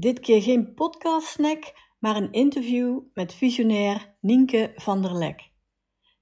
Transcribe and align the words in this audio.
Dit 0.00 0.20
keer 0.20 0.42
geen 0.42 0.74
podcast 0.74 1.26
snack, 1.26 1.72
maar 1.98 2.16
een 2.16 2.32
interview 2.32 3.00
met 3.14 3.34
visionair 3.34 4.16
Nienke 4.20 4.72
van 4.76 5.02
der 5.02 5.14
Lek. 5.14 5.50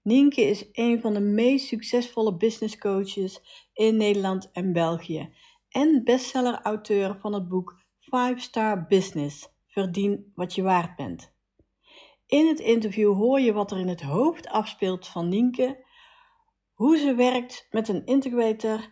Nienke 0.03 0.41
is 0.41 0.69
een 0.73 1.01
van 1.01 1.15
de 1.15 1.21
meest 1.21 1.67
succesvolle 1.67 2.37
business 2.37 2.79
coaches 2.79 3.41
in 3.73 3.97
Nederland 3.97 4.51
en 4.53 4.73
België 4.73 5.35
en 5.69 6.05
bestseller-auteur 6.05 7.17
van 7.21 7.33
het 7.33 7.49
boek 7.49 7.81
5 8.01 8.41
Star 8.41 8.87
Business: 8.87 9.49
Verdien 9.67 10.33
wat 10.35 10.55
je 10.55 10.63
waard 10.63 10.97
bent. 10.97 11.35
In 12.27 12.47
het 12.47 12.61
interview 12.61 13.15
hoor 13.15 13.41
je 13.41 13.53
wat 13.53 13.71
er 13.71 13.79
in 13.79 13.89
het 13.89 14.03
hoofd 14.03 14.49
afspeelt 14.49 15.07
van 15.07 15.29
Nienke, 15.29 15.85
hoe 16.73 16.97
ze 16.97 17.15
werkt 17.15 17.67
met 17.71 17.89
een 17.89 18.07
integrator 18.07 18.91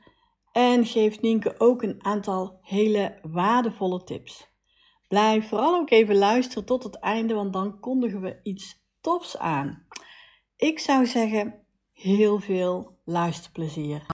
en 0.53 0.85
geeft 0.85 1.21
Nienke 1.21 1.55
ook 1.61 1.83
een 1.83 2.05
aantal 2.05 2.59
hele 2.63 3.19
waardevolle 3.23 4.05
tips. 4.05 4.55
Blijf 5.09 5.49
vooral 5.49 5.75
ook 5.75 5.91
even 5.91 6.17
luisteren 6.17 6.65
tot 6.65 6.83
het 6.83 6.99
einde, 6.99 7.35
want 7.35 7.53
dan 7.53 7.81
kondigen 7.81 8.21
we 8.21 8.41
iets 8.43 8.83
tofs 9.01 9.39
aan. 9.39 9.87
Ik 10.57 10.79
zou 10.79 11.07
zeggen, 11.07 11.67
heel 11.93 12.41
veel 12.41 13.01
luisterplezier. 13.05 14.07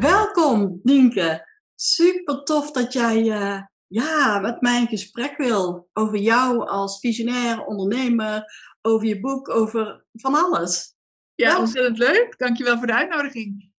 Welkom, 0.00 0.80
Nienke. 0.82 1.52
Super 1.74 2.44
tof 2.44 2.70
dat 2.70 2.92
jij 2.92 3.22
uh, 3.22 3.62
ja, 3.86 4.38
met 4.38 4.60
mij 4.60 4.80
in 4.80 4.86
gesprek 4.86 5.36
wil 5.36 5.88
over 5.92 6.18
jou 6.18 6.68
als 6.68 7.00
visionair 7.00 7.64
ondernemer, 7.64 8.44
over 8.82 9.06
je 9.06 9.20
boek, 9.20 9.48
over 9.48 10.04
van 10.12 10.34
alles. 10.34 10.96
Ja, 11.34 11.58
ontzettend 11.58 11.98
leuk. 11.98 12.38
Dankjewel 12.38 12.78
voor 12.78 12.86
de 12.86 12.94
uitnodiging. 12.94 13.72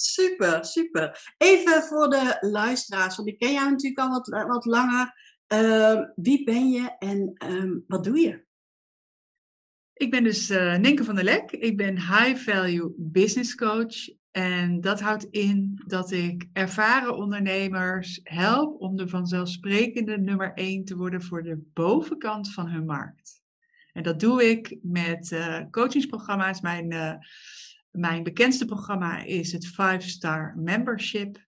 Super, 0.00 0.64
super. 0.64 1.34
Even 1.38 1.82
voor 1.82 2.10
de 2.10 2.36
luisteraars, 2.40 3.16
want 3.16 3.28
ik 3.28 3.38
ken 3.38 3.52
jou 3.52 3.70
natuurlijk 3.70 4.00
al 4.00 4.08
wat, 4.08 4.28
wat 4.46 4.64
langer. 4.64 5.14
Uh, 5.52 6.00
wie 6.14 6.44
ben 6.44 6.68
je 6.70 6.96
en 6.98 7.32
um, 7.52 7.84
wat 7.86 8.04
doe 8.04 8.18
je? 8.18 8.44
Ik 9.92 10.10
ben 10.10 10.24
dus 10.24 10.50
uh, 10.50 10.76
Ninke 10.76 11.04
van 11.04 11.14
der 11.14 11.24
Lek. 11.24 11.50
Ik 11.50 11.76
ben 11.76 11.96
High 11.96 12.36
Value 12.36 12.94
Business 12.96 13.54
Coach. 13.54 14.08
En 14.30 14.80
dat 14.80 15.00
houdt 15.00 15.24
in 15.24 15.82
dat 15.86 16.10
ik 16.10 16.48
ervaren 16.52 17.16
ondernemers 17.16 18.20
help 18.22 18.80
om 18.80 18.96
de 18.96 19.08
vanzelfsprekende 19.08 20.18
nummer 20.18 20.52
1 20.54 20.84
te 20.84 20.96
worden 20.96 21.22
voor 21.22 21.42
de 21.42 21.70
bovenkant 21.72 22.52
van 22.52 22.68
hun 22.68 22.84
markt. 22.84 23.42
En 23.92 24.02
dat 24.02 24.20
doe 24.20 24.50
ik 24.50 24.76
met 24.82 25.30
uh, 25.30 25.60
coachingsprogramma's. 25.70 26.60
Mijn 26.60 26.92
mijn 27.90 28.22
bekendste 28.22 28.64
programma 28.64 29.22
is 29.24 29.52
het 29.52 29.72
5-Star 29.72 30.54
Membership. 30.56 31.46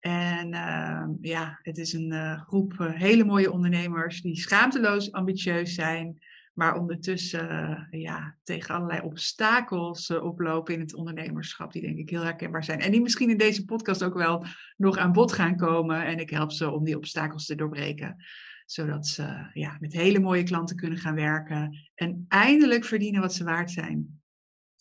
En 0.00 0.52
uh, 0.52 1.04
ja, 1.20 1.58
het 1.62 1.78
is 1.78 1.92
een 1.92 2.12
uh, 2.12 2.42
groep 2.42 2.72
uh, 2.72 2.92
hele 2.92 3.24
mooie 3.24 3.52
ondernemers 3.52 4.22
die 4.22 4.36
schaamteloos 4.36 5.12
ambitieus 5.12 5.74
zijn, 5.74 6.22
maar 6.54 6.78
ondertussen 6.78 7.86
ja, 7.90 8.36
tegen 8.42 8.74
allerlei 8.74 9.00
obstakels 9.00 10.10
oplopen 10.10 10.74
in 10.74 10.80
het 10.80 10.94
ondernemerschap, 10.94 11.72
die 11.72 11.82
denk 11.82 11.98
ik 11.98 12.10
heel 12.10 12.22
herkenbaar 12.22 12.64
zijn. 12.64 12.80
En 12.80 12.90
die 12.90 13.00
misschien 13.00 13.30
in 13.30 13.38
deze 13.38 13.64
podcast 13.64 14.04
ook 14.04 14.14
wel 14.14 14.44
nog 14.76 14.96
aan 14.96 15.12
bod 15.12 15.32
gaan 15.32 15.56
komen. 15.56 16.04
En 16.04 16.18
ik 16.18 16.30
help 16.30 16.52
ze 16.52 16.70
om 16.70 16.84
die 16.84 16.96
obstakels 16.96 17.46
te 17.46 17.54
doorbreken 17.54 18.16
zodat 18.72 19.06
ze 19.06 19.50
ja, 19.52 19.76
met 19.80 19.92
hele 19.92 20.20
mooie 20.20 20.42
klanten 20.42 20.76
kunnen 20.76 20.98
gaan 20.98 21.14
werken 21.14 21.76
en 21.94 22.24
eindelijk 22.28 22.84
verdienen 22.84 23.20
wat 23.20 23.34
ze 23.34 23.44
waard 23.44 23.70
zijn. 23.70 24.21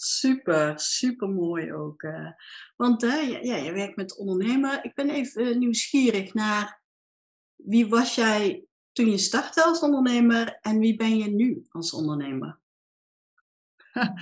Super, 0.04 0.80
super 0.80 1.30
mooi 1.30 1.74
ook. 1.74 2.02
Uh. 2.02 2.32
Want 2.76 3.04
uh, 3.04 3.44
ja, 3.44 3.56
je 3.56 3.72
werkt 3.72 3.96
met 3.96 4.18
ondernemer. 4.18 4.84
Ik 4.84 4.94
ben 4.94 5.10
even 5.10 5.60
nieuwsgierig 5.60 6.34
naar 6.34 6.82
wie 7.56 7.88
was 7.88 8.16
jij 8.16 8.64
toen 8.92 9.12
je 9.12 9.18
startte 9.18 9.64
als 9.64 9.80
ondernemer 9.80 10.58
en 10.62 10.80
wie 10.80 10.96
ben 10.96 11.18
je 11.18 11.30
nu 11.30 11.66
als 11.70 11.94
ondernemer? 11.94 12.60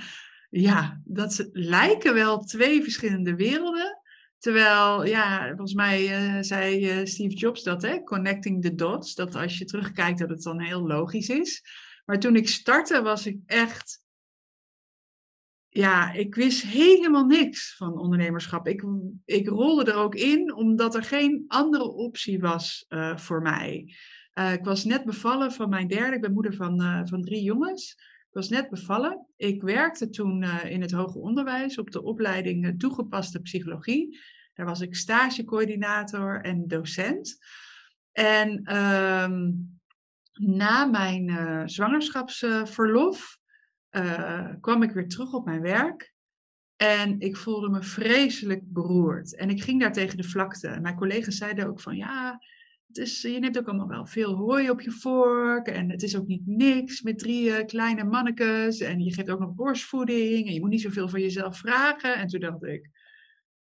Ja, 0.52 1.00
dat 1.04 1.48
lijken 1.52 2.14
wel 2.14 2.44
twee 2.44 2.82
verschillende 2.82 3.34
werelden. 3.34 3.98
Terwijl, 4.38 5.04
ja, 5.04 5.46
volgens 5.48 5.74
mij 5.74 6.26
uh, 6.36 6.42
zei 6.42 7.06
Steve 7.06 7.34
Jobs 7.34 7.62
dat, 7.62 7.82
hè? 7.82 8.02
Connecting 8.02 8.62
the 8.62 8.74
dots. 8.74 9.14
Dat 9.14 9.34
als 9.34 9.58
je 9.58 9.64
terugkijkt, 9.64 10.18
dat 10.18 10.28
het 10.28 10.42
dan 10.42 10.60
heel 10.60 10.86
logisch 10.86 11.28
is. 11.28 11.64
Maar 12.04 12.18
toen 12.18 12.36
ik 12.36 12.48
startte, 12.48 13.02
was 13.02 13.26
ik 13.26 13.38
echt 13.46 14.00
ja, 15.72 16.12
ik 16.12 16.34
wist 16.34 16.62
helemaal 16.62 17.24
niks 17.24 17.76
van 17.76 17.98
ondernemerschap. 17.98 18.66
Ik, 18.66 18.84
ik 19.24 19.48
rolde 19.48 19.90
er 19.90 19.96
ook 19.96 20.14
in 20.14 20.54
omdat 20.54 20.94
er 20.94 21.02
geen 21.02 21.44
andere 21.48 21.88
optie 21.88 22.40
was 22.40 22.84
uh, 22.88 23.16
voor 23.16 23.42
mij. 23.42 23.94
Uh, 24.34 24.52
ik 24.52 24.64
was 24.64 24.84
net 24.84 25.04
bevallen 25.04 25.52
van 25.52 25.68
mijn 25.68 25.88
derde. 25.88 26.16
Ik 26.16 26.20
ben 26.20 26.32
moeder 26.32 26.54
van, 26.54 26.82
uh, 26.82 27.00
van 27.04 27.22
drie 27.22 27.42
jongens. 27.42 27.92
Ik 27.98 28.36
was 28.36 28.48
net 28.48 28.70
bevallen. 28.70 29.26
Ik 29.36 29.62
werkte 29.62 30.10
toen 30.10 30.44
in 30.44 30.80
het 30.80 30.92
hoger 30.92 31.20
onderwijs 31.20 31.78
op 31.78 31.90
de 31.90 32.02
opleiding 32.02 32.78
toegepaste 32.78 33.40
psychologie. 33.40 34.18
Daar 34.54 34.66
was 34.66 34.80
ik 34.80 34.96
stagecoördinator 34.96 36.40
en 36.40 36.68
docent. 36.68 37.38
En 38.12 38.76
um, 38.76 39.80
na 40.32 40.84
mijn 40.84 41.68
zwangerschapsverlof 41.68 43.39
uh, 43.90 44.48
kwam 44.60 44.82
ik 44.82 44.90
weer 44.90 45.08
terug 45.08 45.32
op 45.32 45.44
mijn 45.44 45.60
werk. 45.60 46.14
En 46.76 47.20
ik 47.20 47.36
voelde 47.36 47.68
me 47.68 47.82
vreselijk 47.82 48.62
beroerd. 48.64 49.36
En 49.36 49.50
ik 49.50 49.62
ging 49.62 49.80
daar 49.80 49.92
tegen 49.92 50.16
de 50.16 50.28
vlakte. 50.28 50.78
Mijn 50.80 50.96
collega's 50.96 51.36
zeiden 51.36 51.66
ook 51.66 51.80
van 51.80 51.96
ja, 51.96 52.40
het 52.86 52.96
is, 52.96 53.22
je 53.22 53.38
neemt 53.38 53.58
ook 53.58 53.68
allemaal 53.68 53.88
wel 53.88 54.06
veel 54.06 54.34
hooi 54.34 54.70
op 54.70 54.80
je 54.80 54.90
vork. 54.90 55.66
En 55.66 55.90
het 55.90 56.02
is 56.02 56.16
ook 56.16 56.26
niet 56.26 56.46
niks 56.46 57.02
met 57.02 57.18
drie 57.18 57.64
kleine 57.64 58.04
mannekes. 58.04 58.80
En 58.80 59.00
je 59.00 59.12
geeft 59.12 59.30
ook 59.30 59.40
nog 59.40 59.54
borstvoeding. 59.54 60.46
En 60.46 60.52
je 60.52 60.60
moet 60.60 60.70
niet 60.70 60.80
zoveel 60.80 61.08
van 61.08 61.20
jezelf 61.20 61.58
vragen. 61.58 62.14
En 62.14 62.26
toen 62.26 62.40
dacht 62.40 62.64
ik, 62.64 62.90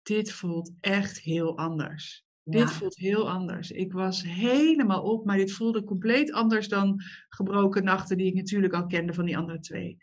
dit 0.02 0.32
voelt 0.32 0.72
echt 0.80 1.18
heel 1.18 1.58
anders. 1.58 2.21
Dit 2.44 2.70
voelt 2.70 2.96
heel 2.96 3.30
anders. 3.30 3.70
Ik 3.70 3.92
was 3.92 4.22
helemaal 4.22 5.02
op, 5.02 5.24
maar 5.24 5.36
dit 5.36 5.52
voelde 5.52 5.84
compleet 5.84 6.32
anders 6.32 6.68
dan 6.68 7.00
gebroken 7.28 7.84
nachten 7.84 8.16
die 8.16 8.26
ik 8.26 8.34
natuurlijk 8.34 8.74
al 8.74 8.86
kende 8.86 9.14
van 9.14 9.24
die 9.24 9.36
andere 9.36 9.60
twee. 9.60 9.98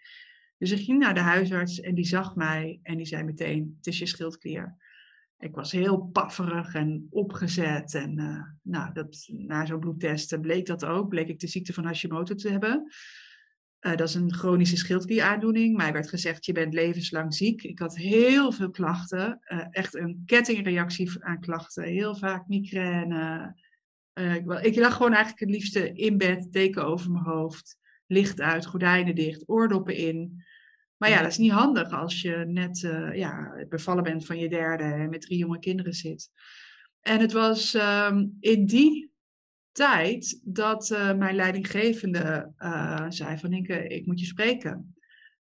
Dus 0.57 0.72
ik 0.72 0.85
ging 0.85 1.00
naar 1.00 1.13
de 1.13 1.19
huisarts 1.19 1.79
en 1.79 1.95
die 1.95 2.05
zag 2.05 2.35
mij 2.35 2.79
en 2.83 2.97
die 2.97 3.05
zei 3.05 3.23
meteen, 3.23 3.73
het 3.77 3.88
is 3.88 4.00
je 4.00 4.05
schildklier. 4.05 4.77
Ik 5.39 5.55
was 5.55 5.72
heel 5.72 5.97
pafferig 5.97 6.73
en 6.73 7.07
opgezet. 7.09 7.94
En 7.94 8.19
uh, 8.19 8.44
nou, 8.61 8.94
dat, 8.94 9.25
na 9.27 9.66
zo'n 9.66 9.79
bloedtest 9.79 10.41
bleek 10.41 10.66
dat 10.66 10.85
ook. 10.85 11.09
Bleek 11.09 11.27
ik 11.27 11.39
de 11.39 11.47
ziekte 11.47 11.73
van 11.73 11.85
Hashimoto 11.85 12.35
te 12.35 12.50
hebben. 12.50 12.91
Uh, 13.81 13.95
dat 13.95 14.07
is 14.07 14.16
een 14.16 14.34
chronische 14.34 14.78
schildklieraandoening. 14.78 15.78
Mij 15.78 15.94
werd 15.94 16.09
gezegd, 16.09 16.45
je 16.45 16.51
bent 16.51 16.74
levenslang 16.74 17.33
ziek. 17.33 17.63
Ik 17.63 17.80
had 17.80 17.95
heel 17.95 18.51
veel 18.51 18.69
klachten. 18.69 19.39
Uh, 19.48 19.65
echt 19.69 19.95
een 19.95 20.24
kettingreactie 20.25 21.12
aan 21.19 21.39
klachten. 21.39 21.83
Heel 21.83 22.15
vaak 22.15 22.48
migraine. 22.48 23.56
Uh, 24.13 24.36
ik, 24.36 24.51
ik, 24.62 24.75
lag 24.75 24.95
gewoon 24.95 25.13
eigenlijk 25.13 25.39
het 25.39 25.50
liefste 25.50 25.94
in 25.94 26.18
bed, 26.18 26.51
deken 26.51 26.86
over 26.86 27.12
mijn 27.12 27.25
hoofd. 27.25 27.77
Licht 28.07 28.42
uit, 28.42 28.65
gordijnen 28.65 29.15
dicht, 29.15 29.50
oordoppen 29.50 29.95
in. 29.95 30.44
Maar 30.98 31.09
ja, 31.09 31.21
dat 31.21 31.31
is 31.31 31.38
niet 31.38 31.51
handig 31.51 31.92
als 31.92 32.21
je 32.21 32.44
net 32.48 32.80
ja, 33.13 33.65
bevallen 33.69 34.03
bent 34.03 34.25
van 34.25 34.39
je 34.39 34.50
derde 34.50 34.83
en 34.83 35.09
met 35.09 35.21
drie 35.21 35.38
jonge 35.38 35.59
kinderen 35.59 35.94
zit. 35.94 36.30
En 37.01 37.19
het 37.19 37.31
was 37.31 37.74
um, 37.74 38.38
in 38.39 38.65
die 38.65 39.08
tijd 39.71 40.42
dat 40.44 40.89
uh, 40.89 41.13
mijn 41.13 41.36
leidinggevende 41.36 42.54
uh, 42.60 43.06
zei 43.10 43.38
van 43.38 43.54
Inke, 43.54 43.88
ik 43.88 44.06
moet 44.06 44.19
je 44.19 44.25
spreken. 44.25 44.95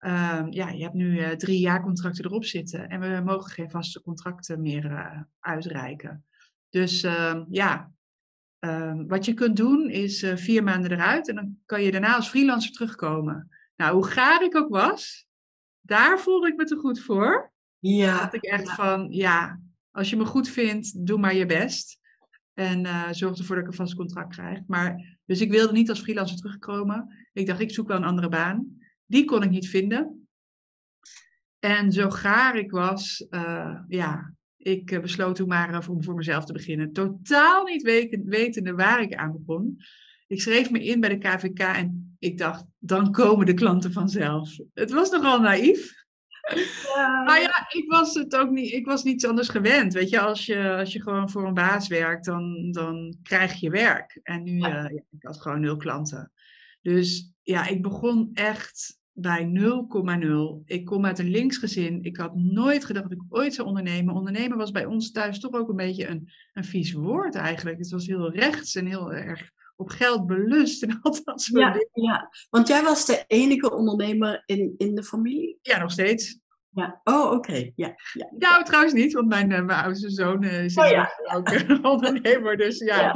Uh, 0.00 0.46
ja, 0.50 0.68
je 0.68 0.82
hebt 0.82 0.94
nu 0.94 1.18
uh, 1.18 1.28
drie 1.30 1.58
jaar 1.58 1.82
contracten 1.82 2.24
erop 2.24 2.44
zitten 2.44 2.88
en 2.88 3.00
we 3.00 3.22
mogen 3.24 3.50
geen 3.50 3.70
vaste 3.70 4.02
contracten 4.02 4.60
meer 4.60 5.26
uitreiken. 5.40 6.24
Dus 6.68 7.02
ehm, 7.02 7.44
ja, 7.48 7.92
ehm, 8.58 9.06
wat 9.06 9.24
je 9.24 9.34
kunt 9.34 9.56
doen 9.56 9.90
is 9.90 10.26
vier 10.34 10.62
maanden 10.62 10.92
eruit 10.92 11.28
en 11.28 11.34
dan 11.34 11.58
kan 11.66 11.82
je 11.82 11.90
daarna 11.90 12.14
als 12.14 12.28
freelancer 12.28 12.72
terugkomen. 12.72 13.48
Nou, 13.76 13.94
hoe 13.94 14.06
gaar 14.06 14.42
ik 14.42 14.56
ook 14.56 14.68
was, 14.68 15.26
daar 15.80 16.18
voelde 16.18 16.48
ik 16.48 16.56
me 16.56 16.64
te 16.64 16.76
goed 16.76 17.00
voor. 17.00 17.52
Ja. 17.78 18.24
Dat 18.24 18.34
ik 18.34 18.44
echt 18.44 18.70
van, 18.70 19.06
ja, 19.10 19.60
als 19.90 20.10
je 20.10 20.16
me 20.16 20.24
goed 20.24 20.48
vindt, 20.48 21.06
doe 21.06 21.18
maar 21.18 21.34
je 21.34 21.46
best. 21.46 21.98
En 22.54 22.84
uh, 22.84 23.08
zorg 23.10 23.38
ervoor 23.38 23.56
dat 23.56 23.64
ik 23.64 23.70
een 23.70 23.76
vast 23.76 23.94
contract 23.94 24.34
krijg. 24.34 24.60
Maar, 24.66 25.18
dus 25.24 25.40
ik 25.40 25.50
wilde 25.50 25.72
niet 25.72 25.88
als 25.88 26.00
freelancer 26.00 26.36
terugkomen. 26.36 27.28
Ik 27.32 27.46
dacht, 27.46 27.60
ik 27.60 27.72
zoek 27.72 27.88
wel 27.88 27.96
een 27.96 28.04
andere 28.04 28.28
baan. 28.28 28.78
Die 29.06 29.24
kon 29.24 29.42
ik 29.42 29.50
niet 29.50 29.68
vinden. 29.68 30.26
En 31.58 31.92
zo 31.92 32.10
gaar 32.10 32.56
ik 32.56 32.70
was, 32.70 33.26
uh, 33.30 33.78
ja, 33.88 34.34
ik 34.56 34.90
uh, 34.90 35.00
besloot 35.00 35.36
toen 35.36 35.48
maar 35.48 35.88
om 35.88 36.02
voor 36.02 36.14
mezelf 36.14 36.44
te 36.44 36.52
beginnen. 36.52 36.92
Totaal 36.92 37.64
niet 37.64 37.82
wetende 38.24 38.72
waar 38.72 39.02
ik 39.02 39.14
aan 39.14 39.32
begon. 39.32 39.76
Ik 40.26 40.40
schreef 40.40 40.70
me 40.70 40.84
in 40.84 41.00
bij 41.00 41.08
de 41.08 41.18
KVK 41.18 41.58
en 41.58 42.16
ik 42.18 42.38
dacht, 42.38 42.64
dan 42.78 43.12
komen 43.12 43.46
de 43.46 43.54
klanten 43.54 43.92
vanzelf. 43.92 44.56
Het 44.74 44.90
was 44.90 45.10
nogal 45.10 45.40
naïef. 45.40 46.01
Ja. 46.94 47.22
Maar 47.22 47.40
ja, 47.40 47.66
ik 47.68 47.84
was 47.90 48.14
het 48.14 48.36
ook 48.36 48.50
niet, 48.50 48.72
ik 48.72 48.86
was 48.86 49.02
niets 49.02 49.26
anders 49.26 49.48
gewend. 49.48 49.92
Weet 49.92 50.10
je, 50.10 50.20
als 50.20 50.46
je, 50.46 50.70
als 50.70 50.92
je 50.92 51.02
gewoon 51.02 51.30
voor 51.30 51.46
een 51.46 51.54
baas 51.54 51.88
werkt, 51.88 52.24
dan, 52.24 52.70
dan 52.70 53.16
krijg 53.22 53.60
je 53.60 53.70
werk. 53.70 54.20
En 54.22 54.42
nu, 54.42 54.58
ja. 54.58 54.90
Uh, 54.90 54.96
ik 54.96 55.22
had 55.22 55.40
gewoon 55.40 55.60
nul 55.60 55.76
klanten. 55.76 56.32
Dus 56.82 57.32
ja, 57.42 57.66
ik 57.66 57.82
begon 57.82 58.30
echt 58.34 59.00
bij 59.12 59.50
0,0. 60.60 60.64
Ik 60.64 60.84
kom 60.84 61.06
uit 61.06 61.18
een 61.18 61.30
linksgezin. 61.30 62.02
Ik 62.02 62.16
had 62.16 62.36
nooit 62.36 62.84
gedacht 62.84 63.08
dat 63.08 63.18
ik 63.18 63.24
ooit 63.28 63.54
zou 63.54 63.68
ondernemen. 63.68 64.14
Ondernemen 64.14 64.58
was 64.58 64.70
bij 64.70 64.84
ons 64.84 65.10
thuis 65.10 65.40
toch 65.40 65.52
ook 65.52 65.68
een 65.68 65.76
beetje 65.76 66.08
een, 66.08 66.30
een 66.52 66.64
vies 66.64 66.92
woord 66.92 67.34
eigenlijk. 67.34 67.78
Het 67.78 67.90
was 67.90 68.06
heel 68.06 68.32
rechts 68.32 68.74
en 68.74 68.86
heel 68.86 69.12
erg 69.12 69.50
op 69.82 69.90
geld 69.90 70.26
belust 70.26 70.82
en 70.82 70.98
al 71.02 71.16
dat 71.24 71.42
soort 71.42 71.62
ja, 71.62 71.72
dingen. 71.72 72.12
Ja, 72.12 72.30
want 72.50 72.68
jij 72.68 72.82
was 72.82 73.06
de 73.06 73.24
enige 73.26 73.72
ondernemer 73.72 74.42
in, 74.46 74.74
in 74.76 74.94
de 74.94 75.02
familie? 75.04 75.58
Ja, 75.62 75.78
nog 75.78 75.90
steeds. 75.90 76.40
Ja, 76.70 77.00
oh 77.04 77.24
oké. 77.24 77.34
Okay. 77.34 77.72
Ja, 77.76 77.94
ja. 78.12 78.28
Nou, 78.38 78.64
trouwens 78.64 78.92
niet, 78.92 79.12
want 79.12 79.28
mijn, 79.28 79.50
uh, 79.50 79.62
mijn 79.62 79.84
oudste 79.84 80.10
zoon 80.10 80.42
uh, 80.42 80.64
is 80.64 80.76
oh, 80.76 80.88
ja. 80.88 81.10
ook 81.34 81.50
een 81.50 81.84
ondernemer. 81.94 82.56
Dus 82.56 82.78
ja. 82.78 83.14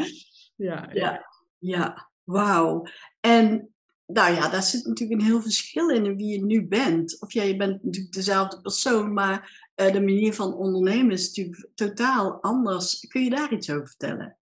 Ja, 0.57 0.89
ja, 0.93 1.27
ja. 1.59 2.11
wauw. 2.25 2.87
En 3.21 3.71
nou 4.07 4.35
ja, 4.35 4.49
daar 4.49 4.63
zit 4.63 4.87
natuurlijk 4.87 5.21
een 5.21 5.27
heel 5.27 5.43
verschil 5.43 5.89
in 5.89 6.17
wie 6.17 6.27
je 6.27 6.45
nu 6.45 6.67
bent. 6.67 7.21
Of 7.21 7.33
ja, 7.33 7.43
je 7.43 7.57
bent 7.57 7.85
natuurlijk 7.85 8.15
dezelfde 8.15 8.61
persoon, 8.61 9.13
maar 9.13 9.71
uh, 9.77 9.93
de 9.93 10.01
manier 10.01 10.35
van 10.35 10.55
ondernemen 10.55 11.13
is 11.13 11.27
natuurlijk 11.27 11.69
totaal 11.75 12.43
anders. 12.43 13.07
Kun 13.09 13.25
je 13.25 13.31
daar 13.31 13.53
iets 13.53 13.71
over 13.71 13.87
vertellen? 13.87 14.37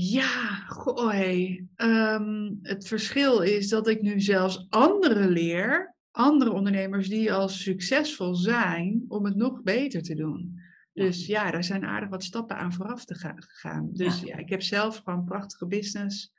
Ja, 0.00 0.64
goh, 0.66 1.10
hey. 1.10 1.66
um, 1.76 2.58
het 2.62 2.86
verschil 2.86 3.40
is 3.40 3.68
dat 3.68 3.88
ik 3.88 4.02
nu 4.02 4.20
zelfs 4.20 4.66
anderen 4.68 5.28
leer, 5.28 5.94
andere 6.10 6.52
ondernemers 6.52 7.08
die 7.08 7.32
al 7.32 7.48
succesvol 7.48 8.34
zijn, 8.34 9.04
om 9.08 9.24
het 9.24 9.36
nog 9.36 9.62
beter 9.62 10.02
te 10.02 10.14
doen. 10.14 10.60
Dus 10.92 11.26
ja, 11.26 11.50
daar 11.50 11.64
zijn 11.64 11.84
aardig 11.84 12.08
wat 12.08 12.24
stappen 12.24 12.56
aan 12.56 12.72
vooraf 12.72 13.04
te 13.04 13.14
gaan, 13.14 13.42
gegaan. 13.42 13.90
Dus 13.92 14.20
ja. 14.20 14.26
ja 14.26 14.36
ik 14.36 14.48
heb 14.48 14.62
zelf 14.62 14.96
gewoon 14.96 15.18
een 15.18 15.24
prachtige 15.24 15.66
business, 15.66 16.32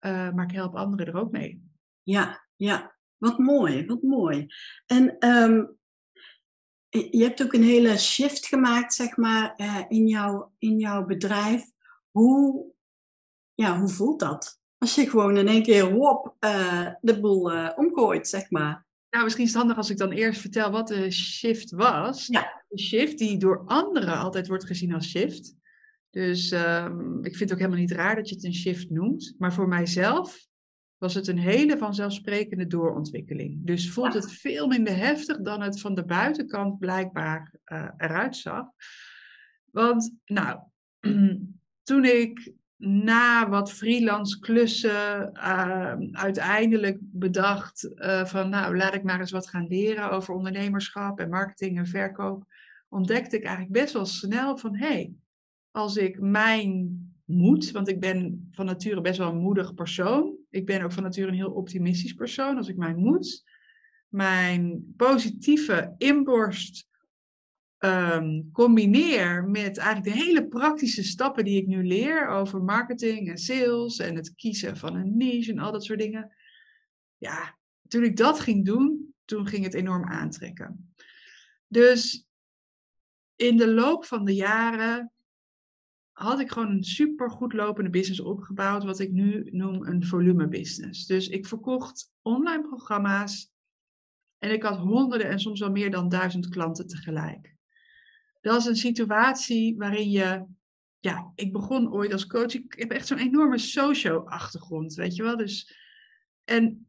uh, 0.00 0.32
maar 0.32 0.44
ik 0.44 0.54
help 0.54 0.74
anderen 0.74 1.06
er 1.06 1.20
ook 1.20 1.30
mee. 1.30 1.62
Ja, 2.02 2.46
ja, 2.56 2.96
wat 3.16 3.38
mooi, 3.38 3.86
wat 3.86 4.02
mooi. 4.02 4.46
En 4.86 5.28
um, 5.28 5.76
je 6.88 7.22
hebt 7.22 7.42
ook 7.42 7.52
een 7.52 7.64
hele 7.64 7.98
shift 7.98 8.46
gemaakt, 8.46 8.94
zeg 8.94 9.16
maar, 9.16 9.54
uh, 9.56 9.84
in, 9.88 10.06
jouw, 10.06 10.52
in 10.58 10.78
jouw 10.78 11.04
bedrijf. 11.04 11.64
Hoe, 12.10 12.70
ja, 13.62 13.78
hoe 13.78 13.88
voelt 13.88 14.20
dat? 14.20 14.60
Als 14.78 14.94
je 14.94 15.10
gewoon 15.10 15.36
in 15.36 15.48
één 15.48 15.62
keer 15.62 15.92
wop, 15.92 16.36
uh, 16.40 16.88
de 17.00 17.20
boel 17.20 17.52
uh, 17.52 17.70
omgooit, 17.76 18.28
zeg 18.28 18.50
maar. 18.50 18.86
Nou, 19.10 19.24
misschien 19.24 19.44
is 19.44 19.50
het 19.50 19.58
handig 19.58 19.76
als 19.76 19.90
ik 19.90 19.96
dan 19.96 20.10
eerst 20.10 20.40
vertel 20.40 20.70
wat 20.70 20.88
de 20.88 21.10
shift 21.10 21.70
was. 21.70 22.26
Ja. 22.26 22.64
De 22.68 22.80
shift 22.80 23.18
die 23.18 23.38
door 23.38 23.62
anderen 23.66 24.18
altijd 24.18 24.48
wordt 24.48 24.66
gezien 24.66 24.94
als 24.94 25.08
shift. 25.08 25.54
Dus 26.10 26.50
um, 26.50 27.24
ik 27.24 27.36
vind 27.36 27.40
het 27.40 27.52
ook 27.52 27.58
helemaal 27.58 27.80
niet 27.80 27.90
raar 27.92 28.16
dat 28.16 28.28
je 28.28 28.34
het 28.34 28.44
een 28.44 28.54
shift 28.54 28.90
noemt. 28.90 29.34
Maar 29.38 29.52
voor 29.52 29.68
mijzelf 29.68 30.46
was 30.98 31.14
het 31.14 31.26
een 31.26 31.38
hele 31.38 31.78
vanzelfsprekende 31.78 32.66
doorontwikkeling. 32.66 33.66
Dus 33.66 33.90
voelt 33.90 34.14
het 34.14 34.32
veel 34.32 34.66
minder 34.66 34.96
heftig 34.96 35.40
dan 35.40 35.60
het 35.60 35.80
van 35.80 35.94
de 35.94 36.04
buitenkant 36.04 36.78
blijkbaar 36.78 37.54
uh, 37.72 37.88
eruit 37.96 38.36
zag. 38.36 38.66
Want, 39.64 40.14
nou, 40.24 40.60
toen 41.88 42.04
ik 42.04 42.52
na 42.84 43.48
wat 43.48 43.72
freelance 43.72 44.38
klussen 44.38 45.30
uh, 45.34 45.94
uiteindelijk 46.12 46.98
bedacht 47.00 47.90
uh, 47.94 48.24
van 48.24 48.48
nou 48.48 48.76
laat 48.76 48.94
ik 48.94 49.02
maar 49.02 49.20
eens 49.20 49.30
wat 49.30 49.48
gaan 49.48 49.66
leren 49.66 50.10
over 50.10 50.34
ondernemerschap 50.34 51.18
en 51.18 51.28
marketing 51.28 51.78
en 51.78 51.86
verkoop, 51.86 52.44
ontdekte 52.88 53.36
ik 53.36 53.44
eigenlijk 53.44 53.74
best 53.74 53.92
wel 53.92 54.06
snel 54.06 54.56
van 54.56 54.76
hé, 54.76 54.86
hey, 54.86 55.12
als 55.70 55.96
ik 55.96 56.20
mijn 56.20 57.00
moed, 57.24 57.70
want 57.70 57.88
ik 57.88 58.00
ben 58.00 58.48
van 58.50 58.66
nature 58.66 59.00
best 59.00 59.18
wel 59.18 59.28
een 59.28 59.38
moedig 59.38 59.74
persoon, 59.74 60.36
ik 60.50 60.66
ben 60.66 60.82
ook 60.82 60.92
van 60.92 61.02
nature 61.02 61.28
een 61.28 61.34
heel 61.34 61.52
optimistisch 61.52 62.14
persoon, 62.14 62.56
als 62.56 62.68
ik 62.68 62.76
mijn 62.76 62.96
moed, 62.96 63.44
mijn 64.08 64.94
positieve 64.96 65.94
inborst 65.98 66.88
um, 67.84 68.50
combineer 68.52 69.44
met 69.44 69.78
eigenlijk 69.78 70.16
de 70.16 70.24
hele 70.24 70.48
praktische 70.48 71.02
stappen 71.02 71.44
die 71.44 71.60
ik 71.60 71.66
nu 71.66 71.86
leer 71.86 72.28
over 72.28 72.62
marketing 72.62 73.28
en 73.28 73.38
sales 73.38 73.98
en 73.98 74.14
het 74.14 74.34
kiezen 74.34 74.76
van 74.76 74.94
een 74.94 75.16
niche 75.16 75.52
en 75.52 75.58
al 75.58 75.72
dat 75.72 75.84
soort 75.84 75.98
dingen. 75.98 76.34
Ja, 77.16 77.58
toen 77.88 78.04
ik 78.04 78.16
dat 78.16 78.40
ging 78.40 78.64
doen, 78.64 79.14
toen 79.24 79.46
ging 79.46 79.64
het 79.64 79.74
enorm 79.74 80.04
aantrekken. 80.04 80.94
Dus 81.68 82.26
in 83.36 83.56
de 83.56 83.72
loop 83.72 84.04
van 84.04 84.24
de 84.24 84.34
jaren 84.34 85.12
had 86.12 86.40
ik 86.40 86.50
gewoon 86.50 86.70
een 86.70 86.84
super 86.84 87.30
goed 87.30 87.52
lopende 87.52 87.90
business 87.90 88.20
opgebouwd, 88.20 88.84
wat 88.84 88.98
ik 88.98 89.10
nu 89.10 89.48
noem 89.50 89.86
een 89.86 90.06
volume 90.06 90.48
business. 90.48 91.06
Dus 91.06 91.28
ik 91.28 91.46
verkocht 91.46 92.12
online 92.22 92.62
programma's 92.62 93.50
en 94.38 94.52
ik 94.52 94.62
had 94.62 94.78
honderden 94.78 95.28
en 95.28 95.40
soms 95.40 95.60
wel 95.60 95.70
meer 95.70 95.90
dan 95.90 96.08
duizend 96.08 96.48
klanten 96.48 96.86
tegelijk 96.86 97.52
dat 98.42 98.60
is 98.60 98.66
een 98.66 98.76
situatie 98.76 99.76
waarin 99.76 100.10
je, 100.10 100.44
ja, 100.98 101.32
ik 101.34 101.52
begon 101.52 101.92
ooit 101.92 102.12
als 102.12 102.26
coach, 102.26 102.54
ik 102.54 102.74
heb 102.76 102.90
echt 102.90 103.06
zo'n 103.06 103.18
enorme 103.18 103.58
socio-achtergrond, 103.58 104.94
weet 104.94 105.16
je 105.16 105.22
wel. 105.22 105.36
Dus, 105.36 105.76
en, 106.44 106.86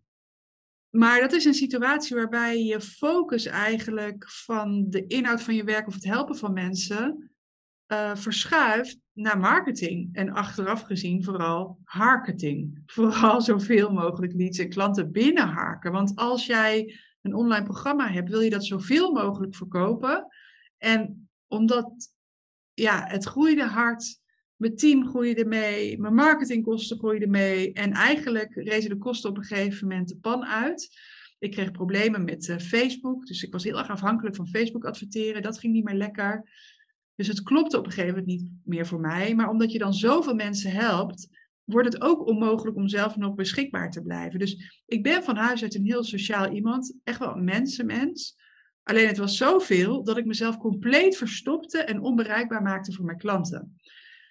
maar 0.89 1.19
dat 1.19 1.33
is 1.33 1.45
een 1.45 1.53
situatie 1.53 2.15
waarbij 2.15 2.63
je 2.63 2.81
focus 2.81 3.45
eigenlijk 3.45 4.29
van 4.29 4.89
de 4.89 5.07
inhoud 5.07 5.41
van 5.41 5.55
je 5.55 5.63
werk 5.63 5.87
of 5.87 5.93
het 5.93 6.03
helpen 6.03 6.35
van 6.35 6.53
mensen 6.53 7.31
uh, 7.87 8.15
verschuift 8.15 8.99
naar 9.13 9.39
marketing. 9.39 10.09
En 10.11 10.31
achteraf 10.31 10.81
gezien 10.81 11.23
vooral 11.23 11.79
marketing. 11.93 12.81
Vooral 12.85 13.41
zoveel 13.41 13.91
mogelijk 13.91 14.33
leads 14.33 14.57
en 14.57 14.69
klanten 14.69 15.11
binnenharken. 15.11 15.91
Want 15.91 16.15
als 16.15 16.45
jij 16.45 16.99
een 17.21 17.35
online 17.35 17.63
programma 17.63 18.07
hebt, 18.07 18.29
wil 18.29 18.39
je 18.39 18.49
dat 18.49 18.65
zoveel 18.65 19.11
mogelijk 19.11 19.55
verkopen. 19.55 20.27
En 20.77 21.22
omdat 21.53 22.13
ja, 22.73 23.05
het 23.07 23.23
groeide 23.23 23.63
hard. 23.63 24.21
Mijn 24.55 24.75
team 24.75 25.07
groeide 25.07 25.45
mee. 25.45 25.99
Mijn 25.99 26.13
marketingkosten 26.13 26.97
groeiden 26.97 27.29
mee. 27.29 27.73
En 27.73 27.91
eigenlijk 27.91 28.53
rezen 28.53 28.89
de 28.89 28.97
kosten 28.97 29.29
op 29.29 29.37
een 29.37 29.43
gegeven 29.43 29.87
moment 29.87 30.07
de 30.07 30.17
pan 30.17 30.45
uit. 30.45 30.89
Ik 31.39 31.51
kreeg 31.51 31.71
problemen 31.71 32.23
met 32.23 32.47
uh, 32.47 32.57
Facebook. 32.57 33.25
Dus 33.25 33.43
ik 33.43 33.51
was 33.51 33.63
heel 33.63 33.77
erg 33.77 33.89
afhankelijk 33.89 34.35
van 34.35 34.47
Facebook 34.47 34.85
adverteren. 34.85 35.41
Dat 35.41 35.59
ging 35.59 35.73
niet 35.73 35.83
meer 35.83 35.95
lekker. 35.95 36.49
Dus 37.15 37.27
het 37.27 37.43
klopte 37.43 37.77
op 37.77 37.85
een 37.85 37.91
gegeven 37.91 38.19
moment 38.19 38.27
niet 38.27 38.49
meer 38.63 38.85
voor 38.85 38.99
mij. 38.99 39.35
Maar 39.35 39.49
omdat 39.49 39.71
je 39.71 39.77
dan 39.77 39.93
zoveel 39.93 40.35
mensen 40.35 40.71
helpt, 40.71 41.27
wordt 41.63 41.93
het 41.93 42.01
ook 42.01 42.27
onmogelijk 42.27 42.77
om 42.77 42.87
zelf 42.87 43.15
nog 43.15 43.35
beschikbaar 43.35 43.91
te 43.91 44.01
blijven. 44.01 44.39
Dus 44.39 44.81
ik 44.85 45.03
ben 45.03 45.23
van 45.23 45.35
huis 45.35 45.63
uit 45.63 45.75
een 45.75 45.85
heel 45.85 46.03
sociaal 46.03 46.51
iemand. 46.51 46.99
Echt 47.03 47.19
wel 47.19 47.35
een 47.35 47.43
mensenmens. 47.43 48.35
Alleen 48.83 49.07
het 49.07 49.17
was 49.17 49.37
zoveel 49.37 50.03
dat 50.03 50.17
ik 50.17 50.25
mezelf 50.25 50.57
compleet 50.57 51.17
verstopte 51.17 51.83
en 51.83 52.01
onbereikbaar 52.01 52.61
maakte 52.61 52.93
voor 52.93 53.05
mijn 53.05 53.17
klanten. 53.17 53.75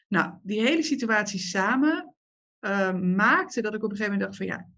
Nou, 0.08 0.34
die 0.42 0.60
hele 0.60 0.82
situatie 0.82 1.40
samen 1.40 2.14
uh, 2.60 2.94
maakte 2.94 3.62
dat 3.62 3.74
ik 3.74 3.82
op 3.82 3.90
een 3.90 3.96
gegeven 3.96 4.12
moment 4.12 4.20
dacht 4.20 4.36
van 4.36 4.46
ja, 4.46 4.68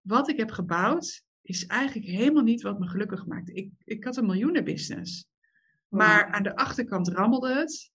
wat 0.00 0.28
ik 0.28 0.36
heb 0.36 0.50
gebouwd 0.50 1.22
is 1.42 1.66
eigenlijk 1.66 2.06
helemaal 2.06 2.42
niet 2.42 2.62
wat 2.62 2.78
me 2.78 2.88
gelukkig 2.88 3.26
maakt. 3.26 3.56
Ik, 3.56 3.70
ik 3.84 4.04
had 4.04 4.16
een 4.16 4.26
miljoenenbusiness. 4.26 5.26
Maar 5.88 6.26
aan 6.26 6.42
de 6.42 6.56
achterkant 6.56 7.08
rammelde 7.08 7.54
het. 7.54 7.90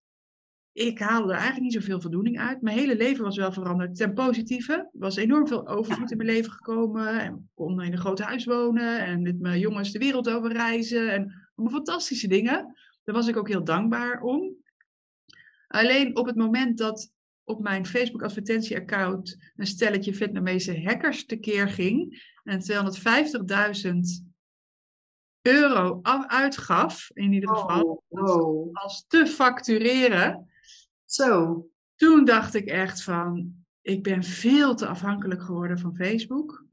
Ik 0.74 0.98
haalde 0.98 1.32
er 1.32 1.38
eigenlijk 1.38 1.62
niet 1.62 1.72
zoveel 1.72 2.00
voldoening 2.00 2.40
uit. 2.40 2.62
Mijn 2.62 2.78
hele 2.78 2.96
leven 2.96 3.24
was 3.24 3.36
wel 3.36 3.52
veranderd 3.52 3.96
ten 3.96 4.14
positieve. 4.14 4.72
Er 4.72 4.88
was 4.92 5.16
enorm 5.16 5.48
veel 5.48 5.68
overvloed 5.68 6.10
in 6.10 6.16
mijn 6.16 6.28
leven 6.28 6.52
gekomen. 6.52 7.20
En 7.20 7.34
ik 7.34 7.40
kon 7.54 7.82
in 7.82 7.92
een 7.92 7.98
groot 7.98 8.18
huis 8.18 8.44
wonen. 8.44 9.04
En 9.04 9.22
met 9.22 9.40
mijn 9.40 9.58
jongens 9.58 9.92
de 9.92 9.98
wereld 9.98 10.30
over 10.30 10.52
reizen. 10.52 11.12
En 11.12 11.50
allemaal 11.54 11.76
fantastische 11.76 12.28
dingen. 12.28 12.76
Daar 13.04 13.14
was 13.14 13.26
ik 13.26 13.36
ook 13.36 13.48
heel 13.48 13.64
dankbaar 13.64 14.22
om. 14.22 14.56
Alleen 15.66 16.16
op 16.16 16.26
het 16.26 16.36
moment 16.36 16.78
dat 16.78 17.12
op 17.44 17.62
mijn 17.62 17.86
Facebook 17.86 18.22
advertentieaccount 18.22 19.52
een 19.56 19.66
stelletje 19.66 20.14
Vietnamese 20.14 20.82
hackers 20.82 21.26
tekeer 21.26 21.68
ging 21.68 22.22
en 22.42 22.60
250.000 24.22 24.32
euro 25.42 26.00
uitgaf, 26.26 27.10
in 27.12 27.32
ieder 27.32 27.48
geval, 27.48 28.02
oh, 28.08 28.72
als 28.72 29.04
te 29.08 29.26
factureren. 29.26 30.48
Zo. 31.14 31.66
Toen 31.94 32.24
dacht 32.24 32.54
ik 32.54 32.66
echt 32.66 33.02
van, 33.02 33.54
ik 33.80 34.02
ben 34.02 34.22
veel 34.22 34.74
te 34.74 34.86
afhankelijk 34.86 35.42
geworden 35.42 35.78
van 35.78 35.96
Facebook. 35.96 36.66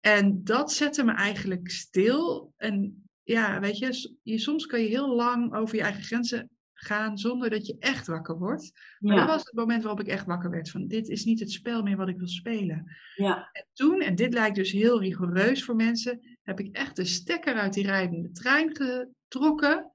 En 0.00 0.44
dat 0.44 0.72
zette 0.72 1.04
me 1.04 1.12
eigenlijk 1.12 1.70
stil. 1.70 2.52
En 2.56 3.04
ja, 3.22 3.60
weet 3.60 3.78
je, 3.78 4.16
je, 4.22 4.38
soms 4.38 4.66
kan 4.66 4.80
je 4.80 4.88
heel 4.88 5.14
lang 5.14 5.54
over 5.54 5.76
je 5.76 5.82
eigen 5.82 6.02
grenzen 6.02 6.50
gaan 6.72 7.18
zonder 7.18 7.50
dat 7.50 7.66
je 7.66 7.76
echt 7.78 8.06
wakker 8.06 8.38
wordt. 8.38 8.72
Maar 8.98 9.16
dat 9.16 9.26
was 9.26 9.44
het 9.44 9.54
moment 9.54 9.82
waarop 9.82 10.00
ik 10.00 10.08
echt 10.08 10.26
wakker 10.26 10.50
werd 10.50 10.70
van 10.70 10.86
dit 10.86 11.08
is 11.08 11.24
niet 11.24 11.40
het 11.40 11.52
spel 11.52 11.82
meer 11.82 11.96
wat 11.96 12.08
ik 12.08 12.18
wil 12.18 12.28
spelen. 12.28 12.96
Ja. 13.16 13.48
En 13.52 13.66
toen, 13.72 14.00
en 14.00 14.14
dit 14.14 14.32
lijkt 14.32 14.56
dus 14.56 14.72
heel 14.72 15.00
rigoureus 15.00 15.64
voor 15.64 15.76
mensen, 15.76 16.38
heb 16.42 16.60
ik 16.60 16.76
echt 16.76 16.96
de 16.96 17.04
stekker 17.04 17.54
uit 17.54 17.72
die 17.72 17.86
rijdende 17.86 18.30
trein 18.30 18.76
getrokken. 18.76 19.92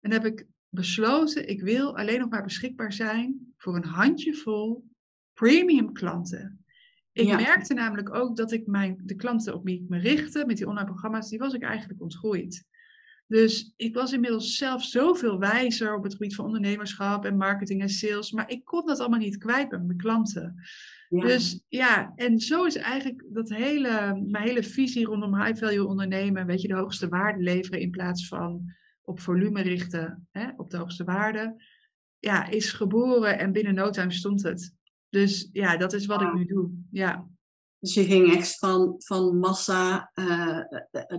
En 0.00 0.12
heb 0.12 0.24
ik 0.24 0.46
besloten, 0.76 1.48
ik 1.48 1.62
wil 1.62 1.96
alleen 1.96 2.18
nog 2.18 2.30
maar 2.30 2.42
beschikbaar 2.42 2.92
zijn 2.92 3.54
voor 3.56 3.76
een 3.76 3.84
handjevol 3.84 4.84
premium 5.32 5.92
klanten. 5.92 6.64
Ik 7.12 7.26
merkte 7.26 7.74
namelijk 7.74 8.14
ook 8.14 8.36
dat 8.36 8.52
ik 8.52 8.66
mijn, 8.66 9.00
de 9.04 9.14
klanten 9.14 9.54
op 9.54 9.64
wie 9.64 9.82
ik 9.82 9.88
me 9.88 9.98
richtte 9.98 10.46
met 10.46 10.56
die 10.56 10.68
online 10.68 10.86
programma's, 10.86 11.28
die 11.28 11.38
was 11.38 11.54
ik 11.54 11.62
eigenlijk 11.62 12.00
ontgroeid. 12.00 12.64
Dus 13.26 13.72
ik 13.76 13.94
was 13.94 14.12
inmiddels 14.12 14.56
zelf 14.56 14.84
zoveel 14.84 15.38
wijzer 15.38 15.94
op 15.94 16.02
het 16.02 16.12
gebied 16.12 16.34
van 16.34 16.44
ondernemerschap 16.44 17.24
en 17.24 17.36
marketing 17.36 17.80
en 17.80 17.88
sales, 17.88 18.32
maar 18.32 18.50
ik 18.50 18.64
kon 18.64 18.86
dat 18.86 18.98
allemaal 19.00 19.18
niet 19.18 19.38
kwijt 19.38 19.68
bij 19.68 19.78
mijn 19.78 19.98
klanten. 19.98 20.54
Dus 21.08 21.64
ja, 21.68 22.12
en 22.16 22.38
zo 22.38 22.64
is 22.64 22.76
eigenlijk 22.76 23.24
dat 23.28 23.48
hele, 23.48 24.22
mijn 24.26 24.48
hele 24.48 24.62
visie 24.62 25.04
rondom 25.04 25.42
high 25.42 25.58
value 25.58 25.86
ondernemen, 25.86 26.46
weet 26.46 26.62
je, 26.62 26.68
de 26.68 26.74
hoogste 26.74 27.08
waarde 27.08 27.42
leveren 27.42 27.80
in 27.80 27.90
plaats 27.90 28.28
van 28.28 28.74
op 29.06 29.20
volume 29.20 29.62
richten, 29.62 30.28
hè, 30.30 30.48
op 30.56 30.70
de 30.70 30.76
hoogste 30.76 31.04
waarde, 31.04 31.62
ja, 32.18 32.48
is 32.48 32.72
geboren 32.72 33.38
en 33.38 33.52
binnen 33.52 33.74
no 33.74 33.90
time 33.90 34.12
stond 34.12 34.42
het. 34.42 34.74
Dus 35.08 35.48
ja, 35.52 35.76
dat 35.76 35.92
is 35.92 36.06
wat 36.06 36.22
ik 36.22 36.34
nu 36.34 36.44
doe. 36.44 36.70
Ja. 36.90 37.28
Dus 37.78 37.94
je 37.94 38.04
ging 38.04 38.34
echt 38.34 38.58
van, 38.58 38.94
van 38.98 39.38
massa 39.38 40.10
uh, 40.14 40.60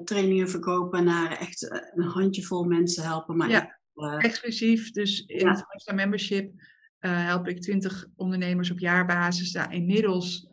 trainingen 0.04 0.50
verkopen 0.50 1.04
naar 1.04 1.32
echt 1.32 1.72
een 1.96 2.04
handjevol 2.04 2.64
mensen 2.64 3.04
helpen. 3.04 3.38
Maar 3.38 3.50
ja, 3.50 3.80
exclusief. 4.18 4.92
Dus 4.92 5.26
in 5.26 5.40
ja. 5.40 5.66
het 5.68 5.96
Membership 5.96 6.52
help 7.00 7.48
ik 7.48 7.62
20 7.62 8.08
ondernemers 8.16 8.72
op 8.72 8.80
jaarbasis. 8.80 9.52
Daar 9.52 9.74
inmiddels 9.74 10.48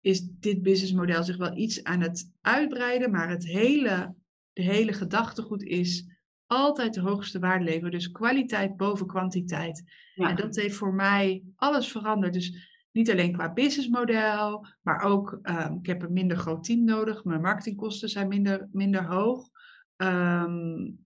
is 0.00 0.22
dit 0.28 0.62
businessmodel 0.62 1.24
zich 1.24 1.36
wel 1.36 1.56
iets 1.56 1.84
aan 1.84 2.00
het 2.00 2.30
uitbreiden. 2.40 3.10
Maar 3.10 3.28
het 3.28 3.44
hele, 3.44 4.14
de 4.52 4.62
hele 4.62 4.92
gedachtegoed 4.92 5.62
is 5.62 6.11
altijd 6.52 6.94
de 6.94 7.00
hoogste 7.00 7.38
waarde 7.38 7.64
leveren. 7.64 7.90
Dus 7.90 8.10
kwaliteit 8.10 8.76
boven 8.76 9.06
kwantiteit. 9.06 9.82
En 10.14 10.36
dat 10.36 10.56
heeft 10.56 10.76
voor 10.76 10.94
mij 10.94 11.42
alles 11.56 11.88
veranderd. 11.90 12.32
Dus 12.32 12.70
niet 12.92 13.10
alleen 13.10 13.32
qua 13.32 13.52
businessmodel, 13.52 14.66
maar 14.82 15.02
ook, 15.02 15.38
um, 15.42 15.78
ik 15.78 15.86
heb 15.86 16.02
een 16.02 16.12
minder 16.12 16.36
groot 16.36 16.64
team 16.64 16.84
nodig. 16.84 17.24
Mijn 17.24 17.40
marketingkosten 17.40 18.08
zijn 18.08 18.28
minder, 18.28 18.68
minder 18.72 19.04
hoog. 19.04 19.48
Um, 19.96 21.00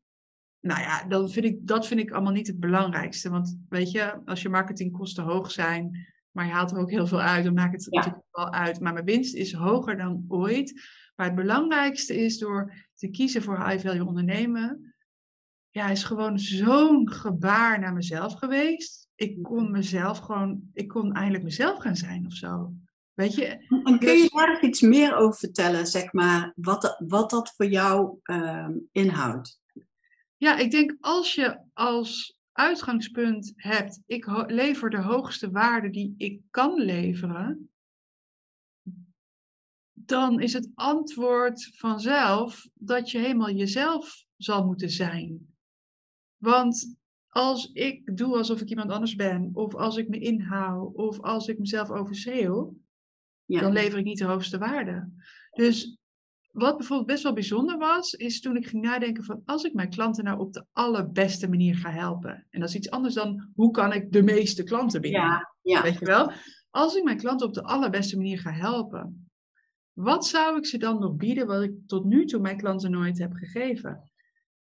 nou 0.61 0.81
ja, 0.81 1.05
dan 1.09 1.31
vind 1.31 1.45
ik, 1.45 1.67
dat 1.67 1.87
vind 1.87 2.01
ik 2.01 2.11
allemaal 2.11 2.33
niet 2.33 2.47
het 2.47 2.61
belangrijkste. 2.61 3.31
Want 3.31 3.59
weet 3.69 3.91
je, 3.91 4.21
als 4.25 4.43
je 4.43 4.49
marketingkosten 4.49 5.25
hoog 5.25 5.51
zijn, 5.51 6.07
maar 6.31 6.47
je 6.47 6.53
haalt 6.53 6.71
er 6.71 6.79
ook 6.79 6.91
heel 6.91 7.07
veel 7.07 7.21
uit, 7.21 7.45
dan 7.45 7.55
maakt 7.55 7.73
het 7.73 7.87
ja. 7.95 7.99
natuurlijk 7.99 8.27
wel 8.31 8.53
uit. 8.53 8.81
Maar 8.81 8.93
mijn 8.93 9.05
winst 9.05 9.35
is 9.35 9.53
hoger 9.53 9.97
dan 9.97 10.25
ooit. 10.29 10.83
Maar 11.17 11.27
het 11.27 11.35
belangrijkste 11.35 12.17
is 12.25 12.39
door 12.39 12.73
te 12.95 13.11
kiezen 13.11 13.43
voor 13.43 13.69
high 13.69 13.87
value 13.87 14.07
ondernemen, 14.07 14.86
ja, 15.77 15.89
is 15.89 16.05
gewoon 16.05 16.39
zo'n 16.39 17.11
gebaar 17.11 17.81
naar 17.81 17.93
mezelf 17.93 18.35
geweest. 18.35 19.09
Ik 19.15 19.43
kon 19.43 19.71
mezelf 19.71 20.19
gewoon, 20.19 20.71
ik 20.73 20.89
kon 20.89 21.13
eindelijk 21.13 21.45
mezelf 21.45 21.79
gaan 21.79 21.97
zijn 21.97 22.27
of 22.27 22.33
zo. 22.33 22.73
Weet 23.15 23.35
je? 23.35 23.47
En 23.85 23.99
kun 23.99 24.13
je 24.13 24.21
dus 24.21 24.31
daar 24.31 24.63
iets 24.65 24.81
meer 24.81 25.17
over 25.17 25.39
vertellen, 25.39 25.87
zeg 25.87 26.13
maar, 26.13 26.53
wat, 26.57 26.97
wat 27.07 27.31
dat 27.31 27.55
voor 27.57 27.67
jou 27.67 28.19
uh, 28.25 28.69
inhoudt? 28.93 29.61
Ja, 30.37 30.57
ik 30.57 30.71
denk 30.71 30.97
als 31.01 31.35
je 31.35 31.61
als 31.73 32.37
uitgangspunt 32.53 33.53
hebt, 33.57 34.01
ik 34.07 34.27
lever 34.47 34.91
de 34.91 35.03
hoogste 35.03 35.51
waarde 35.51 35.91
die 35.91 36.15
ik 36.17 36.41
kan 36.51 36.81
leveren, 36.81 37.71
dan 39.93 40.41
is 40.41 40.53
het 40.53 40.71
antwoord 40.75 41.71
vanzelf 41.75 42.67
dat 42.75 43.11
je 43.11 43.19
helemaal 43.19 43.51
jezelf 43.51 44.25
zal 44.37 44.67
moeten 44.67 44.91
zijn. 44.91 45.55
Want 46.37 46.97
als 47.29 47.71
ik 47.73 48.17
doe 48.17 48.37
alsof 48.37 48.61
ik 48.61 48.69
iemand 48.69 48.91
anders 48.91 49.15
ben, 49.17 49.51
of 49.53 49.75
als 49.75 49.97
ik 49.97 50.09
me 50.09 50.19
inhoud, 50.19 50.95
of 50.95 51.21
als 51.21 51.49
ik 51.49 51.59
mezelf 51.59 51.91
overschreeuw, 51.91 52.77
ja. 53.45 53.61
dan 53.61 53.73
lever 53.73 53.99
ik 53.99 54.05
niet 54.05 54.19
de 54.19 54.25
hoogste 54.25 54.59
waarde. 54.59 55.11
Dus 55.51 55.99
wat 56.53 56.77
bijvoorbeeld 56.77 57.09
best 57.09 57.23
wel 57.23 57.33
bijzonder 57.33 57.79
was, 57.79 58.13
is 58.13 58.41
toen 58.41 58.57
ik 58.57 58.67
ging 58.67 58.83
nadenken 58.83 59.25
van 59.25 59.43
als 59.45 59.65
ik 59.65 59.75
mijn 59.75 59.91
klanten 59.91 60.25
nou 60.25 60.39
op 60.39 60.53
de 60.53 60.65
allerbeste 60.73 61.49
manier 61.49 61.77
ga 61.77 61.91
helpen. 61.91 62.47
En 62.51 62.61
dat 62.61 62.69
is 62.69 62.75
iets 62.75 62.91
anders 62.91 63.15
dan 63.15 63.51
hoe 63.55 63.71
kan 63.71 63.93
ik 63.93 64.13
de 64.13 64.23
meeste 64.23 64.63
klanten 64.63 65.01
binnen. 65.01 65.21
Ja, 65.21 65.55
ja. 65.63 65.83
Weet 65.83 65.99
je 65.99 66.05
wel? 66.05 66.33
Als 66.71 66.97
ik 66.97 67.05
mijn 67.05 67.17
klanten 67.17 67.47
op 67.47 67.55
de 67.55 67.63
allerbeste 67.63 68.17
manier 68.17 68.39
ga 68.39 68.51
helpen, 68.51 69.31
wat 69.93 70.27
zou 70.27 70.57
ik 70.57 70.67
ze 70.67 70.79
dan 70.79 70.99
nog 70.99 71.17
bieden 71.17 71.47
wat 71.47 71.63
ik 71.63 71.73
tot 71.87 72.05
nu 72.05 72.25
toe 72.25 72.41
mijn 72.41 72.57
klanten 72.57 72.91
nooit 72.91 73.19
heb 73.19 73.33
gegeven? 73.33 74.11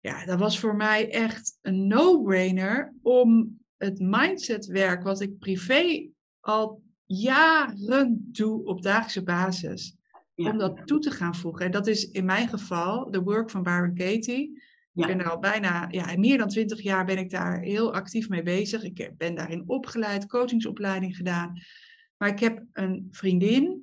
Ja, 0.04 0.24
dat 0.24 0.38
was 0.38 0.58
voor 0.58 0.76
mij 0.76 1.10
echt 1.10 1.58
een 1.62 1.86
no-brainer 1.86 2.94
om 3.02 3.58
het 3.76 3.98
mindsetwerk 3.98 5.02
wat 5.02 5.20
ik 5.20 5.38
privé 5.38 6.08
al 6.40 6.82
jaren 7.04 8.28
doe 8.32 8.64
op 8.64 8.82
dagelijkse 8.82 9.22
basis 9.22 9.96
om 10.34 10.58
dat 10.58 10.86
toe 10.86 10.98
te 10.98 11.10
gaan 11.10 11.34
voegen. 11.34 11.64
En 11.64 11.70
dat 11.70 11.86
is 11.86 12.10
in 12.10 12.24
mijn 12.24 12.48
geval 12.48 13.10
de 13.10 13.22
work 13.22 13.50
van 13.50 13.62
Byron 13.62 13.94
Katie. 13.94 14.62
Ik 14.94 15.06
ben 15.06 15.20
er 15.20 15.30
al 15.30 15.38
bijna, 15.38 15.86
ja, 15.90 16.16
meer 16.16 16.38
dan 16.38 16.48
twintig 16.48 16.80
jaar 16.82 17.04
ben 17.04 17.18
ik 17.18 17.30
daar 17.30 17.60
heel 17.60 17.94
actief 17.94 18.28
mee 18.28 18.42
bezig. 18.42 18.82
Ik 18.82 19.12
ben 19.16 19.34
daarin 19.34 19.62
opgeleid, 19.66 20.26
coachingsopleiding 20.26 21.16
gedaan. 21.16 21.52
Maar 22.16 22.28
ik 22.28 22.40
heb 22.40 22.64
een 22.72 23.08
vriendin 23.10 23.82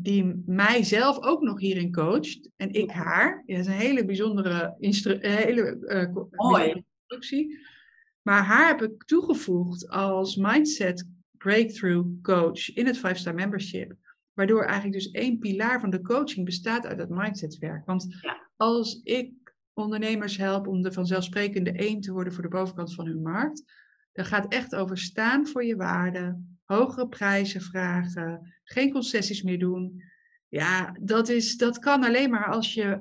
die 0.00 0.42
mij 0.46 0.84
zelf 0.84 1.22
ook 1.22 1.42
nog 1.42 1.60
hierin 1.60 1.92
coacht. 1.92 2.50
En 2.56 2.72
ik 2.72 2.90
haar. 2.90 3.42
Ja, 3.46 3.56
dat 3.56 3.66
is 3.66 3.72
een 3.72 3.78
hele 3.78 4.04
bijzondere, 4.04 4.76
instru 4.78 5.18
hele, 5.20 5.78
uh, 5.80 6.74
instructie. 6.74 7.58
Maar 8.22 8.42
haar 8.42 8.66
heb 8.66 8.82
ik 8.82 9.04
toegevoegd 9.04 9.88
als 9.88 10.36
mindset 10.36 11.08
breakthrough 11.36 12.08
coach 12.22 12.74
in 12.74 12.86
het 12.86 12.98
5-star 12.98 13.34
membership. 13.34 13.94
Waardoor 14.32 14.62
eigenlijk 14.62 14.92
dus 14.92 15.10
één 15.10 15.38
pilaar 15.38 15.80
van 15.80 15.90
de 15.90 16.00
coaching 16.00 16.44
bestaat 16.44 16.86
uit 16.86 16.98
het 16.98 17.10
mindsetwerk. 17.10 17.86
Want 17.86 18.06
als 18.56 19.00
ik 19.02 19.32
ondernemers 19.72 20.36
help 20.36 20.66
om 20.66 20.82
de 20.82 20.92
vanzelfsprekende 20.92 21.72
één 21.72 22.00
te 22.00 22.12
worden 22.12 22.32
voor 22.32 22.42
de 22.42 22.48
bovenkant 22.48 22.94
van 22.94 23.06
hun 23.06 23.22
markt, 23.22 23.62
dan 24.12 24.24
gaat 24.24 24.52
echt 24.52 24.74
over 24.74 24.98
staan 24.98 25.46
voor 25.46 25.64
je 25.64 25.76
waarde, 25.76 26.40
hogere 26.68 27.08
prijzen 27.08 27.60
vragen, 27.60 28.54
geen 28.64 28.92
concessies 28.92 29.42
meer 29.42 29.58
doen. 29.58 30.02
Ja, 30.48 30.96
dat, 31.00 31.28
is, 31.28 31.56
dat 31.56 31.78
kan 31.78 32.04
alleen 32.04 32.30
maar 32.30 32.46
als 32.46 32.74
je, 32.74 33.00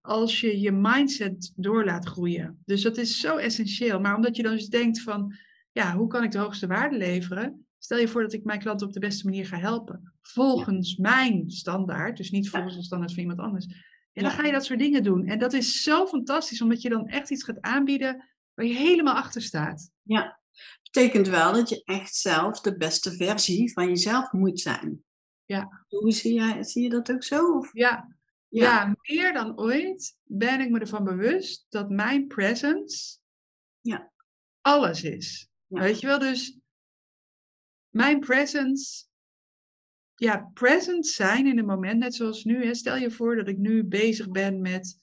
als 0.00 0.40
je 0.40 0.60
je 0.60 0.72
mindset 0.72 1.52
door 1.56 1.84
laat 1.84 2.06
groeien. 2.06 2.62
Dus 2.64 2.82
dat 2.82 2.96
is 2.96 3.20
zo 3.20 3.36
essentieel. 3.36 4.00
Maar 4.00 4.16
omdat 4.16 4.36
je 4.36 4.42
dan 4.42 4.52
dus 4.52 4.68
denkt 4.68 5.02
van, 5.02 5.34
ja, 5.72 5.96
hoe 5.96 6.08
kan 6.08 6.24
ik 6.24 6.30
de 6.30 6.38
hoogste 6.38 6.66
waarde 6.66 6.96
leveren? 6.96 7.66
Stel 7.78 7.98
je 7.98 8.08
voor 8.08 8.22
dat 8.22 8.32
ik 8.32 8.44
mijn 8.44 8.58
klanten 8.58 8.86
op 8.86 8.92
de 8.92 9.00
beste 9.00 9.24
manier 9.24 9.46
ga 9.46 9.58
helpen. 9.58 10.12
Volgens 10.20 10.96
mijn 10.96 11.50
standaard, 11.50 12.16
dus 12.16 12.30
niet 12.30 12.50
volgens 12.50 12.76
de 12.76 12.82
standaard 12.82 13.12
van 13.12 13.22
iemand 13.22 13.40
anders. 13.40 13.66
En 14.12 14.22
dan 14.22 14.32
ga 14.32 14.44
je 14.44 14.52
dat 14.52 14.64
soort 14.64 14.78
dingen 14.78 15.02
doen. 15.02 15.26
En 15.26 15.38
dat 15.38 15.52
is 15.52 15.82
zo 15.82 16.06
fantastisch, 16.06 16.62
omdat 16.62 16.82
je 16.82 16.88
dan 16.88 17.06
echt 17.06 17.30
iets 17.30 17.44
gaat 17.44 17.60
aanbieden 17.60 18.28
waar 18.54 18.66
je 18.66 18.74
helemaal 18.74 19.14
achter 19.14 19.42
staat. 19.42 19.90
Ja, 20.02 20.41
betekent 20.92 21.28
wel 21.28 21.52
dat 21.52 21.68
je 21.68 21.82
echt 21.84 22.14
zelf 22.14 22.60
de 22.60 22.76
beste 22.76 23.12
versie 23.12 23.72
van 23.72 23.88
jezelf 23.88 24.32
moet 24.32 24.60
zijn. 24.60 25.04
Ja. 25.44 25.84
Hoe 25.88 26.12
zie, 26.12 26.34
jij, 26.34 26.62
zie 26.62 26.82
je 26.82 26.88
dat 26.88 27.12
ook 27.12 27.22
zo? 27.22 27.56
Of? 27.56 27.72
Ja. 27.72 28.16
ja. 28.48 28.64
Ja. 28.64 28.94
meer 29.02 29.32
dan 29.32 29.58
ooit 29.58 30.16
ben 30.22 30.60
ik 30.60 30.70
me 30.70 30.80
ervan 30.80 31.04
bewust 31.04 31.66
dat 31.68 31.90
mijn 31.90 32.26
presence 32.26 33.18
ja. 33.80 34.12
alles 34.60 35.02
is. 35.02 35.48
Weet 35.66 36.00
je 36.00 36.06
wel, 36.06 36.18
dus 36.18 36.58
mijn 37.88 38.20
presence, 38.20 39.04
ja, 40.14 40.50
present 40.54 41.06
zijn 41.06 41.46
in 41.46 41.58
een 41.58 41.66
moment, 41.66 41.98
net 41.98 42.14
zoals 42.14 42.44
nu. 42.44 42.64
Hè. 42.64 42.74
Stel 42.74 42.96
je 42.96 43.10
voor 43.10 43.36
dat 43.36 43.48
ik 43.48 43.58
nu 43.58 43.84
bezig 43.84 44.30
ben 44.30 44.60
met 44.60 45.00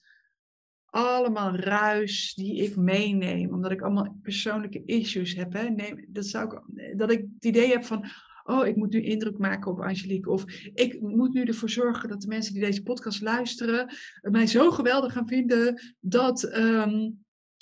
allemaal 0.90 1.56
ruis 1.56 2.34
die 2.34 2.62
ik 2.62 2.76
meeneem, 2.76 3.52
omdat 3.52 3.70
ik 3.70 3.80
allemaal 3.80 4.18
persoonlijke 4.22 4.82
issues 4.84 5.34
heb. 5.34 5.52
Hè? 5.52 5.94
Dat, 6.08 6.26
zou 6.26 6.54
ik, 6.54 6.98
dat 6.98 7.10
ik 7.10 7.18
het 7.34 7.44
idee 7.44 7.68
heb 7.68 7.84
van, 7.84 8.04
oh, 8.44 8.66
ik 8.66 8.76
moet 8.76 8.92
nu 8.92 9.02
indruk 9.02 9.38
maken 9.38 9.70
op 9.70 9.80
Angelique. 9.80 10.30
Of 10.30 10.44
ik 10.74 11.00
moet 11.00 11.32
nu 11.32 11.42
ervoor 11.42 11.70
zorgen 11.70 12.08
dat 12.08 12.20
de 12.20 12.28
mensen 12.28 12.52
die 12.52 12.62
deze 12.62 12.82
podcast 12.82 13.20
luisteren 13.20 13.94
mij 14.20 14.46
zo 14.46 14.70
geweldig 14.70 15.12
gaan 15.12 15.28
vinden 15.28 15.82
dat, 16.00 16.42
ehm, 16.42 17.10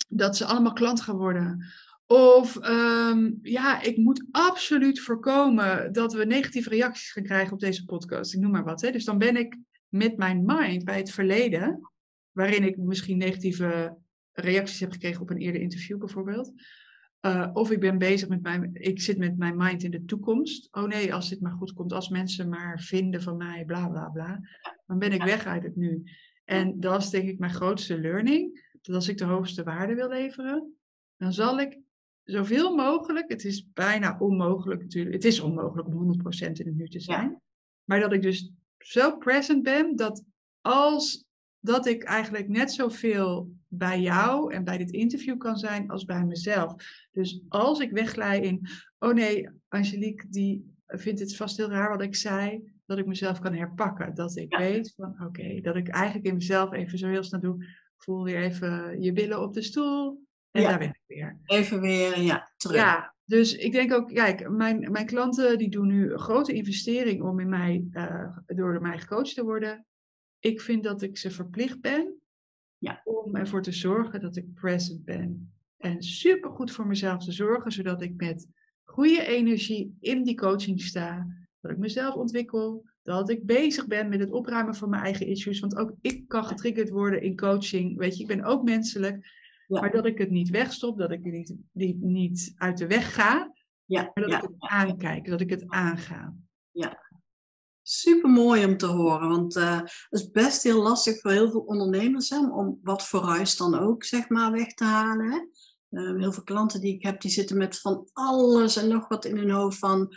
dat 0.07 0.37
ze 0.37 0.45
allemaal 0.45 0.73
klant 0.73 1.01
gaan 1.01 1.17
worden. 1.17 1.65
Of 2.07 2.57
ehm, 2.57 3.31
ja, 3.41 3.81
ik 3.81 3.97
moet 3.97 4.25
absoluut 4.31 4.99
voorkomen 4.99 5.93
dat 5.93 6.13
we 6.13 6.25
negatieve 6.25 6.69
reacties 6.69 7.11
gaan 7.11 7.23
krijgen 7.23 7.53
op 7.53 7.59
deze 7.59 7.85
podcast. 7.85 8.33
Ik 8.33 8.39
noem 8.39 8.51
maar 8.51 8.63
wat. 8.63 8.81
Hè. 8.81 8.91
Dus 8.91 9.05
dan 9.05 9.17
ben 9.17 9.37
ik 9.37 9.57
met 9.89 10.17
mijn 10.17 10.43
mind 10.45 10.83
bij 10.83 10.97
het 10.97 11.11
verleden, 11.11 11.89
waarin 12.31 12.63
ik 12.63 12.77
misschien 12.77 13.17
negatieve 13.17 13.97
reacties 14.31 14.79
heb 14.79 14.91
gekregen 14.91 15.21
op 15.21 15.29
een 15.29 15.37
eerder 15.37 15.61
interview 15.61 15.97
bijvoorbeeld. 15.97 16.53
Uh, 17.21 17.49
of 17.53 17.71
ik 17.71 17.79
ben 17.79 17.97
bezig 17.97 18.27
met 18.27 18.41
mijn, 18.41 18.69
ik 18.73 19.01
zit 19.01 19.17
met 19.17 19.37
mijn 19.37 19.57
mind 19.57 19.83
in 19.83 19.91
de 19.91 20.05
toekomst. 20.05 20.67
Oh 20.71 20.83
nee, 20.83 21.13
als 21.13 21.29
dit 21.29 21.41
maar 21.41 21.51
goed 21.51 21.73
komt, 21.73 21.93
als 21.93 22.09
mensen 22.09 22.49
maar 22.49 22.79
vinden 22.79 23.21
van 23.21 23.37
mij, 23.37 23.65
bla 23.65 23.87
bla 23.87 24.09
bla. 24.09 24.39
Dan 24.85 24.99
ben 24.99 25.11
ik 25.11 25.23
weg 25.23 25.45
uit 25.45 25.63
het 25.63 25.75
nu. 25.75 26.03
En 26.45 26.79
dat 26.79 27.01
is 27.01 27.09
denk 27.09 27.29
ik 27.29 27.39
mijn 27.39 27.53
grootste 27.53 27.99
learning. 27.99 28.67
Dat 28.81 28.95
als 28.95 29.07
ik 29.07 29.17
de 29.17 29.25
hoogste 29.25 29.63
waarde 29.63 29.95
wil 29.95 30.09
leveren, 30.09 30.73
dan 31.17 31.33
zal 31.33 31.59
ik 31.59 31.79
zoveel 32.23 32.75
mogelijk, 32.75 33.29
het 33.29 33.43
is 33.43 33.71
bijna 33.73 34.17
onmogelijk 34.19 34.81
natuurlijk, 34.81 35.15
het 35.15 35.25
is 35.25 35.39
onmogelijk 35.39 35.87
om 35.87 36.21
100% 36.47 36.51
in 36.51 36.67
het 36.67 36.75
nu 36.75 36.87
te 36.87 36.99
zijn. 36.99 37.41
Maar 37.83 37.99
dat 37.99 38.13
ik 38.13 38.21
dus 38.21 38.51
zo 38.77 39.17
present 39.17 39.63
ben 39.63 39.95
dat 39.95 40.23
als 40.61 41.25
dat 41.59 41.85
ik 41.85 42.03
eigenlijk 42.03 42.47
net 42.47 42.71
zoveel 42.71 43.51
bij 43.67 44.01
jou 44.01 44.53
en 44.53 44.63
bij 44.63 44.77
dit 44.77 44.91
interview 44.91 45.37
kan 45.37 45.57
zijn 45.57 45.89
als 45.89 46.05
bij 46.05 46.25
mezelf. 46.25 46.73
Dus 47.11 47.41
als 47.47 47.79
ik 47.79 47.91
wegglij 47.91 48.39
in, 48.39 48.67
oh 48.99 49.13
nee, 49.13 49.49
Angelique 49.67 50.27
die 50.29 50.75
vindt 50.87 51.19
het 51.19 51.35
vast 51.35 51.57
heel 51.57 51.69
raar 51.69 51.89
wat 51.89 52.01
ik 52.01 52.15
zei, 52.15 52.73
dat 52.85 52.97
ik 52.97 53.05
mezelf 53.05 53.39
kan 53.39 53.53
herpakken. 53.53 54.15
Dat 54.15 54.37
ik 54.37 54.55
weet 54.57 54.93
van, 54.95 55.25
oké, 55.25 55.61
dat 55.61 55.75
ik 55.75 55.87
eigenlijk 55.87 56.25
in 56.27 56.33
mezelf 56.33 56.73
even 56.73 56.97
zo 56.97 57.07
heel 57.07 57.23
snel 57.23 57.39
doe, 57.39 57.65
voel 57.97 58.23
weer 58.23 58.41
even 58.41 59.01
je 59.01 59.13
billen 59.13 59.41
op 59.41 59.53
de 59.53 59.61
stoel 59.61 60.27
en 60.51 60.63
daar 60.63 60.79
ben 60.79 60.87
ik 60.87 61.01
weer. 61.05 61.39
Even 61.45 61.81
weer, 61.81 62.19
ja, 62.19 62.51
terug. 62.57 62.75
Ja, 62.75 63.15
dus 63.25 63.55
ik 63.55 63.71
denk 63.71 63.93
ook, 63.93 64.07
kijk, 64.13 64.49
mijn, 64.49 64.91
mijn 64.91 65.05
klanten 65.05 65.57
die 65.57 65.69
doen 65.69 65.87
nu 65.87 66.11
een 66.11 66.19
grote 66.19 66.53
investering 66.53 67.21
om 67.21 67.39
in 67.39 67.49
mij, 67.49 67.87
uh, 67.91 68.37
door 68.45 68.81
mij 68.81 68.99
gecoacht 68.99 69.33
te 69.33 69.43
worden. 69.43 69.85
Ik 70.39 70.61
vind 70.61 70.83
dat 70.83 71.01
ik 71.01 71.17
ze 71.17 71.31
verplicht 71.31 71.81
ben 71.81 72.19
ja. 72.77 73.01
om 73.03 73.35
ervoor 73.35 73.61
te 73.61 73.71
zorgen 73.71 74.21
dat 74.21 74.35
ik 74.35 74.53
present 74.53 75.03
ben. 75.05 75.53
En 75.77 76.03
super 76.03 76.51
goed 76.51 76.71
voor 76.71 76.87
mezelf 76.87 77.23
te 77.23 77.31
zorgen, 77.31 77.71
zodat 77.71 78.01
ik 78.01 78.15
met 78.15 78.47
goede 78.83 79.25
energie 79.25 79.97
in 79.99 80.23
die 80.23 80.35
coaching 80.35 80.81
sta. 80.81 81.27
Dat 81.61 81.71
ik 81.71 81.77
mezelf 81.77 82.15
ontwikkel. 82.15 82.87
Dat 83.03 83.29
ik 83.29 83.45
bezig 83.45 83.87
ben 83.87 84.09
met 84.09 84.19
het 84.19 84.31
opruimen 84.31 84.75
van 84.75 84.89
mijn 84.89 85.03
eigen 85.03 85.27
issues. 85.27 85.59
Want 85.59 85.75
ook 85.75 85.93
ik 86.01 86.27
kan 86.27 86.45
getriggerd 86.45 86.89
worden 86.89 87.21
in 87.21 87.35
coaching. 87.35 87.97
Weet 87.97 88.15
je, 88.15 88.21
ik 88.21 88.27
ben 88.27 88.43
ook 88.43 88.63
menselijk. 88.63 89.37
Maar 89.67 89.91
dat 89.91 90.05
ik 90.05 90.17
het 90.17 90.29
niet 90.29 90.49
wegstop, 90.49 90.97
dat 90.97 91.11
ik 91.11 91.23
het 91.23 91.55
niet, 91.71 92.01
niet 92.01 92.53
uit 92.55 92.77
de 92.77 92.87
weg 92.87 93.13
ga. 93.13 93.53
Ja. 93.85 94.11
Maar 94.13 94.23
dat 94.27 94.33
ik 94.33 94.41
het 94.41 94.55
aankijk, 94.57 95.27
dat 95.27 95.41
ik 95.41 95.49
het 95.49 95.67
aanga. 95.67 96.35
Ja, 96.71 97.08
super 97.89 98.29
mooi 98.29 98.65
om 98.65 98.77
te 98.77 98.85
horen. 98.85 99.29
Want 99.29 99.55
uh, 99.55 99.79
het 99.79 100.07
is 100.09 100.31
best 100.31 100.63
heel 100.63 100.81
lastig 100.81 101.21
voor 101.21 101.31
heel 101.31 101.51
veel 101.51 101.59
ondernemers 101.59 102.29
hè, 102.29 102.47
om 102.47 102.79
wat 102.83 103.07
vooruit 103.07 103.57
dan 103.57 103.79
ook 103.79 104.03
zeg 104.03 104.29
maar 104.29 104.51
weg 104.51 104.73
te 104.73 104.83
halen. 104.83 105.49
Uh, 105.89 106.17
heel 106.17 106.31
veel 106.31 106.43
klanten 106.43 106.81
die 106.81 106.93
ik 106.93 107.03
heb, 107.03 107.21
die 107.21 107.31
zitten 107.31 107.57
met 107.57 107.79
van 107.79 108.09
alles 108.13 108.75
en 108.75 108.87
nog 108.87 109.07
wat 109.07 109.25
in 109.25 109.37
hun 109.37 109.51
hoofd 109.51 109.77
van... 109.77 110.15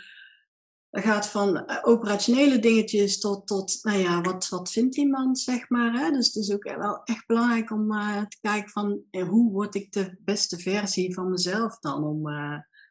Dat 0.89 1.03
gaat 1.03 1.27
van 1.27 1.65
eh, 1.65 1.77
operationele 1.81 2.59
dingetjes 2.59 3.19
tot, 3.19 3.47
tot 3.47 3.79
nou 3.81 3.97
ja, 3.97 4.21
wat, 4.21 4.49
wat 4.49 4.71
vindt 4.71 4.97
iemand, 4.97 5.39
zeg 5.39 5.69
maar. 5.69 5.93
Hè? 5.93 6.11
Dus 6.11 6.25
het 6.25 6.35
is 6.35 6.51
ook 6.51 6.63
wel 6.63 7.01
echt 7.03 7.25
belangrijk 7.25 7.71
om 7.71 7.89
te 8.29 8.37
kijken 8.41 8.69
van 8.69 9.01
hoe 9.27 9.51
word 9.51 9.75
ik 9.75 9.91
de 9.91 10.17
beste 10.19 10.57
versie 10.57 11.13
van 11.13 11.29
mezelf 11.29 11.79
dan 11.79 12.03
om, 12.03 12.27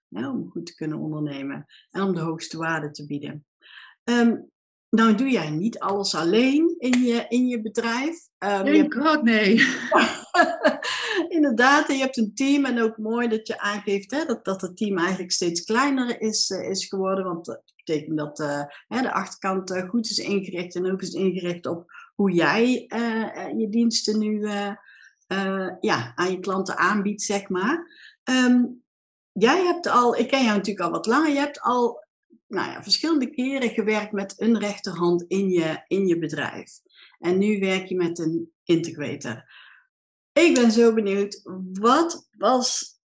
om 0.09 0.51
goed 0.51 0.67
te 0.67 0.75
kunnen 0.75 0.99
ondernemen 0.99 1.67
en 1.91 2.03
om 2.03 2.15
de 2.15 2.21
hoogste 2.21 2.59
waarde 2.59 2.91
te 2.91 3.07
bieden. 3.07 3.47
Um, 4.05 4.52
nou 4.97 5.15
doe 5.15 5.31
jij 5.31 5.51
niet 5.51 5.79
alles 5.79 6.15
alleen 6.15 6.75
in 6.79 7.03
je, 7.03 7.25
in 7.29 7.47
je 7.47 7.63
bedrijf. 7.63 8.29
Um, 8.39 8.63
nee, 8.63 8.77
je 8.77 9.03
hebt... 9.03 9.23
nee. 9.23 9.67
Inderdaad, 11.29 11.89
je 11.89 11.99
hebt 11.99 12.17
een 12.17 12.35
team 12.35 12.65
en 12.65 12.83
ook 12.83 12.97
mooi 12.97 13.29
dat 13.29 13.47
je 13.47 13.61
aangeeft 13.61 14.11
hè, 14.11 14.25
dat, 14.25 14.45
dat 14.45 14.61
het 14.61 14.77
team 14.77 14.99
eigenlijk 14.99 15.33
steeds 15.33 15.65
kleiner 15.65 16.21
is, 16.21 16.51
uh, 16.51 16.69
is 16.69 16.87
geworden. 16.87 17.25
Want 17.25 17.45
dat 17.45 17.63
betekent 17.77 18.19
dat 18.19 18.41
uh, 18.41 18.63
hè, 18.89 19.03
de 19.03 19.13
achterkant 19.13 19.71
uh, 19.71 19.89
goed 19.89 20.11
is 20.11 20.19
ingericht 20.19 20.75
en 20.75 20.93
ook 20.93 21.03
is 21.03 21.13
ingericht 21.13 21.67
op 21.67 21.93
hoe 22.15 22.33
jij 22.33 22.87
je 23.57 23.67
diensten 23.71 24.19
nu 24.19 24.47
ja, 25.81 26.13
aan 26.15 26.31
je 26.31 26.39
klanten 26.41 26.77
aanbiedt, 26.77 27.23
zeg 27.23 27.49
maar. 27.49 27.87
Um, 28.25 28.83
jij 29.33 29.65
hebt 29.65 29.87
al, 29.87 30.17
ik 30.17 30.29
ken 30.29 30.45
jou 30.45 30.57
natuurlijk 30.57 30.87
al 30.87 30.91
wat 30.91 31.07
langer, 31.07 31.31
je 31.31 31.39
hebt 31.39 31.61
al 31.61 32.05
nou 32.53 32.71
ja, 32.71 32.83
verschillende 32.83 33.31
keren 33.31 33.71
gewerkt 33.71 34.13
met 34.13 34.35
een 34.37 34.59
rechterhand 34.59 35.23
in 35.23 35.51
je, 35.51 35.85
in 35.87 36.07
je 36.07 36.19
bedrijf. 36.19 36.81
En 37.19 37.39
nu 37.39 37.59
werk 37.59 37.87
je 37.87 37.97
met 37.97 38.19
een 38.19 38.53
integrator. 38.65 39.45
Ik 40.33 40.55
ben 40.55 40.71
zo 40.71 40.95
benieuwd, 40.95 41.41
wat 41.73 42.29
was 42.31 42.99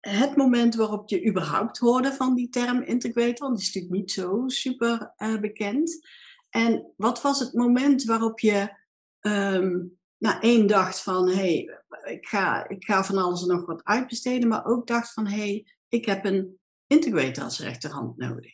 het 0.00 0.36
moment 0.36 0.74
waarop 0.74 1.08
je 1.08 1.26
überhaupt 1.26 1.78
hoorde 1.78 2.12
van 2.12 2.34
die 2.34 2.48
term 2.48 2.82
integrator? 2.82 3.46
Want 3.46 3.56
die 3.56 3.66
is 3.66 3.74
natuurlijk 3.74 4.00
niet 4.02 4.12
zo 4.12 4.42
super 4.46 5.14
uh, 5.16 5.40
bekend. 5.40 6.06
En 6.50 6.92
wat 6.96 7.22
was 7.22 7.40
het 7.40 7.52
moment 7.52 8.04
waarop 8.04 8.40
je 8.40 8.76
um, 9.20 9.98
nou, 10.18 10.40
één 10.40 10.66
dacht 10.66 11.02
van, 11.02 11.28
hé, 11.28 11.34
hey, 11.34 11.80
ik, 12.14 12.26
ga, 12.26 12.68
ik 12.68 12.84
ga 12.84 13.04
van 13.04 13.18
alles 13.18 13.42
en 13.42 13.48
nog 13.48 13.66
wat 13.66 13.84
uitbesteden, 13.84 14.48
maar 14.48 14.66
ook 14.66 14.86
dacht 14.86 15.12
van, 15.12 15.26
hé, 15.26 15.36
hey, 15.36 15.66
ik 15.88 16.04
heb 16.04 16.24
een 16.24 16.58
integrator 16.86 17.44
als 17.44 17.60
rechterhand 17.60 18.16
nodig? 18.16 18.53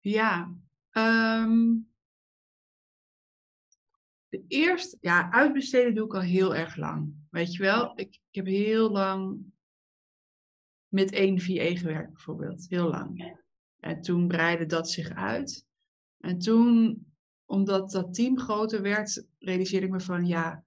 Ja, 0.00 0.54
um, 0.92 1.88
de 4.28 4.44
eerste, 4.48 4.96
ja, 5.00 5.30
uitbesteden 5.30 5.94
doe 5.94 6.04
ik 6.04 6.14
al 6.14 6.20
heel 6.20 6.54
erg 6.54 6.76
lang. 6.76 7.14
Weet 7.30 7.52
je 7.52 7.62
wel, 7.62 7.92
ik, 7.98 8.08
ik 8.14 8.34
heb 8.34 8.46
heel 8.46 8.90
lang 8.90 9.40
met 10.88 11.12
één 11.12 11.40
VA 11.40 11.76
gewerkt 11.76 12.12
bijvoorbeeld, 12.12 12.66
heel 12.68 12.88
lang. 12.88 13.36
En 13.80 14.00
toen 14.00 14.28
breidde 14.28 14.66
dat 14.66 14.90
zich 14.90 15.10
uit. 15.10 15.66
En 16.18 16.38
toen, 16.38 17.06
omdat 17.44 17.90
dat 17.90 18.14
team 18.14 18.38
groter 18.38 18.82
werd, 18.82 19.24
realiseerde 19.38 19.86
ik 19.86 19.92
me 19.92 20.00
van 20.00 20.26
ja, 20.26 20.64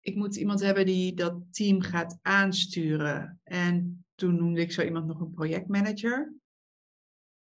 ik 0.00 0.16
moet 0.16 0.36
iemand 0.36 0.60
hebben 0.60 0.86
die 0.86 1.14
dat 1.14 1.42
team 1.50 1.80
gaat 1.80 2.18
aansturen. 2.22 3.40
En 3.42 4.04
toen 4.14 4.36
noemde 4.36 4.60
ik 4.60 4.72
zo 4.72 4.82
iemand 4.82 5.06
nog 5.06 5.20
een 5.20 5.30
projectmanager. 5.30 6.34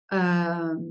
Ehm, 0.07 0.83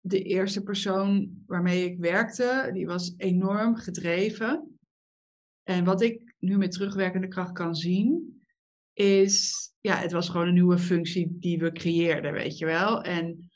de 0.00 0.22
eerste 0.22 0.62
persoon 0.62 1.42
waarmee 1.46 1.84
ik 1.84 1.98
werkte, 1.98 2.70
die 2.72 2.86
was 2.86 3.14
enorm 3.16 3.76
gedreven. 3.76 4.78
En 5.62 5.84
wat 5.84 6.00
ik 6.00 6.34
nu 6.38 6.58
met 6.58 6.72
terugwerkende 6.72 7.28
kracht 7.28 7.52
kan 7.52 7.74
zien, 7.74 8.42
is, 8.92 9.70
ja, 9.80 9.96
het 9.96 10.12
was 10.12 10.28
gewoon 10.28 10.46
een 10.46 10.54
nieuwe 10.54 10.78
functie 10.78 11.36
die 11.38 11.58
we 11.58 11.72
creëerden, 11.72 12.32
weet 12.32 12.58
je 12.58 12.64
wel. 12.64 13.02
En 13.02 13.50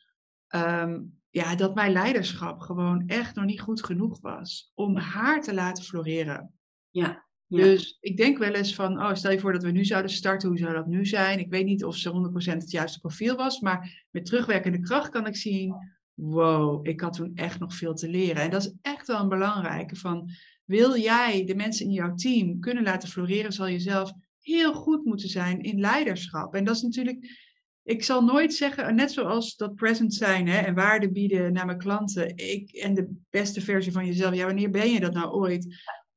ehm, 0.46 1.00
ja, 1.30 1.54
dat 1.54 1.74
mijn 1.74 1.92
leiderschap 1.92 2.60
gewoon 2.60 3.06
echt 3.06 3.34
nog 3.34 3.44
niet 3.44 3.60
goed 3.60 3.84
genoeg 3.84 4.20
was 4.20 4.70
om 4.74 4.96
haar 4.96 5.42
te 5.42 5.54
laten 5.54 5.84
floreren. 5.84 6.54
Ja. 6.90 7.26
Dus 7.56 7.96
ik 8.00 8.16
denk 8.16 8.38
wel 8.38 8.52
eens 8.52 8.74
van, 8.74 9.02
oh, 9.02 9.14
stel 9.14 9.30
je 9.30 9.40
voor 9.40 9.52
dat 9.52 9.62
we 9.62 9.70
nu 9.70 9.84
zouden 9.84 10.10
starten, 10.10 10.48
hoe 10.48 10.58
zou 10.58 10.74
dat 10.74 10.86
nu 10.86 11.06
zijn? 11.06 11.38
Ik 11.38 11.50
weet 11.50 11.64
niet 11.64 11.84
of 11.84 11.96
ze 11.96 12.30
100% 12.32 12.52
het 12.52 12.70
juiste 12.70 13.00
profiel 13.00 13.36
was, 13.36 13.60
maar 13.60 14.06
met 14.10 14.26
terugwerkende 14.26 14.80
kracht 14.80 15.08
kan 15.08 15.26
ik 15.26 15.36
zien, 15.36 15.74
wow, 16.14 16.86
ik 16.86 17.00
had 17.00 17.12
toen 17.12 17.32
echt 17.34 17.58
nog 17.58 17.74
veel 17.74 17.94
te 17.94 18.08
leren. 18.08 18.42
En 18.42 18.50
dat 18.50 18.62
is 18.62 18.72
echt 18.82 19.06
wel 19.06 19.20
een 19.20 19.28
belangrijke 19.28 19.96
van, 19.96 20.30
wil 20.64 20.98
jij 20.98 21.44
de 21.44 21.54
mensen 21.54 21.86
in 21.86 21.92
jouw 21.92 22.14
team 22.14 22.60
kunnen 22.60 22.82
laten 22.82 23.08
floreren, 23.08 23.52
zal 23.52 23.66
je 23.66 23.78
zelf 23.78 24.12
heel 24.40 24.72
goed 24.72 25.04
moeten 25.04 25.28
zijn 25.28 25.60
in 25.60 25.80
leiderschap. 25.80 26.54
En 26.54 26.64
dat 26.64 26.76
is 26.76 26.82
natuurlijk, 26.82 27.50
ik 27.82 28.02
zal 28.02 28.24
nooit 28.24 28.54
zeggen, 28.54 28.94
net 28.94 29.12
zoals 29.12 29.56
dat 29.56 29.74
present 29.74 30.14
zijn 30.14 30.48
hè, 30.48 30.58
en 30.58 30.74
waarde 30.74 31.10
bieden 31.10 31.52
naar 31.52 31.66
mijn 31.66 31.78
klanten, 31.78 32.36
ik, 32.36 32.70
en 32.70 32.94
de 32.94 33.10
beste 33.30 33.60
versie 33.60 33.92
van 33.92 34.06
jezelf, 34.06 34.34
ja, 34.34 34.46
wanneer 34.46 34.70
ben 34.70 34.90
je 34.90 35.00
dat 35.00 35.12
nou 35.12 35.32
ooit? 35.32 35.66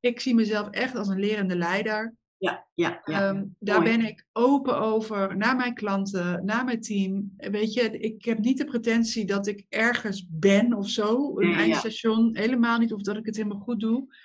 Ik 0.08 0.20
zie 0.20 0.36
mezelf 0.36 0.70
echt 0.70 0.96
als 0.96 1.08
een 1.08 1.20
lerende 1.20 1.56
leider. 1.56 2.16
Ja, 2.38 2.68
ja, 2.74 3.02
ja. 3.04 3.30
Um, 3.30 3.56
daar 3.60 3.84
ben 3.84 4.02
ik 4.02 4.26
open 4.32 4.80
over 4.80 5.38
naar 5.38 5.56
mijn 5.56 5.74
klanten, 5.74 6.46
naar 6.46 6.66
mijn 6.66 6.82
team. 6.82 7.34
Weet 7.38 7.74
je, 7.74 8.00
ik 8.00 8.26
heb 8.26 8.40
niet 8.40 8.58
de 8.58 8.66
pretentie 8.66 9.26
dat 9.26 9.48
ik 9.48 9.66
ergens 9.70 10.28
ben 10.30 10.74
of 10.74 10.90
zo, 10.90 11.40
een 11.40 11.54
eindstation. 11.54 12.38
Helemaal 12.38 12.80
niet, 12.80 12.94
of 12.94 13.02
dat 13.02 13.18
ik 13.18 13.26
het 13.26 13.36
helemaal 13.36 13.60
goed 13.60 13.80
doe. 13.80 14.16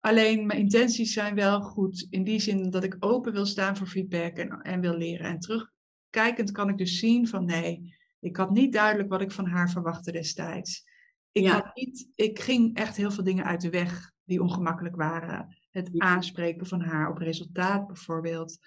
Alleen 0.00 0.46
mijn 0.46 0.58
intenties 0.58 1.12
zijn 1.12 1.34
wel 1.34 1.60
goed. 1.60 2.06
In 2.10 2.24
die 2.24 2.40
zin 2.40 2.70
dat 2.70 2.84
ik 2.84 2.96
open 2.98 3.32
wil 3.32 3.46
staan 3.46 3.76
voor 3.76 3.86
feedback 3.86 4.36
en, 4.36 4.60
en 4.62 4.80
wil 4.80 4.96
leren. 4.96 5.26
En 5.26 5.38
terugkijkend 5.38 6.50
kan 6.50 6.68
ik 6.68 6.78
dus 6.78 6.98
zien 6.98 7.28
van 7.28 7.44
nee, 7.44 7.94
ik 8.20 8.36
had 8.36 8.50
niet 8.50 8.72
duidelijk 8.72 9.08
wat 9.08 9.20
ik 9.20 9.32
van 9.32 9.46
haar 9.46 9.70
verwachtte 9.70 10.12
destijds. 10.12 10.84
Ik, 11.32 11.46
had 11.46 11.74
niet, 11.74 12.08
ik 12.14 12.38
ging 12.38 12.76
echt 12.76 12.96
heel 12.96 13.10
veel 13.10 13.24
dingen 13.24 13.44
uit 13.44 13.60
de 13.60 13.70
weg 13.70 14.12
die 14.24 14.42
ongemakkelijk 14.42 14.96
waren. 14.96 15.56
Het 15.70 15.90
aanspreken 15.98 16.66
van 16.66 16.80
haar 16.80 17.10
op 17.10 17.18
resultaat 17.18 17.86
bijvoorbeeld. 17.86 18.58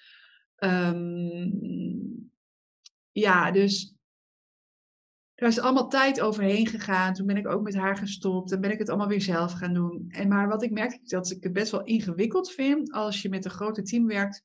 Ehm, 0.56 1.50
ja, 3.12 3.52
dus 3.52 3.96
er 5.36 5.48
is 5.48 5.60
allemaal 5.60 5.90
tijd 5.90 6.22
overheen 6.22 6.68
gegaan. 6.68 7.14
Toen 7.14 7.26
ben 7.26 7.38
ik 7.38 7.48
ook 7.48 7.64
met 7.64 7.76
haar 7.76 7.98
gestopt 7.98 8.52
en 8.52 8.62
ben 8.62 8.72
ik 8.72 8.80
het 8.80 8.90
allemaal 8.90 9.08
weer 9.08 9.22
zelf 9.22 9.52
gaan 9.52 9.74
doen. 9.74 10.06
En 10.08 10.28
maar 10.28 10.48
wat 10.48 10.64
ik 10.64 10.72
merk 10.72 11.00
is 11.04 11.10
dat 11.10 11.32
ik 11.32 11.44
het 11.44 11.54
best 11.54 11.72
wel 11.72 11.84
ingewikkeld 11.84 12.52
vind 12.52 12.92
als 12.92 13.22
je 13.22 13.30
met 13.30 13.46
een 13.46 13.52
grote 13.52 13.82
team 13.82 14.08
werkt. 14.08 14.44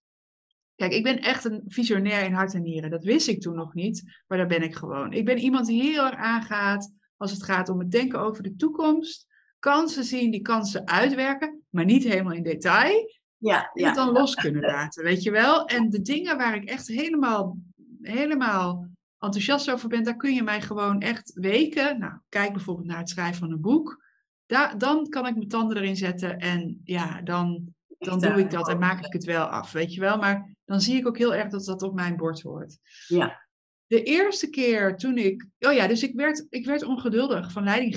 Kijk, 0.75 0.93
ik 0.93 1.03
ben 1.03 1.19
echt 1.19 1.45
een 1.45 1.63
visionair 1.67 2.25
in 2.25 2.33
hart 2.33 2.55
en 2.55 2.63
nieren. 2.63 2.91
Dat 2.91 3.05
wist 3.05 3.29
ik 3.29 3.41
toen 3.41 3.55
nog 3.55 3.75
niet, 3.75 4.23
maar 4.27 4.39
daar 4.39 4.47
ben 4.47 4.63
ik 4.63 4.75
gewoon. 4.75 5.13
Ik 5.13 5.25
ben 5.25 5.39
iemand 5.39 5.67
die 5.67 5.83
heel 5.83 6.05
erg 6.05 6.17
aangaat 6.17 6.93
als 7.17 7.31
het 7.31 7.43
gaat 7.43 7.69
om 7.69 7.79
het 7.79 7.91
denken 7.91 8.21
over 8.21 8.43
de 8.43 8.57
toekomst. 8.57 9.27
Kansen 9.63 10.05
zien, 10.05 10.31
die 10.31 10.41
kansen 10.41 10.87
uitwerken, 10.87 11.63
maar 11.71 11.85
niet 11.85 12.05
helemaal 12.05 12.33
in 12.33 12.43
detail. 12.43 13.11
Ja, 13.37 13.71
ja. 13.75 13.87
Het 13.87 13.95
dan 13.95 14.13
los 14.13 14.35
kunnen 14.35 14.63
laten, 14.77 15.05
weet 15.05 15.23
je 15.23 15.31
wel. 15.31 15.67
En 15.67 15.91
de 15.91 16.01
dingen 16.01 16.37
waar 16.37 16.55
ik 16.55 16.69
echt 16.69 16.87
helemaal, 16.87 17.59
helemaal 18.01 18.87
enthousiast 19.19 19.71
over 19.71 19.89
ben, 19.89 20.03
daar 20.03 20.17
kun 20.17 20.35
je 20.35 20.43
mij 20.43 20.61
gewoon 20.63 21.01
echt 21.01 21.33
weken. 21.35 21.99
Nou, 21.99 22.13
kijk 22.29 22.53
bijvoorbeeld 22.53 22.87
naar 22.87 22.99
het 22.99 23.09
schrijven 23.09 23.39
van 23.39 23.51
een 23.51 23.61
boek. 23.61 24.05
Daar, 24.47 24.79
dan 24.79 25.09
kan 25.09 25.27
ik 25.27 25.37
mijn 25.37 25.49
tanden 25.49 25.77
erin 25.77 25.97
zetten 25.97 26.39
en 26.39 26.81
ja, 26.85 27.21
dan, 27.21 27.75
dan 27.99 28.21
doe 28.21 28.39
ik 28.39 28.51
dat 28.51 28.69
en 28.69 28.79
maak 28.79 29.05
ik 29.05 29.13
het 29.13 29.25
wel 29.25 29.45
af, 29.45 29.73
weet 29.73 29.95
je 29.95 30.01
wel. 30.01 30.17
Maar 30.17 30.57
dan 30.65 30.81
zie 30.81 30.97
ik 30.97 31.07
ook 31.07 31.19
heel 31.19 31.35
erg 31.35 31.49
dat 31.49 31.65
dat 31.65 31.83
op 31.83 31.95
mijn 31.95 32.17
bord 32.17 32.43
hoort. 32.43 32.79
Ja. 33.07 33.41
De 33.87 34.03
eerste 34.03 34.51
keer 34.51 34.97
toen 34.97 35.19
ik, 35.19 35.47
oh 35.59 35.73
ja, 35.73 35.87
dus 35.87 36.03
ik 36.03 36.15
werd, 36.15 36.47
ik 36.49 36.67
werd 36.67 36.85
ongeduldig 36.85 37.53
van 37.53 37.65
leiding 37.65 37.97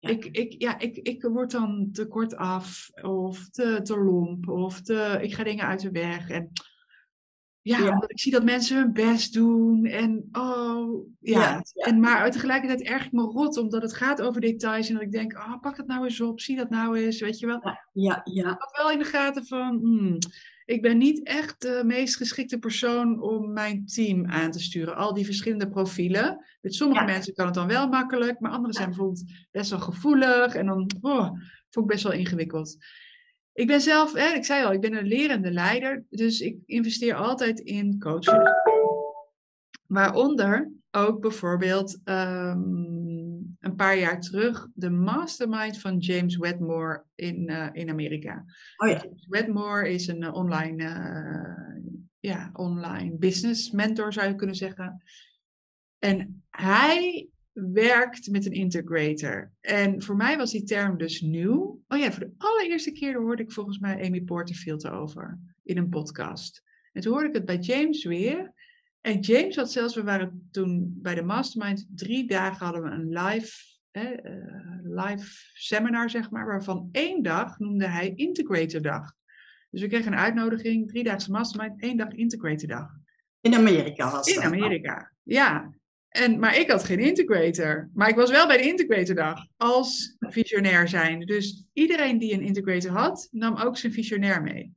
Ik, 0.00 0.24
ik, 0.24 0.62
ja, 0.62 0.78
ik, 0.78 0.96
ik 0.96 1.22
word 1.22 1.50
dan 1.50 1.88
te 1.92 2.06
kort 2.06 2.36
af 2.36 2.90
of 3.02 3.48
te, 3.48 3.80
te 3.82 3.98
lomp 3.98 4.48
of 4.48 4.80
te, 4.80 5.18
ik 5.20 5.34
ga 5.34 5.44
dingen 5.44 5.66
uit 5.66 5.80
de 5.80 5.90
weg. 5.90 6.28
En 6.30 6.52
ja, 7.62 7.92
omdat 7.92 8.10
ik 8.10 8.20
zie 8.20 8.32
dat 8.32 8.44
mensen 8.44 8.76
hun 8.76 8.92
best 8.92 9.32
doen. 9.32 9.84
En 9.84 10.28
oh, 10.32 11.06
ja. 11.20 11.62
En, 11.74 12.00
maar 12.00 12.30
tegelijkertijd 12.30 12.82
erg 12.82 13.04
ik 13.04 13.12
me 13.12 13.22
rot, 13.22 13.56
omdat 13.56 13.82
het 13.82 13.94
gaat 13.94 14.22
over 14.22 14.40
details. 14.40 14.88
En 14.88 14.94
dat 14.94 15.02
ik 15.02 15.12
denk, 15.12 15.32
oh, 15.32 15.60
pak 15.60 15.76
dat 15.76 15.86
nou 15.86 16.04
eens 16.04 16.20
op, 16.20 16.40
zie 16.40 16.56
dat 16.56 16.70
nou 16.70 16.98
eens, 16.98 17.20
weet 17.20 17.38
je 17.38 17.46
wel. 17.46 17.60
Ja, 17.92 18.20
ja. 18.24 18.50
Ik 18.50 18.58
had 18.58 18.76
wel 18.76 18.90
in 18.90 18.98
de 18.98 19.04
gaten 19.04 19.46
van, 19.46 19.78
hmm, 19.78 20.18
ik 20.70 20.82
ben 20.82 20.98
niet 20.98 21.22
echt 21.22 21.60
de 21.60 21.82
meest 21.84 22.16
geschikte 22.16 22.58
persoon 22.58 23.20
om 23.22 23.52
mijn 23.52 23.86
team 23.86 24.26
aan 24.26 24.50
te 24.50 24.60
sturen. 24.60 24.96
Al 24.96 25.14
die 25.14 25.24
verschillende 25.24 25.68
profielen. 25.68 26.44
Met 26.60 26.74
sommige 26.74 27.04
mensen 27.04 27.34
kan 27.34 27.46
het 27.46 27.54
dan 27.54 27.66
wel 27.66 27.88
makkelijk, 27.88 28.40
maar 28.40 28.50
anderen 28.50 28.74
zijn 28.74 28.88
bijvoorbeeld 28.88 29.24
best 29.50 29.70
wel 29.70 29.80
gevoelig. 29.80 30.54
En 30.54 30.66
dan 30.66 30.90
oh, 31.00 31.26
vond 31.70 31.86
ik 31.86 31.86
best 31.86 32.02
wel 32.02 32.12
ingewikkeld. 32.12 32.76
Ik 33.52 33.66
ben 33.66 33.80
zelf, 33.80 34.12
hè, 34.12 34.34
ik 34.34 34.44
zei 34.44 34.64
al, 34.64 34.72
ik 34.72 34.80
ben 34.80 34.96
een 34.96 35.06
lerende 35.06 35.50
leider, 35.50 36.04
dus 36.10 36.40
ik 36.40 36.56
investeer 36.66 37.14
altijd 37.14 37.60
in 37.60 37.98
coaches. 37.98 38.50
Waaronder 39.86 40.72
ook 40.90 41.20
bijvoorbeeld 41.20 42.00
um, 42.04 43.09
een 43.60 43.74
paar 43.74 43.98
jaar 43.98 44.20
terug 44.20 44.68
de 44.74 44.90
mastermind 44.90 45.78
van 45.78 45.98
James 45.98 46.36
Wedmore 46.36 47.04
in, 47.14 47.50
uh, 47.50 47.68
in 47.72 47.90
Amerika. 47.90 48.44
Oh 48.76 48.88
ja. 48.88 49.00
James 49.02 49.26
Wedmore 49.28 49.92
is 49.92 50.06
een 50.06 50.22
uh, 50.22 50.34
online, 50.34 50.82
uh, 50.82 51.92
ja, 52.18 52.50
online 52.52 53.16
business 53.16 53.70
mentor, 53.70 54.12
zou 54.12 54.28
je 54.28 54.34
kunnen 54.34 54.56
zeggen. 54.56 55.02
En 55.98 56.42
hij 56.50 57.28
werkt 57.52 58.30
met 58.30 58.46
een 58.46 58.52
integrator. 58.52 59.52
En 59.60 60.02
voor 60.02 60.16
mij 60.16 60.36
was 60.36 60.50
die 60.50 60.62
term 60.62 60.98
dus 60.98 61.20
nieuw. 61.20 61.82
Oh 61.88 61.98
ja, 61.98 62.12
voor 62.12 62.24
de 62.24 62.34
allereerste 62.36 62.92
keer 62.92 63.20
hoorde 63.20 63.42
ik 63.42 63.52
volgens 63.52 63.78
mij 63.78 64.04
Amy 64.04 64.20
Porterfield 64.20 64.88
over 64.88 65.38
in 65.62 65.76
een 65.76 65.88
podcast. 65.88 66.62
En 66.92 67.02
toen 67.02 67.12
hoorde 67.12 67.28
ik 67.28 67.34
het 67.34 67.44
bij 67.44 67.58
James 67.58 68.04
weer. 68.04 68.52
En 69.00 69.20
James 69.20 69.56
had 69.56 69.72
zelfs, 69.72 69.94
we 69.94 70.02
waren 70.02 70.48
toen 70.50 70.98
bij 71.02 71.14
de 71.14 71.22
Mastermind, 71.22 71.86
drie 71.94 72.26
dagen 72.26 72.64
hadden 72.64 72.82
we 72.82 72.90
een 72.90 73.08
live, 73.08 73.52
eh, 73.90 74.04
live 74.82 75.50
seminar, 75.52 76.10
zeg 76.10 76.30
maar, 76.30 76.46
waarvan 76.46 76.88
één 76.92 77.22
dag 77.22 77.58
noemde 77.58 77.86
hij 77.86 78.12
Integrator 78.14 78.82
Dag. 78.82 79.12
Dus 79.70 79.80
we 79.80 79.88
kregen 79.88 80.12
een 80.12 80.18
uitnodiging, 80.18 80.88
driedaagse 80.88 81.30
Mastermind, 81.30 81.82
één 81.82 81.96
dag 81.96 82.12
Integrator 82.12 82.68
Dag. 82.68 82.88
In 83.40 83.54
Amerika 83.54 84.10
was 84.10 84.26
In 84.26 84.42
Amerika, 84.42 85.12
ja. 85.22 85.78
En, 86.08 86.38
maar 86.38 86.56
ik 86.56 86.70
had 86.70 86.84
geen 86.84 86.98
integrator. 86.98 87.90
Maar 87.94 88.08
ik 88.08 88.14
was 88.14 88.30
wel 88.30 88.46
bij 88.46 88.56
de 88.56 88.68
integratordag 88.68 89.46
als 89.56 90.16
visionair 90.18 90.88
zijn. 90.88 91.20
Dus 91.20 91.64
iedereen 91.72 92.18
die 92.18 92.32
een 92.32 92.40
integrator 92.40 92.90
had, 92.90 93.28
nam 93.30 93.56
ook 93.56 93.76
zijn 93.76 93.92
visionair 93.92 94.42
mee. 94.42 94.74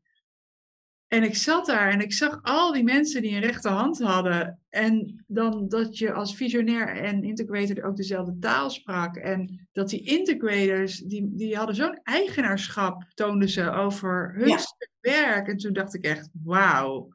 En 1.14 1.24
ik 1.24 1.36
zat 1.36 1.66
daar 1.66 1.92
en 1.92 2.02
ik 2.02 2.14
zag 2.14 2.40
al 2.42 2.72
die 2.72 2.84
mensen 2.84 3.22
die 3.22 3.36
een 3.36 3.42
rechterhand 3.42 4.00
hadden. 4.00 4.60
En 4.70 5.24
dan 5.28 5.68
dat 5.68 5.98
je 5.98 6.14
als 6.14 6.36
visionair 6.36 6.88
en 6.88 7.24
integrator 7.24 7.84
ook 7.84 7.96
dezelfde 7.96 8.38
taal 8.40 8.70
sprak. 8.70 9.16
En 9.16 9.68
dat 9.72 9.90
die 9.90 10.02
integrators, 10.02 10.98
die, 10.98 11.30
die 11.36 11.56
hadden 11.56 11.76
zo'n 11.76 12.00
eigenaarschap, 12.04 13.04
toonden 13.14 13.50
ze 13.50 13.72
over 13.72 14.34
hun 14.36 14.58
werk. 15.02 15.48
En 15.48 15.58
toen 15.58 15.74
dacht 15.74 15.94
ik 15.94 16.04
echt, 16.04 16.30
wauw. 16.44 17.14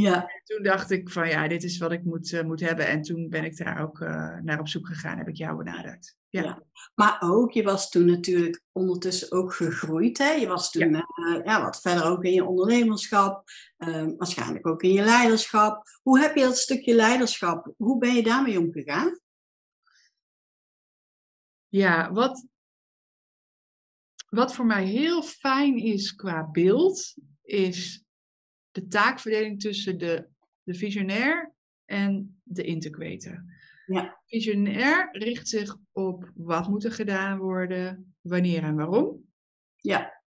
Ja. 0.00 0.22
En 0.22 0.42
toen 0.44 0.62
dacht 0.62 0.90
ik 0.90 1.10
van 1.10 1.28
ja, 1.28 1.48
dit 1.48 1.62
is 1.62 1.78
wat 1.78 1.92
ik 1.92 2.04
moet, 2.04 2.32
uh, 2.32 2.42
moet 2.42 2.60
hebben. 2.60 2.86
En 2.86 3.02
toen 3.02 3.28
ben 3.28 3.44
ik 3.44 3.56
daar 3.56 3.82
ook 3.82 4.00
uh, 4.00 4.38
naar 4.38 4.60
op 4.60 4.68
zoek 4.68 4.86
gegaan, 4.86 5.18
heb 5.18 5.28
ik 5.28 5.36
jou 5.36 5.56
benaderd. 5.56 6.16
Ja. 6.28 6.42
ja. 6.42 6.62
Maar 6.94 7.16
ook, 7.20 7.52
je 7.52 7.62
was 7.62 7.90
toen 7.90 8.06
natuurlijk 8.06 8.60
ondertussen 8.72 9.32
ook 9.32 9.54
gegroeid. 9.54 10.18
Hè? 10.18 10.30
Je 10.30 10.46
was 10.46 10.70
toen 10.70 10.90
ja. 10.90 11.08
Uh, 11.16 11.44
ja 11.44 11.62
wat 11.62 11.80
verder 11.80 12.04
ook 12.04 12.24
in 12.24 12.32
je 12.32 12.44
ondernemerschap, 12.44 13.44
ehm, 13.76 14.16
waarschijnlijk 14.16 14.66
ook 14.66 14.82
in 14.82 14.92
je 14.92 15.04
leiderschap. 15.04 15.82
Hoe 16.02 16.20
heb 16.20 16.36
je 16.36 16.42
dat 16.42 16.58
stukje 16.58 16.94
leiderschap, 16.94 17.72
hoe 17.76 17.98
ben 17.98 18.14
je 18.14 18.22
daarmee 18.22 18.58
omgegaan? 18.58 19.18
Ja, 21.68 22.12
wat, 22.12 22.46
wat 24.28 24.54
voor 24.54 24.66
mij 24.66 24.84
heel 24.84 25.22
fijn 25.22 25.76
is 25.76 26.14
qua 26.14 26.50
beeld, 26.50 27.14
is 27.42 28.03
de 28.74 28.86
taakverdeling 28.86 29.60
tussen 29.60 29.98
de, 29.98 30.26
de 30.62 30.74
visionair 30.74 31.52
en 31.84 32.40
de 32.42 32.62
integrator. 32.62 33.44
Ja. 33.86 34.20
Visionair 34.26 35.08
richt 35.12 35.48
zich 35.48 35.76
op 35.92 36.30
wat 36.34 36.68
moet 36.68 36.84
er 36.84 36.92
gedaan 36.92 37.38
worden, 37.38 38.14
wanneer 38.20 38.62
en 38.62 38.74
waarom. 38.74 39.24
Ja. 39.76 40.22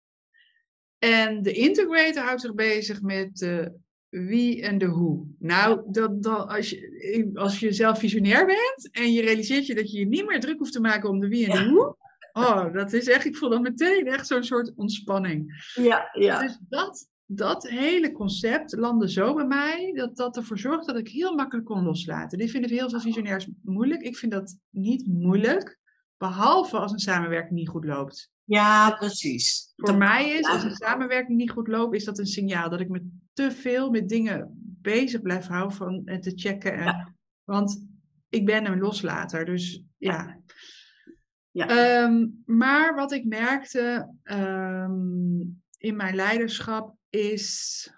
En 0.98 1.42
de 1.42 1.52
integrator 1.52 2.24
houdt 2.24 2.42
zich 2.42 2.54
bezig 2.54 3.02
met 3.02 3.38
de 3.38 3.74
wie 4.10 4.62
en 4.62 4.78
de 4.78 4.86
hoe. 4.86 5.28
Nou, 5.40 5.82
dat, 5.92 6.24
dat, 6.24 6.48
als, 6.48 6.70
je, 6.70 7.32
als 7.34 7.60
je 7.60 7.72
zelf 7.72 8.00
visionair 8.00 8.46
bent 8.46 8.90
en 8.92 9.14
je 9.14 9.22
realiseert 9.22 9.66
je 9.66 9.76
dat 9.76 9.92
je 9.92 10.00
je 10.00 10.06
niet 10.06 10.26
meer 10.26 10.40
druk 10.40 10.58
hoeft 10.58 10.74
te 10.74 10.80
maken 10.80 11.10
om 11.10 11.20
de 11.20 11.28
wie 11.28 11.52
en 11.52 11.64
de 11.64 11.70
hoe. 11.70 11.98
Oh, 12.34 12.74
dat 12.74 12.94
is 12.94 13.08
echt, 13.08 13.26
ik 13.26 13.36
voel 13.36 13.50
dan 13.50 13.62
meteen 13.62 14.08
echt 14.08 14.28
zo'n 14.28 14.44
soort 14.44 14.74
ontspanning. 14.76 15.70
Ja, 15.74 16.10
ja. 16.14 16.40
Dus 16.40 16.60
dat 16.70 17.08
dat 17.26 17.68
hele 17.68 18.12
concept 18.12 18.76
landde 18.76 19.12
zo 19.12 19.34
bij 19.34 19.46
mij 19.46 19.92
dat 19.96 20.16
dat 20.16 20.38
ervoor 20.38 20.60
zorgt 20.60 20.88
dat 20.88 20.98
ik 20.98 21.08
heel 21.08 21.36
makkelijk 21.36 21.68
kon 21.68 21.84
loslaten. 21.84 22.38
Dit 22.38 22.52
vinden 22.52 22.70
heel 22.70 22.90
veel 22.90 23.00
visionairs 23.00 23.48
moeilijk. 23.62 24.02
Ik 24.02 24.18
vind 24.18 24.32
dat 24.32 24.58
niet 24.70 25.08
moeilijk, 25.08 25.80
behalve 26.18 26.78
als 26.78 26.92
een 26.92 27.00
samenwerking 27.00 27.60
niet 27.60 27.70
goed 27.70 27.86
loopt. 27.86 28.32
Ja, 28.44 28.92
precies. 28.92 29.74
Voor 29.76 29.98
mij 29.98 30.30
is, 30.30 30.48
als 30.48 30.64
een 30.64 30.76
samenwerking 30.76 31.38
niet 31.38 31.52
goed 31.52 31.68
loopt, 31.68 31.96
is 31.96 32.04
dat 32.04 32.20
een 32.20 32.26
signaal 32.26 32.70
dat 32.70 32.80
ik 32.80 32.90
me 32.90 33.10
te 33.34 33.52
veel 33.52 33.90
met 33.90 34.10
dingen 34.10 34.52
bezig 34.82 35.22
blijf 35.22 35.48
houden 35.48 35.78
van, 35.78 36.02
en 36.06 36.22
te 36.22 36.32
checken. 36.36 36.74
En, 36.74 37.16
Want 37.44 37.88
ik 38.30 38.46
ben 38.46 38.66
een 38.66 38.80
loslater, 38.80 39.46
dus 39.46 39.84
ja. 39.98 40.40
ja. 41.52 41.68
Ehm, 41.68 42.28
maar 42.46 42.96
wat 42.96 43.12
ik 43.12 43.26
merkte 43.26 44.14
um, 44.24 45.64
in 45.78 45.96
mijn 45.96 46.16
leiderschap 46.16 46.95
is 47.10 47.90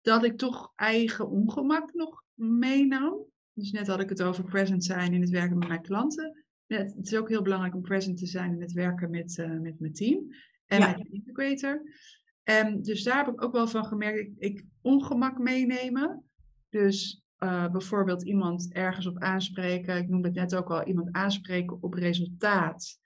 dat 0.00 0.24
ik 0.24 0.38
toch 0.38 0.72
eigen 0.76 1.28
ongemak 1.28 1.94
nog 1.94 2.24
meenam. 2.34 3.26
Dus 3.52 3.70
net 3.70 3.86
had 3.86 4.00
ik 4.00 4.08
het 4.08 4.22
over 4.22 4.44
present 4.44 4.84
zijn 4.84 5.12
in 5.12 5.20
het 5.20 5.30
werken 5.30 5.58
met 5.58 5.68
mijn 5.68 5.82
klanten. 5.82 6.44
Net, 6.66 6.94
het 6.94 7.06
is 7.06 7.16
ook 7.16 7.28
heel 7.28 7.42
belangrijk 7.42 7.74
om 7.74 7.82
present 7.82 8.18
te 8.18 8.26
zijn 8.26 8.52
in 8.52 8.60
het 8.60 8.72
werken 8.72 9.10
met, 9.10 9.36
uh, 9.36 9.58
met 9.58 9.80
mijn 9.80 9.92
team 9.92 10.26
en 10.66 10.80
met 10.80 10.96
de 10.96 11.08
integrator. 11.10 11.82
En 12.42 12.82
dus 12.82 13.02
daar 13.02 13.24
heb 13.24 13.34
ik 13.34 13.42
ook 13.42 13.52
wel 13.52 13.68
van 13.68 13.84
gemerkt, 13.84 14.18
ik, 14.18 14.34
ik 14.38 14.64
ongemak 14.80 15.38
meenemen. 15.38 16.24
Dus 16.68 17.22
uh, 17.38 17.70
bijvoorbeeld 17.70 18.22
iemand 18.22 18.72
ergens 18.72 19.06
op 19.06 19.18
aanspreken. 19.18 19.96
Ik 19.96 20.08
noemde 20.08 20.28
het 20.28 20.36
net 20.36 20.54
ook 20.54 20.70
al, 20.70 20.84
iemand 20.84 21.12
aanspreken 21.12 21.82
op 21.82 21.94
resultaat. 21.94 23.00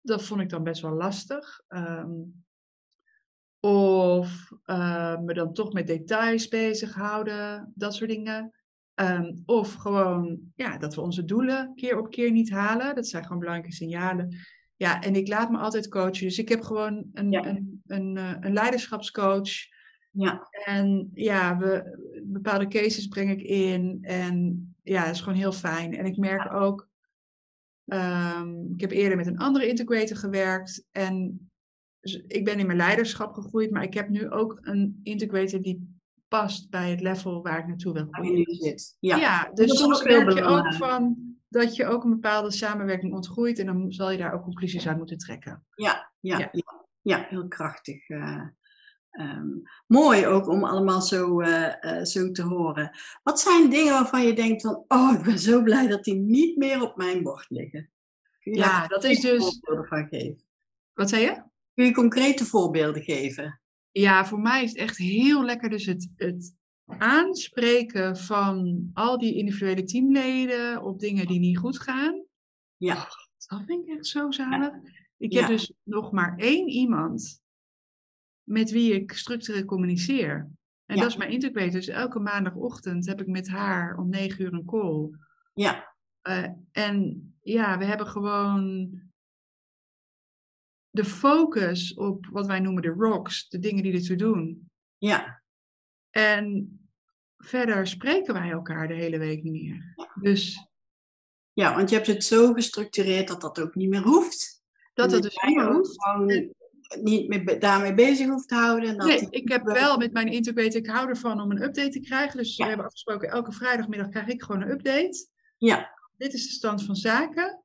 Dat 0.00 0.24
vond 0.24 0.40
ik 0.40 0.48
dan 0.48 0.62
best 0.62 0.82
wel 0.82 0.92
lastig. 0.92 1.62
Ehm, 1.68 2.10
of 3.66 4.52
uh, 4.66 5.18
me 5.18 5.34
dan 5.34 5.52
toch 5.52 5.72
met 5.72 5.86
details 5.86 6.48
bezighouden, 6.48 7.72
dat 7.74 7.94
soort 7.94 8.10
dingen. 8.10 8.52
Ehm, 8.94 9.34
of 9.44 9.74
gewoon 9.74 10.38
ja, 10.54 10.78
dat 10.78 10.94
we 10.94 11.00
onze 11.00 11.24
doelen 11.24 11.72
keer 11.74 11.98
op 11.98 12.10
keer 12.10 12.30
niet 12.30 12.50
halen. 12.50 12.94
Dat 12.94 13.06
zijn 13.06 13.22
gewoon 13.22 13.38
belangrijke 13.38 13.76
signalen. 13.76 14.36
Ja, 14.76 15.02
en 15.02 15.14
ik 15.14 15.28
laat 15.28 15.50
me 15.50 15.58
altijd 15.58 15.88
coachen. 15.88 16.26
Dus 16.26 16.38
ik 16.38 16.48
heb 16.48 16.60
gewoon 16.60 17.04
een, 17.12 17.34
een, 17.34 17.82
een, 17.86 18.16
eh, 18.16 18.34
een, 18.40 18.52
leiderschapscoach. 18.52 19.50
Ja. 20.10 20.48
En 20.64 21.10
ja, 21.14 21.56
we, 21.56 21.98
bepaalde 22.24 22.68
cases 22.68 23.06
breng 23.06 23.30
ik 23.30 23.42
in. 23.42 23.98
En 24.02 24.66
ja, 24.82 25.04
dat 25.04 25.14
is 25.14 25.20
gewoon 25.20 25.38
heel 25.38 25.52
fijn. 25.52 25.96
En 25.96 26.04
ik 26.04 26.16
merk 26.16 26.52
ook, 26.52 26.88
um, 27.84 28.72
ik 28.74 28.80
heb 28.80 28.90
eerder 28.90 29.16
met 29.16 29.26
een 29.26 29.38
andere 29.38 29.68
integrator 29.68 30.16
gewerkt. 30.16 30.86
En 30.92 31.48
dus 32.06 32.22
ik 32.26 32.44
ben 32.44 32.58
in 32.58 32.66
mijn 32.66 32.78
leiderschap 32.78 33.34
gegroeid, 33.34 33.70
maar 33.70 33.82
ik 33.82 33.94
heb 33.94 34.08
nu 34.08 34.30
ook 34.30 34.58
een 34.60 35.00
integrator 35.02 35.62
die 35.62 35.98
past 36.28 36.70
bij 36.70 36.90
het 36.90 37.00
level 37.00 37.42
waar 37.42 37.58
ik 37.58 37.66
naartoe 37.66 37.92
wil 37.92 38.06
groeien. 38.10 38.74
Ja, 39.00 39.16
ja 39.16 39.50
dus 39.54 39.78
soms 39.78 40.02
merk 40.02 40.32
je 40.32 40.42
ook 40.42 40.74
van 40.74 41.16
dat 41.48 41.76
je 41.76 41.86
ook 41.86 42.04
een 42.04 42.10
bepaalde 42.10 42.50
samenwerking 42.52 43.12
ontgroeit 43.14 43.58
en 43.58 43.66
dan 43.66 43.92
zal 43.92 44.10
je 44.10 44.18
daar 44.18 44.32
ook 44.32 44.42
conclusies 44.42 44.88
uit 44.88 44.96
moeten 44.96 45.18
trekken. 45.18 45.64
Ja, 45.74 46.12
ja, 46.20 46.38
ja. 46.38 46.52
ja, 47.00 47.26
heel 47.28 47.48
krachtig. 47.48 48.08
Uh, 48.08 48.46
um, 49.10 49.62
mooi 49.86 50.26
ook 50.26 50.48
om 50.48 50.64
allemaal 50.64 51.00
zo, 51.00 51.40
uh, 51.40 51.74
uh, 51.80 52.02
zo 52.02 52.30
te 52.30 52.42
horen. 52.42 52.90
Wat 53.22 53.40
zijn 53.40 53.70
dingen 53.70 53.92
waarvan 53.92 54.26
je 54.26 54.34
denkt 54.34 54.62
van, 54.62 54.84
oh, 54.88 55.12
ik 55.18 55.22
ben 55.22 55.38
zo 55.38 55.62
blij 55.62 55.86
dat 55.86 56.04
die 56.04 56.14
niet 56.14 56.56
meer 56.56 56.82
op 56.82 56.96
mijn 56.96 57.22
bord 57.22 57.46
liggen? 57.48 57.90
ja, 58.40 58.86
dat 58.86 59.04
is 59.04 59.20
dus. 59.20 59.60
Wat 60.94 61.08
zei 61.08 61.22
je? 61.22 61.42
Kun 61.76 61.84
je 61.84 61.92
concrete 61.92 62.44
voorbeelden 62.44 63.02
geven? 63.02 63.60
Ja, 63.90 64.26
voor 64.26 64.40
mij 64.40 64.62
is 64.62 64.70
het 64.70 64.78
echt 64.78 64.96
heel 64.96 65.44
lekker 65.44 65.70
dus 65.70 65.86
het, 65.86 66.08
het 66.16 66.54
aanspreken 66.86 68.16
van 68.16 68.90
al 68.92 69.18
die 69.18 69.34
individuele 69.34 69.84
teamleden 69.84 70.82
op 70.82 70.98
dingen 70.98 71.26
die 71.26 71.38
niet 71.38 71.58
goed 71.58 71.78
gaan. 71.78 72.24
Ja. 72.76 73.08
Dat 73.48 73.62
vind 73.66 73.88
ik 73.88 73.96
echt 73.96 74.06
zo 74.06 74.30
zalig. 74.30 74.72
Ik 75.16 75.32
heb 75.32 75.46
dus 75.46 75.72
nog 75.82 76.12
maar 76.12 76.36
één 76.36 76.68
iemand 76.68 77.42
met 78.42 78.70
wie 78.70 78.94
ik 78.94 79.12
structureel 79.12 79.64
communiceer. 79.64 80.50
En 80.86 80.96
dat 80.96 81.08
is 81.08 81.16
mijn 81.16 81.30
integrator. 81.30 81.70
Dus 81.70 81.88
elke 81.88 82.18
maandagochtend 82.18 83.06
heb 83.06 83.20
ik 83.20 83.26
met 83.26 83.48
haar 83.48 83.98
om 83.98 84.08
negen 84.08 84.44
uur 84.44 84.52
een 84.52 84.64
call. 84.64 85.10
Ja. 85.54 85.94
Uh, 86.28 86.48
en 86.72 87.24
ja, 87.42 87.78
we 87.78 87.84
hebben 87.84 88.06
gewoon 88.06 88.90
de 90.96 91.04
focus 91.04 91.94
op 91.94 92.26
wat 92.30 92.46
wij 92.46 92.60
noemen 92.60 92.82
de 92.82 92.88
rocks, 92.88 93.48
de 93.48 93.58
dingen 93.58 93.82
die 93.82 93.92
ertoe 93.92 94.16
doen. 94.16 94.70
Ja. 94.98 95.42
En 96.10 96.78
verder 97.36 97.86
spreken 97.86 98.34
wij 98.34 98.50
elkaar 98.50 98.88
de 98.88 98.94
hele 98.94 99.18
week 99.18 99.42
niet 99.42 99.52
meer. 99.52 99.94
Dus. 100.20 100.68
Ja, 101.52 101.74
want 101.74 101.88
je 101.88 101.94
hebt 101.94 102.06
het 102.06 102.24
zo 102.24 102.52
gestructureerd 102.52 103.28
dat 103.28 103.40
dat 103.40 103.60
ook 103.60 103.74
niet 103.74 103.88
meer 103.88 104.02
hoeft. 104.02 104.62
Dat 104.94 105.12
het 105.12 105.22
dus 105.22 105.42
niet 105.42 105.56
meer 105.56 105.72
hoeft. 105.72 106.04
En... 106.04 106.54
niet 107.02 107.28
meer 107.28 107.58
daarmee 107.58 107.94
bezig 107.94 108.26
hoeft 108.26 108.48
te 108.48 108.54
houden. 108.54 108.96
Dat 108.96 109.06
nee, 109.06 109.26
ik 109.30 109.48
heb 109.48 109.64
wel 109.64 109.96
met 109.96 110.12
mijn 110.12 110.28
integrator, 110.28 110.76
ik 110.76 110.86
hou 110.86 111.08
ervan 111.08 111.40
om 111.40 111.50
een 111.50 111.62
update 111.62 111.88
te 111.88 112.00
krijgen. 112.00 112.38
Dus 112.38 112.56
we 112.56 112.64
hebben 112.64 112.86
afgesproken, 112.86 113.30
elke 113.30 113.52
vrijdagmiddag 113.52 114.08
krijg 114.08 114.26
ik 114.26 114.42
gewoon 114.42 114.62
een 114.62 114.70
update. 114.70 115.28
Ja. 115.56 115.94
Dit 116.16 116.32
is 116.32 116.46
de 116.46 116.52
stand 116.52 116.84
van 116.84 116.96
zaken. 116.96 117.62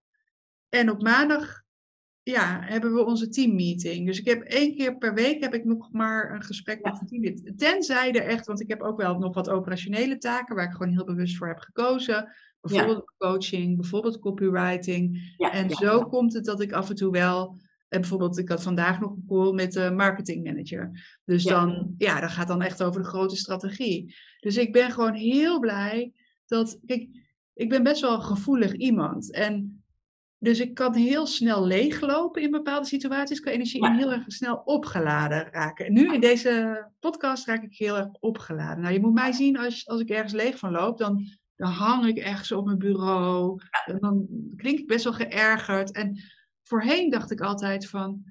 En 0.70 0.89
op 0.89 1.02
maandag 1.02 1.62
ja, 2.23 2.60
hebben 2.62 2.93
we 2.93 3.05
onze 3.05 3.29
teammeeting. 3.29 4.05
Dus 4.05 4.19
ik 4.19 4.27
heb 4.27 4.41
één 4.41 4.75
keer 4.75 4.97
per 4.97 5.13
week 5.13 5.43
heb 5.43 5.53
ik 5.53 5.65
nog 5.65 5.91
maar 5.91 6.34
een 6.34 6.43
gesprek 6.43 6.81
met 6.84 6.99
het 6.99 7.07
team. 7.07 7.55
Tenzij 7.57 8.12
er 8.12 8.25
echt, 8.25 8.45
want 8.45 8.62
ik 8.62 8.69
heb 8.69 8.81
ook 8.81 8.97
wel 8.97 9.17
nog 9.17 9.34
wat 9.34 9.49
operationele 9.49 10.17
taken 10.17 10.55
waar 10.55 10.65
ik 10.65 10.71
gewoon 10.71 10.93
heel 10.93 11.05
bewust 11.05 11.38
voor 11.38 11.47
heb 11.47 11.60
gekozen. 11.60 12.31
Bijvoorbeeld 12.62 13.13
coaching, 13.17 13.77
bijvoorbeeld 13.77 14.19
copywriting. 14.19 15.36
en 15.38 15.69
zo 15.69 15.99
komt 15.99 16.34
het 16.34 16.45
dat 16.45 16.62
ik 16.62 16.71
af 16.71 16.89
en 16.89 16.95
toe 16.95 17.12
wel. 17.12 17.60
En 17.88 17.99
bijvoorbeeld, 17.99 18.38
ik 18.38 18.49
had 18.49 18.63
vandaag 18.63 18.99
nog 18.99 19.12
een 19.12 19.25
call 19.27 19.53
met 19.53 19.71
de 19.71 19.91
marketingmanager. 19.91 21.17
Dus 21.25 21.43
dan, 21.43 21.95
ja, 21.97 22.19
dat 22.19 22.29
gaat 22.29 22.47
dan 22.47 22.62
echt 22.62 22.84
over 22.84 23.01
de 23.01 23.07
grote 23.07 23.36
strategie. 23.36 24.15
Dus 24.39 24.57
ik 24.57 24.71
ben 24.71 24.91
gewoon 24.91 25.13
heel 25.13 25.60
blij 25.60 26.13
dat. 26.45 26.79
Kijk, 26.86 27.10
ik 27.53 27.69
ben 27.69 27.84
best 27.84 28.01
wel 28.01 28.13
een 28.13 28.21
gevoelig 28.21 28.73
iemand. 28.73 29.31
En 29.31 29.81
dus 30.43 30.60
ik 30.60 30.73
kan 30.73 30.95
heel 30.95 31.25
snel 31.25 31.65
leeglopen 31.65 32.41
in 32.41 32.51
bepaalde 32.51 32.88
situaties, 32.88 33.39
kan 33.39 33.54
energie 33.54 33.84
ja. 33.84 33.95
heel 33.95 34.12
erg 34.12 34.23
snel 34.27 34.56
opgeladen 34.65 35.47
raken. 35.51 35.86
En 35.86 35.93
nu 35.93 36.13
in 36.13 36.19
deze 36.19 36.86
podcast 36.99 37.45
raak 37.45 37.63
ik 37.63 37.77
heel 37.77 37.97
erg 37.97 38.08
opgeladen. 38.19 38.82
Nou, 38.82 38.93
je 38.93 38.99
moet 38.99 39.13
mij 39.13 39.32
zien 39.32 39.58
als, 39.58 39.88
als 39.88 40.01
ik 40.01 40.10
ergens 40.10 40.34
leeg 40.34 40.58
van 40.58 40.71
loop, 40.71 40.97
dan, 40.97 41.25
dan 41.56 41.71
hang 41.71 42.06
ik 42.06 42.17
ergens 42.17 42.51
op 42.51 42.65
mijn 42.65 42.77
bureau. 42.77 43.62
En 43.86 43.97
dan 43.99 44.27
klink 44.56 44.80
ik 44.80 44.88
best 44.88 45.04
wel 45.04 45.13
geërgerd. 45.13 45.91
En 45.91 46.19
voorheen 46.63 47.10
dacht 47.10 47.32
ik 47.32 47.41
altijd 47.41 47.88
van, 47.88 48.23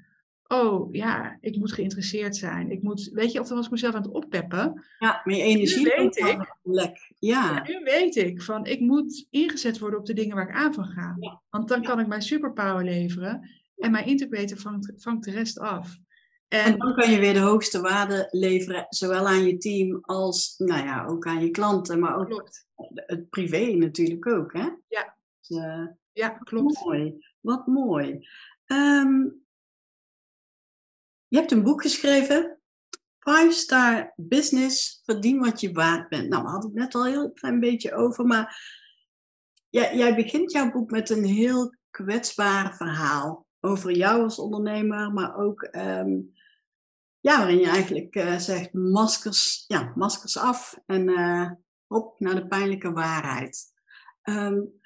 oh 0.53 0.95
ja, 0.95 1.39
ik 1.41 1.57
moet 1.57 1.73
geïnteresseerd 1.73 2.37
zijn. 2.37 2.71
Ik 2.71 2.83
moet, 2.83 3.11
weet 3.13 3.33
je, 3.33 3.41
of 3.41 3.47
dan 3.47 3.57
was 3.57 3.67
ik 3.67 3.73
mezelf 3.73 3.95
aan 3.95 4.03
het 4.03 4.13
oppeppen. 4.13 4.85
Ja, 4.99 5.21
meer 5.25 5.45
energie. 5.45 5.79
Nu 5.79 5.91
weet 5.97 6.17
ik, 6.17 6.57
lek. 6.63 7.13
Ja. 7.19 7.45
ja. 7.55 7.63
Nu 7.63 7.85
weet 7.85 8.17
ik 8.17 8.43
van, 8.43 8.67
ik 8.67 8.81
moet 8.81 9.27
ingezet 9.31 9.79
worden 9.79 9.99
op 9.99 10.07
de 10.07 10.13
dingen 10.13 10.37
waar 10.37 10.49
ik 10.49 10.55
aan 10.55 10.75
van 10.75 10.85
ga. 10.85 11.17
Want 11.51 11.69
dan 11.69 11.83
kan 11.83 12.01
ik 12.01 12.07
mijn 12.07 12.23
superpower 12.23 12.85
leveren 12.85 13.51
en 13.77 13.91
mijn 13.91 14.07
integrator 14.07 14.59
vangt, 14.59 14.93
vangt 14.97 15.25
de 15.25 15.31
rest 15.31 15.59
af. 15.59 15.99
En, 16.49 16.65
en, 16.65 16.79
dan 16.79 16.95
kan 16.95 17.11
je 17.11 17.19
weer 17.19 17.35
de 17.35 17.41
hoogste 17.41 17.81
waarde 17.81 18.29
leveren, 18.31 18.87
zowel 18.89 19.27
aan 19.29 19.45
je 19.45 19.57
team 19.57 19.99
als, 20.01 20.55
nou 20.59 20.85
ja, 20.85 21.07
ook 21.07 21.27
aan 21.27 21.43
je 21.43 21.51
klanten, 21.51 21.99
maar 21.99 22.17
ook 22.17 22.27
klopt. 22.27 22.67
het 22.95 23.31
privé 23.31 23.75
natuurlijk 23.77 24.27
ook, 24.27 24.53
hè? 24.53 24.69
Ja. 24.89 25.17
Dus, 25.41 25.59
uh, 25.59 25.87
ja, 26.13 26.29
klopt. 26.29 26.85
Mooi. 26.85 27.25
Wat 27.41 27.67
mooi. 27.67 28.29
Um, 28.67 29.43
je 31.31 31.39
hebt 31.39 31.51
een 31.51 31.63
boek 31.63 31.83
geschreven, 31.83 32.61
Five 33.19 33.51
Star 33.51 34.13
Business, 34.17 35.01
verdien 35.05 35.39
wat 35.39 35.61
je 35.61 35.73
waard 35.73 36.09
bent. 36.09 36.29
Nou, 36.29 36.43
we 36.43 36.49
hadden 36.49 36.71
het 36.71 36.79
net 36.79 36.95
al 36.95 37.07
een 37.07 37.13
heel 37.13 37.33
klein 37.33 37.61
beetje 37.61 37.95
over, 37.95 38.25
maar 38.25 38.63
jij, 39.69 39.97
jij 39.97 40.15
begint 40.15 40.53
jouw 40.53 40.71
boek 40.71 40.91
met 40.91 41.11
een 41.11 41.25
heel 41.25 41.75
kwetsbaar 41.91 42.77
verhaal 42.77 43.47
over 43.61 43.91
jou 43.91 44.23
als 44.23 44.39
ondernemer, 44.39 45.13
maar 45.13 45.37
ook 45.37 45.69
um, 45.73 46.33
ja, 47.21 47.39
waarin 47.39 47.59
je 47.59 47.69
eigenlijk 47.69 48.17
uh, 48.17 48.37
zegt 48.37 48.73
maskers, 48.73 49.65
ja, 49.67 49.93
maskers 49.95 50.37
af 50.37 50.79
en 50.87 51.09
uh, 51.09 51.51
op 51.87 52.21
naar 52.21 52.35
de 52.35 52.47
pijnlijke 52.47 52.93
waarheid. 52.93 53.73
Um, 54.23 54.81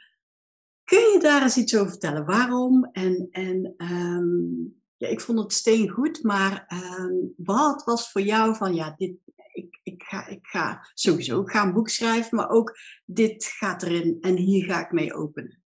kun 0.84 1.12
je 1.12 1.18
daar 1.20 1.42
eens 1.42 1.56
iets 1.56 1.76
over 1.76 1.90
vertellen? 1.90 2.24
Waarom 2.24 2.84
en, 2.84 3.28
en 3.30 3.74
um, 3.76 4.82
ja, 5.04 5.10
ik 5.10 5.20
vond 5.20 5.38
het 5.38 5.52
steen 5.52 5.88
goed, 5.88 6.22
maar 6.22 6.66
uh, 6.68 7.30
wat 7.36 7.84
was 7.84 8.12
voor 8.12 8.20
jou 8.20 8.56
van, 8.56 8.74
ja, 8.74 8.94
dit, 8.96 9.16
ik, 9.52 9.80
ik, 9.82 10.02
ga, 10.02 10.26
ik 10.26 10.46
ga 10.46 10.90
sowieso 10.94 11.40
ik 11.40 11.50
ga 11.50 11.62
een 11.62 11.72
boek 11.72 11.88
schrijven, 11.88 12.36
maar 12.36 12.48
ook 12.48 12.78
dit 13.04 13.44
gaat 13.44 13.82
erin 13.82 14.16
en 14.20 14.36
hier 14.36 14.64
ga 14.64 14.84
ik 14.84 14.92
mee 14.92 15.14
openen? 15.14 15.62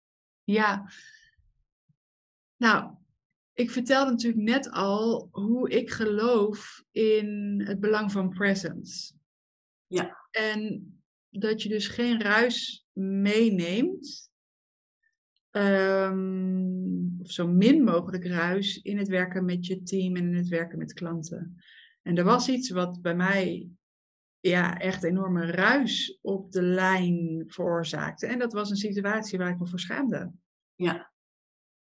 Ja, 0.44 0.92
nou, 2.58 2.94
ik 3.54 3.72
vertelde 3.72 4.12
natuurlijk 4.12 4.44
net 4.44 4.72
al 4.72 5.30
hoe 5.32 5.70
ik 5.70 5.92
geloof 5.92 6.84
in 6.92 7.62
het 7.66 7.80
belang 7.80 8.12
van 8.12 8.30
presence. 8.30 9.14
Ja. 9.88 10.28
En 10.32 10.90
dat 11.30 11.62
je 11.62 11.70
dus 11.70 11.88
geen 11.88 12.22
ruis 12.22 12.86
meeneemt 12.94 14.30
um, 15.58 17.18
of 17.22 17.32
zo 17.32 17.48
min 17.48 17.84
mogelijk 17.84 18.26
ruis 18.26 18.82
in 18.82 18.98
het 18.98 19.08
werken 19.08 19.46
met 19.46 19.66
je 19.66 19.84
team 19.84 20.16
en 20.16 20.28
in 20.28 20.36
het 20.36 20.48
werken 20.48 20.78
met 20.78 20.94
klanten. 20.94 21.58
En 22.02 22.18
er 22.18 22.24
was 22.24 22.50
iets 22.50 22.70
wat 22.70 23.02
bij 23.02 23.16
mij 23.16 23.70
ja, 24.40 24.78
echt 24.78 25.04
enorme 25.04 25.46
ruis 25.46 26.20
op 26.22 26.52
de 26.52 26.62
lijn 26.62 27.44
veroorzaakte. 27.48 28.28
En 28.28 28.40
dat 28.40 28.54
was 28.54 28.70
een 28.70 28.76
situatie 28.76 29.38
waar 29.38 29.50
ik 29.50 29.60
me 29.60 29.68
voor 29.68 29.80
schaamde. 29.80 30.32
Ja. 30.76 31.12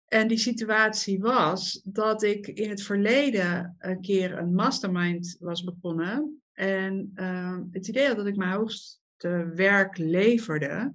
En 0.06 0.28
die 0.28 0.38
situatie 0.38 1.20
was 1.20 1.82
dat 1.84 2.24
ik 2.24 2.48
in 2.48 2.70
het 2.70 2.82
verleden 2.82 3.76
een 3.80 4.02
keer 4.02 4.38
een 4.38 4.54
mastermind 4.54 5.36
was 5.40 5.64
begonnen. 5.64 6.42
En 6.54 7.12
uh, 7.16 7.60
het 7.72 7.88
idee 7.88 8.08
had 8.08 8.16
dat 8.16 8.28
ik 8.28 8.36
mijn 8.36 8.52
hoogste 8.52 9.52
werk 9.56 9.98
leverde 9.98 10.94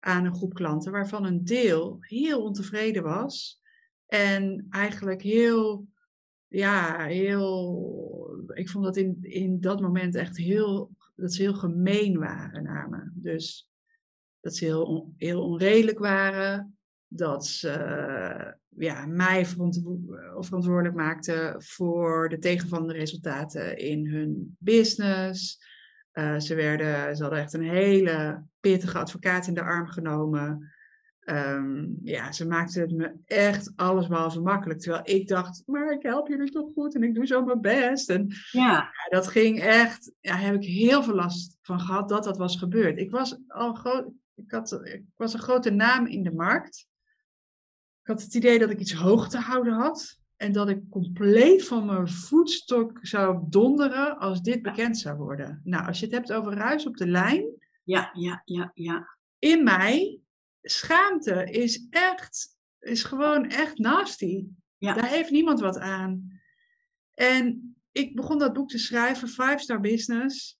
aan 0.00 0.24
een 0.24 0.34
groep 0.34 0.54
klanten, 0.54 0.92
waarvan 0.92 1.24
een 1.24 1.44
deel 1.44 1.96
heel 2.00 2.42
ontevreden 2.42 3.02
was. 3.02 3.60
En 4.06 4.66
eigenlijk 4.70 5.22
heel, 5.22 5.86
ja, 6.48 7.04
heel. 7.06 8.46
Ik 8.54 8.68
vond 8.68 8.84
dat 8.84 8.96
in, 8.96 9.18
in 9.20 9.60
dat 9.60 9.80
moment 9.80 10.14
echt 10.14 10.36
heel. 10.36 10.90
dat 11.14 11.32
ze 11.32 11.42
heel 11.42 11.54
gemeen 11.54 12.18
waren 12.18 12.62
naar 12.62 12.88
me. 12.88 13.10
Dus 13.14 13.70
dat 14.40 14.56
ze 14.56 14.64
heel, 14.64 15.12
heel 15.16 15.42
onredelijk 15.42 15.98
waren. 15.98 16.78
dat 17.08 17.46
ze 17.46 18.56
ja, 18.68 19.06
mij 19.06 19.46
verantwoordelijk 19.46 20.94
maakten 20.94 21.62
voor 21.62 22.28
de 22.28 22.38
tegenvallende 22.38 22.92
resultaten 22.92 23.78
in 23.78 24.06
hun 24.06 24.56
business. 24.58 25.58
Uh, 26.18 26.38
ze, 26.38 26.54
werden, 26.54 27.16
ze 27.16 27.22
hadden 27.22 27.40
echt 27.40 27.52
een 27.52 27.68
hele 27.68 28.42
pittige 28.60 28.98
advocaat 28.98 29.46
in 29.46 29.54
de 29.54 29.62
arm 29.62 29.86
genomen. 29.86 30.72
Um, 31.24 31.98
ja, 32.02 32.32
ze 32.32 32.46
maakten 32.46 32.80
het 32.80 32.92
me 32.92 33.14
echt 33.24 33.72
allesbehalve 33.76 34.40
makkelijk. 34.40 34.80
Terwijl 34.80 35.02
ik 35.04 35.28
dacht, 35.28 35.62
maar 35.66 35.92
ik 35.92 36.02
help 36.02 36.28
jullie 36.28 36.50
toch 36.50 36.72
goed 36.72 36.94
en 36.94 37.02
ik 37.02 37.14
doe 37.14 37.26
zo 37.26 37.44
mijn 37.44 37.60
best. 37.60 38.10
En 38.10 38.26
ja. 38.50 38.72
ja 38.72 39.08
dat 39.08 39.28
ging 39.28 39.60
echt, 39.60 40.12
ja, 40.20 40.36
heb 40.36 40.54
ik 40.54 40.64
heel 40.64 41.02
veel 41.02 41.14
last 41.14 41.56
van 41.62 41.80
gehad 41.80 42.08
dat 42.08 42.24
dat 42.24 42.36
was 42.36 42.56
gebeurd. 42.56 42.98
Ik 42.98 43.10
was 43.10 43.38
al 43.48 43.74
groot, 43.74 44.10
ik, 44.34 44.50
had, 44.50 44.72
ik 44.82 45.04
was 45.16 45.32
een 45.32 45.40
grote 45.40 45.70
naam 45.70 46.06
in 46.06 46.22
de 46.22 46.32
markt. 46.32 46.86
Ik 48.00 48.06
had 48.06 48.22
het 48.22 48.34
idee 48.34 48.58
dat 48.58 48.70
ik 48.70 48.78
iets 48.78 48.94
hoog 48.94 49.28
te 49.28 49.38
houden 49.38 49.72
had. 49.72 50.17
En 50.38 50.52
dat 50.52 50.68
ik 50.68 50.90
compleet 50.90 51.64
van 51.64 51.86
mijn 51.86 52.08
voetstok 52.08 52.98
zou 53.02 53.44
donderen 53.48 54.18
als 54.18 54.42
dit 54.42 54.62
bekend 54.62 54.98
zou 54.98 55.16
worden. 55.16 55.60
Nou, 55.64 55.86
als 55.86 55.98
je 55.98 56.04
het 56.04 56.14
hebt 56.14 56.32
over 56.32 56.52
ruis 56.52 56.86
op 56.86 56.96
de 56.96 57.06
lijn. 57.06 57.46
Ja, 57.84 58.10
ja, 58.12 58.42
ja, 58.44 58.70
ja. 58.74 59.16
In 59.38 59.64
mij, 59.64 60.20
schaamte 60.62 61.44
is 61.50 61.86
echt, 61.90 62.56
is 62.78 63.02
gewoon 63.02 63.48
echt 63.48 63.78
nasty. 63.78 64.46
Ja. 64.76 64.94
Daar 64.94 65.08
heeft 65.08 65.30
niemand 65.30 65.60
wat 65.60 65.78
aan. 65.78 66.40
En 67.14 67.76
ik 67.92 68.14
begon 68.14 68.38
dat 68.38 68.52
boek 68.52 68.68
te 68.68 68.78
schrijven, 68.78 69.28
Five 69.28 69.58
Star 69.58 69.80
Business. 69.80 70.58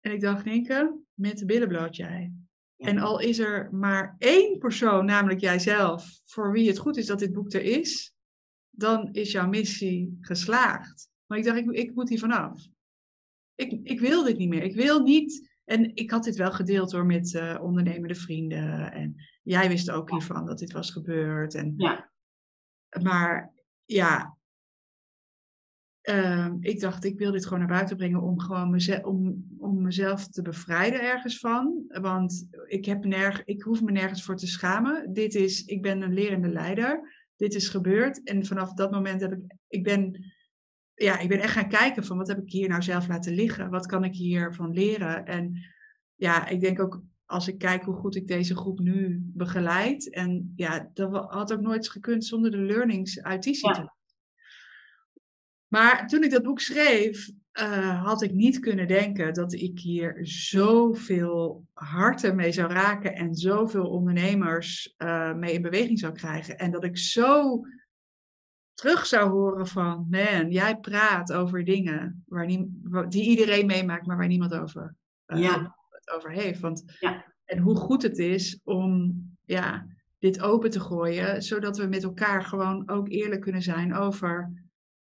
En 0.00 0.12
ik 0.12 0.20
dacht, 0.20 0.44
Nienke, 0.44 0.98
met 1.14 1.38
de 1.38 1.44
billen 1.44 1.68
bloot 1.68 1.96
jij. 1.96 2.32
En 2.76 2.98
al 2.98 3.20
is 3.20 3.38
er 3.38 3.68
maar 3.72 4.16
één 4.18 4.58
persoon, 4.58 5.04
namelijk 5.04 5.40
jijzelf, 5.40 6.20
voor 6.24 6.52
wie 6.52 6.68
het 6.68 6.78
goed 6.78 6.96
is 6.96 7.06
dat 7.06 7.18
dit 7.18 7.32
boek 7.32 7.52
er 7.52 7.62
is, 7.62 8.13
dan 8.76 9.08
is 9.12 9.32
jouw 9.32 9.48
missie 9.48 10.18
geslaagd. 10.20 11.08
Maar 11.26 11.38
ik 11.38 11.44
dacht, 11.44 11.58
ik, 11.58 11.70
ik 11.70 11.94
moet 11.94 12.08
hier 12.08 12.18
vanaf. 12.18 12.66
Ik, 13.54 13.80
ik 13.82 14.00
wil 14.00 14.24
dit 14.24 14.38
niet 14.38 14.48
meer. 14.48 14.62
Ik 14.62 14.74
wil 14.74 15.00
niet. 15.00 15.52
En 15.64 15.96
ik 15.96 16.10
had 16.10 16.24
dit 16.24 16.36
wel 16.36 16.52
gedeeld 16.52 16.92
hoor 16.92 17.06
met 17.06 17.32
uh, 17.32 17.58
ondernemende 17.62 18.14
vrienden. 18.14 18.92
En 18.92 19.14
jij 19.42 19.68
wist 19.68 19.90
ook 19.90 20.10
hiervan 20.10 20.46
dat 20.46 20.58
dit 20.58 20.72
was 20.72 20.90
gebeurd. 20.90 21.54
En, 21.54 21.74
ja. 21.76 22.12
Maar 23.02 23.52
ja, 23.84 24.36
Ehm, 26.04 26.56
ik 26.60 26.80
dacht, 26.80 27.04
ik 27.04 27.18
wil 27.18 27.32
dit 27.32 27.44
gewoon 27.44 27.58
naar 27.58 27.68
buiten 27.68 27.96
brengen 27.96 28.22
om, 28.22 28.40
gewoon 28.40 28.70
mezelf, 28.70 29.02
om, 29.02 29.46
om 29.58 29.82
mezelf 29.82 30.28
te 30.28 30.42
bevrijden 30.42 31.02
ergens 31.02 31.38
van. 31.38 31.84
Want 31.88 32.48
ik, 32.66 32.84
heb 32.84 33.04
nerg, 33.04 33.44
ik 33.44 33.62
hoef 33.62 33.82
me 33.82 33.92
nergens 33.92 34.24
voor 34.24 34.36
te 34.36 34.46
schamen. 34.46 35.12
Dit 35.12 35.34
is, 35.34 35.64
ik 35.64 35.82
ben 35.82 36.02
een 36.02 36.12
lerende 36.12 36.48
leider. 36.48 37.13
Dit 37.36 37.54
is 37.54 37.68
gebeurd. 37.68 38.22
En 38.22 38.46
vanaf 38.46 38.72
dat 38.72 38.90
moment 38.90 39.20
heb 39.20 39.32
ik, 39.32 39.56
ik 39.68 39.82
ben, 39.82 40.32
ja, 40.94 41.18
ik 41.18 41.28
ben 41.28 41.40
echt 41.40 41.52
gaan 41.52 41.68
kijken 41.68 42.04
van 42.04 42.16
wat 42.16 42.28
heb 42.28 42.38
ik 42.38 42.50
hier 42.50 42.68
nou 42.68 42.82
zelf 42.82 43.08
laten 43.08 43.34
liggen? 43.34 43.70
Wat 43.70 43.86
kan 43.86 44.04
ik 44.04 44.14
hiervan 44.14 44.72
leren? 44.72 45.26
En 45.26 45.64
ja, 46.14 46.48
ik 46.48 46.60
denk 46.60 46.80
ook 46.80 47.02
als 47.26 47.48
ik 47.48 47.58
kijk 47.58 47.82
hoe 47.82 47.94
goed 47.94 48.16
ik 48.16 48.26
deze 48.26 48.56
groep 48.56 48.78
nu 48.78 49.20
begeleid. 49.22 50.10
En 50.10 50.52
ja, 50.56 50.90
dat 50.94 51.30
had 51.30 51.52
ook 51.52 51.60
nooit 51.60 51.88
gekund 51.88 52.24
zonder 52.24 52.50
de 52.50 52.58
learnings 52.58 53.22
uit 53.22 53.42
die 53.42 53.54
situatie. 53.54 53.92
Maar 55.68 56.06
toen 56.06 56.22
ik 56.22 56.30
dat 56.30 56.42
boek 56.42 56.60
schreef, 56.60 57.30
uh, 57.60 58.04
had 58.04 58.22
ik 58.22 58.32
niet 58.32 58.58
kunnen 58.58 58.86
denken 58.86 59.34
dat 59.34 59.52
ik 59.52 59.78
hier 59.78 60.18
zoveel 60.22 61.66
harten 61.72 62.36
mee 62.36 62.52
zou 62.52 62.72
raken 62.72 63.14
en 63.14 63.34
zoveel 63.34 63.86
ondernemers 63.86 64.94
uh, 64.98 65.32
mee 65.32 65.52
in 65.52 65.62
beweging 65.62 65.98
zou 65.98 66.12
krijgen. 66.12 66.58
En 66.58 66.70
dat 66.70 66.84
ik 66.84 66.98
zo 66.98 67.60
terug 68.74 69.06
zou 69.06 69.30
horen 69.30 69.66
van, 69.66 70.06
man, 70.10 70.50
jij 70.50 70.76
praat 70.76 71.32
over 71.32 71.64
dingen 71.64 72.24
waar 72.28 72.46
die 73.08 73.22
iedereen 73.22 73.66
meemaakt, 73.66 74.06
maar 74.06 74.16
waar 74.16 74.26
niemand 74.26 74.54
over, 74.54 74.94
uh, 75.26 75.38
ja. 75.38 75.76
het 75.90 76.10
over 76.10 76.30
heeft. 76.30 76.60
Want, 76.60 76.96
ja. 77.00 77.24
En 77.44 77.58
hoe 77.58 77.76
goed 77.76 78.02
het 78.02 78.18
is 78.18 78.60
om 78.64 79.14
ja, 79.44 79.86
dit 80.18 80.40
open 80.40 80.70
te 80.70 80.80
gooien, 80.80 81.42
zodat 81.42 81.76
we 81.76 81.86
met 81.86 82.02
elkaar 82.02 82.44
gewoon 82.44 82.88
ook 82.88 83.08
eerlijk 83.08 83.40
kunnen 83.40 83.62
zijn 83.62 83.94
over 83.94 84.63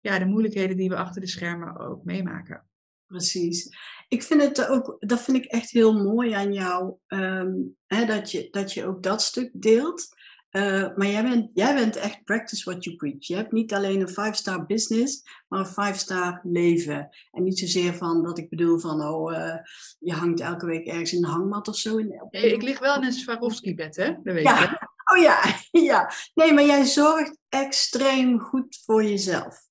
ja, 0.08 0.20
de 0.20 0.26
moeilijkheden 0.26 0.78
die 0.78 0.90
we 0.90 0.96
achter 0.96 1.22
de 1.22 1.28
schermen 1.28 1.80
ook 1.80 2.04
meemaken. 2.04 2.66
Precies. 3.08 3.70
Ik 4.08 4.24
vind 4.24 4.42
het 4.42 4.68
ook, 4.68 4.96
dat 5.00 5.22
vind 5.22 5.38
ik 5.38 5.46
echt 5.46 5.72
heel 5.72 6.04
mooi 6.04 6.32
aan 6.32 6.54
jou, 6.54 6.96
ehm, 7.08 7.54
hè, 7.86 8.06
dat, 8.06 8.32
je, 8.32 8.48
dat 8.52 8.74
je 8.74 8.86
ook 8.86 9.04
dat 9.04 9.22
stuk 9.22 9.50
deelt. 9.54 10.16
Uh, 10.52 10.96
maar 10.96 11.08
jij 11.08 11.24
bent, 11.24 11.50
jij 11.54 11.74
bent 11.74 11.96
echt 11.96 12.24
practice 12.24 12.70
what 12.70 12.84
you 12.84 12.96
preach. 12.96 13.28
Je 13.28 13.36
hebt 13.36 13.52
niet 13.52 13.74
alleen 13.74 14.02
een 14.02 14.10
five-star 14.10 14.66
business, 14.66 15.24
maar 15.48 15.60
een 15.60 15.66
five-star 15.66 16.40
leven. 16.44 17.10
En 17.32 17.44
niet 17.44 17.60
zozeer 17.60 17.94
van 17.94 18.24
dat 18.24 18.38
ik 18.38 18.50
bedoel 18.50 18.80
van, 18.80 19.02
oh, 19.02 19.32
uh, 19.32 19.56
je 20.00 20.14
hangt 20.14 20.40
elke 20.40 20.66
week 20.66 20.88
ergens 20.88 21.14
in 21.14 21.24
een 21.24 21.30
hangmat 21.30 21.68
of 21.68 21.76
zo. 21.76 21.98
In, 21.98 22.28
nee, 22.30 22.54
ik 22.54 22.62
lig 22.62 22.80
wel 22.80 22.96
in 22.96 23.04
een 23.04 23.14
Swarovski-bed, 23.14 23.96
hè? 23.96 24.06
Dat 24.24 24.34
weet 24.34 24.44
ja. 24.44 24.62
je. 24.62 24.88
Oh 25.14 25.22
ja, 25.22 25.56
ja. 25.92 26.12
Nee, 26.34 26.54
maar 26.54 26.66
jij 26.66 26.86
zorgt 26.86 27.38
extreem 27.50 28.40
goed 28.40 28.82
voor 28.86 29.04
jezelf 29.04 29.67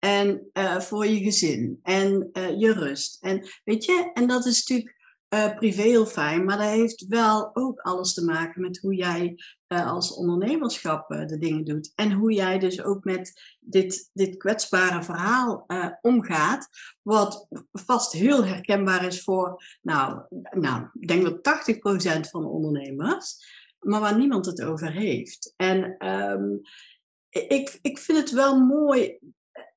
en 0.00 0.50
uh, 0.52 0.80
voor 0.80 1.06
je 1.06 1.18
gezin 1.18 1.80
en 1.82 2.30
uh, 2.32 2.60
je 2.60 2.72
rust. 2.72 3.22
En 3.22 3.48
weet 3.64 3.84
je, 3.84 4.10
en 4.14 4.26
dat 4.26 4.46
is 4.46 4.58
natuurlijk 4.58 4.98
uh, 5.34 5.56
privé 5.56 5.82
heel 5.82 6.06
fijn, 6.06 6.44
maar 6.44 6.58
dat 6.58 6.66
heeft 6.66 7.06
wel 7.06 7.56
ook 7.56 7.80
alles 7.80 8.14
te 8.14 8.24
maken 8.24 8.60
met 8.60 8.78
hoe 8.78 8.94
jij 8.94 9.34
als 9.66 10.14
ondernemerschap 10.14 11.08
de 11.08 11.38
dingen 11.38 11.64
doet. 11.64 11.92
En 11.94 12.12
hoe 12.12 12.32
jij 12.32 12.58
dus 12.58 12.82
ook 12.82 13.04
met 13.04 13.56
dit, 13.60 14.10
dit 14.12 14.36
kwetsbare 14.36 15.02
verhaal 15.02 15.66
omgaat, 16.00 16.68
wat 17.02 17.46
vast 17.72 18.12
heel 18.12 18.44
herkenbaar 18.44 19.06
is 19.06 19.22
voor, 19.22 19.62
nou, 19.82 20.22
nou 20.50 20.86
ik 21.00 21.08
denk 21.08 21.22
wel 21.22 21.38
80% 21.38 22.30
van 22.30 22.42
de 22.42 22.48
ondernemers, 22.48 23.36
maar 23.78 24.00
waar 24.00 24.18
niemand 24.18 24.46
het 24.46 24.62
over 24.62 24.92
heeft. 24.92 25.54
En 25.56 26.08
um, 26.08 26.60
ik, 27.30 27.78
ik 27.82 27.98
vind 27.98 28.18
het 28.18 28.30
wel 28.30 28.60
mooi 28.60 29.18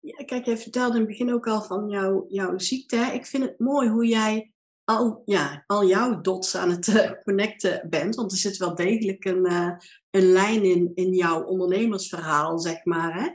ja, 0.04 0.24
kijk, 0.26 0.46
jij 0.46 0.58
vertelde 0.58 0.94
in 0.94 1.00
het 1.00 1.10
begin 1.10 1.34
ook 1.34 1.48
al 1.48 1.62
van 1.62 1.90
jouw, 1.90 2.26
jouw 2.28 2.58
ziekte. 2.58 2.98
Ik 2.98 3.26
vind 3.26 3.44
het 3.44 3.60
mooi 3.60 3.90
hoe 3.90 4.08
jij 4.08 4.54
al, 4.84 5.22
ja, 5.26 5.64
al 5.68 5.88
jouw 5.88 6.22
dots 6.22 6.56
aan 6.56 6.70
het 6.70 6.88
uh, 6.88 7.12
connecten 7.24 7.90
bent. 7.90 8.16
Want 8.16 8.32
er 8.32 8.38
zit 8.38 8.58
wel 8.58 8.76
degelijk 8.76 9.26
een, 9.26 9.52
uh, 9.52 9.72
een 10.10 10.32
lijn 10.32 10.64
in, 10.64 10.92
in 10.96 11.14
jouw 11.14 11.44
ondernemersverhaal, 11.44 12.60
zeg 12.60 12.86
maar. 12.86 13.14
Hè? 13.14 13.30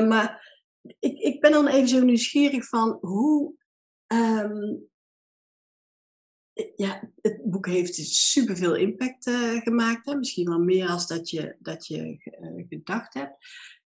Uh, 0.00 0.08
maar 0.08 0.50
ik, 0.98 1.18
ik 1.18 1.40
ben 1.40 1.50
dan 1.50 1.66
even 1.66 1.88
zo 1.88 2.00
nieuwsgierig 2.00 2.68
van 2.68 2.98
hoe. 3.00 3.54
Um, 4.06 4.90
ja, 6.76 7.10
het 7.20 7.42
boek 7.44 7.66
heeft 7.66 7.94
superveel 8.06 8.74
impact 8.74 9.30
gemaakt. 9.62 10.06
Hè? 10.06 10.14
Misschien 10.14 10.48
wel 10.48 10.58
meer 10.58 10.88
als 10.88 11.06
dat 11.06 11.30
je, 11.30 11.56
dat 11.58 11.86
je 11.86 12.16
gedacht 12.68 13.14
hebt. 13.14 13.36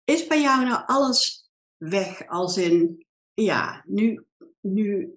Is 0.04 0.26
bij 0.26 0.40
jou 0.40 0.64
nou 0.64 0.82
alles 0.86 1.47
weg 1.78 2.26
als 2.26 2.56
in, 2.56 3.06
ja, 3.34 3.82
nu, 3.86 4.24
nu 4.60 5.12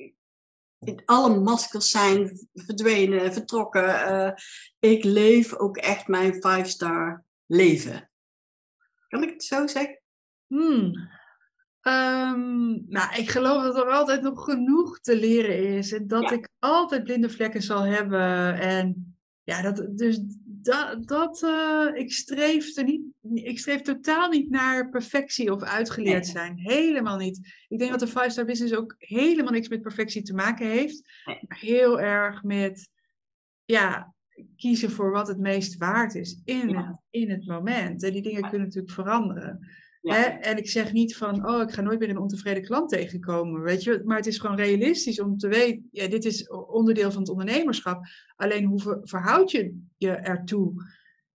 alle 1.05 1.39
maskers 1.39 1.91
zijn 1.91 2.47
verdwenen, 2.53 3.33
vertrokken. 3.33 3.83
Uh, 3.83 4.31
ik 4.79 5.03
leef 5.03 5.53
ook 5.53 5.77
echt 5.77 6.07
mijn 6.07 6.33
five-star 6.33 7.23
leven. 7.45 8.09
Kan 9.07 9.23
ik 9.23 9.29
het 9.29 9.43
zo 9.43 9.67
zeggen? 9.67 10.01
Hmm. 10.47 11.09
Um, 11.81 12.85
nou, 12.87 13.15
ik 13.15 13.29
geloof 13.29 13.63
dat 13.63 13.75
er 13.75 13.91
altijd 13.91 14.21
nog 14.21 14.43
genoeg 14.43 14.99
te 14.99 15.15
leren 15.15 15.77
is. 15.77 15.91
En 15.91 16.07
dat 16.07 16.31
ik 16.31 16.49
altijd 16.59 17.03
blinde 17.03 17.29
vlekken 17.29 17.61
zal 17.61 17.81
hebben. 17.81 18.59
En 18.59 19.15
ja, 19.43 19.61
dat, 19.61 19.97
dus 19.97 20.21
dat, 20.63 21.07
dat 21.07 21.41
uh, 21.43 21.87
ik, 21.93 22.11
streef 22.13 22.77
er 22.77 22.83
niet, 22.83 23.01
ik 23.33 23.59
streef 23.59 23.81
totaal 23.81 24.29
niet 24.29 24.49
naar 24.49 24.89
perfectie 24.89 25.51
of 25.51 25.61
uitgeleerd 25.61 26.27
zijn. 26.27 26.57
Helemaal 26.57 27.17
niet. 27.17 27.53
Ik 27.67 27.79
denk 27.79 27.91
dat 27.91 27.99
de 27.99 28.07
five 28.07 28.29
star 28.29 28.45
business 28.45 28.73
ook 28.73 28.95
helemaal 28.97 29.51
niks 29.51 29.67
met 29.67 29.81
perfectie 29.81 30.21
te 30.21 30.33
maken 30.33 30.67
heeft. 30.67 31.09
Maar 31.25 31.57
heel 31.59 31.99
erg 31.99 32.43
met 32.43 32.89
ja, 33.65 34.13
kiezen 34.55 34.91
voor 34.91 35.11
wat 35.11 35.27
het 35.27 35.39
meest 35.39 35.77
waard 35.77 36.15
is 36.15 36.41
in, 36.43 36.75
het, 36.75 37.01
in 37.09 37.29
het 37.29 37.45
moment. 37.45 38.03
En 38.03 38.13
die 38.13 38.21
dingen 38.21 38.41
kunnen 38.41 38.67
natuurlijk 38.67 38.93
veranderen. 38.93 39.67
Hè? 40.01 40.23
En 40.23 40.57
ik 40.57 40.69
zeg 40.69 40.91
niet 40.91 41.17
van, 41.17 41.47
oh, 41.47 41.61
ik 41.61 41.71
ga 41.71 41.81
nooit 41.81 41.99
meer 41.99 42.09
een 42.09 42.17
ontevreden 42.17 42.63
klant 42.63 42.89
tegenkomen, 42.89 43.61
weet 43.61 43.83
je. 43.83 44.01
Maar 44.05 44.17
het 44.17 44.27
is 44.27 44.37
gewoon 44.37 44.55
realistisch 44.55 45.21
om 45.21 45.37
te 45.37 45.47
weten, 45.47 45.87
ja, 45.91 46.07
dit 46.07 46.25
is 46.25 46.49
onderdeel 46.49 47.11
van 47.11 47.21
het 47.21 47.29
ondernemerschap. 47.29 48.05
Alleen 48.35 48.65
hoe 48.65 48.99
verhoud 49.03 49.51
je 49.51 49.83
je 49.97 50.11
ertoe? 50.11 50.73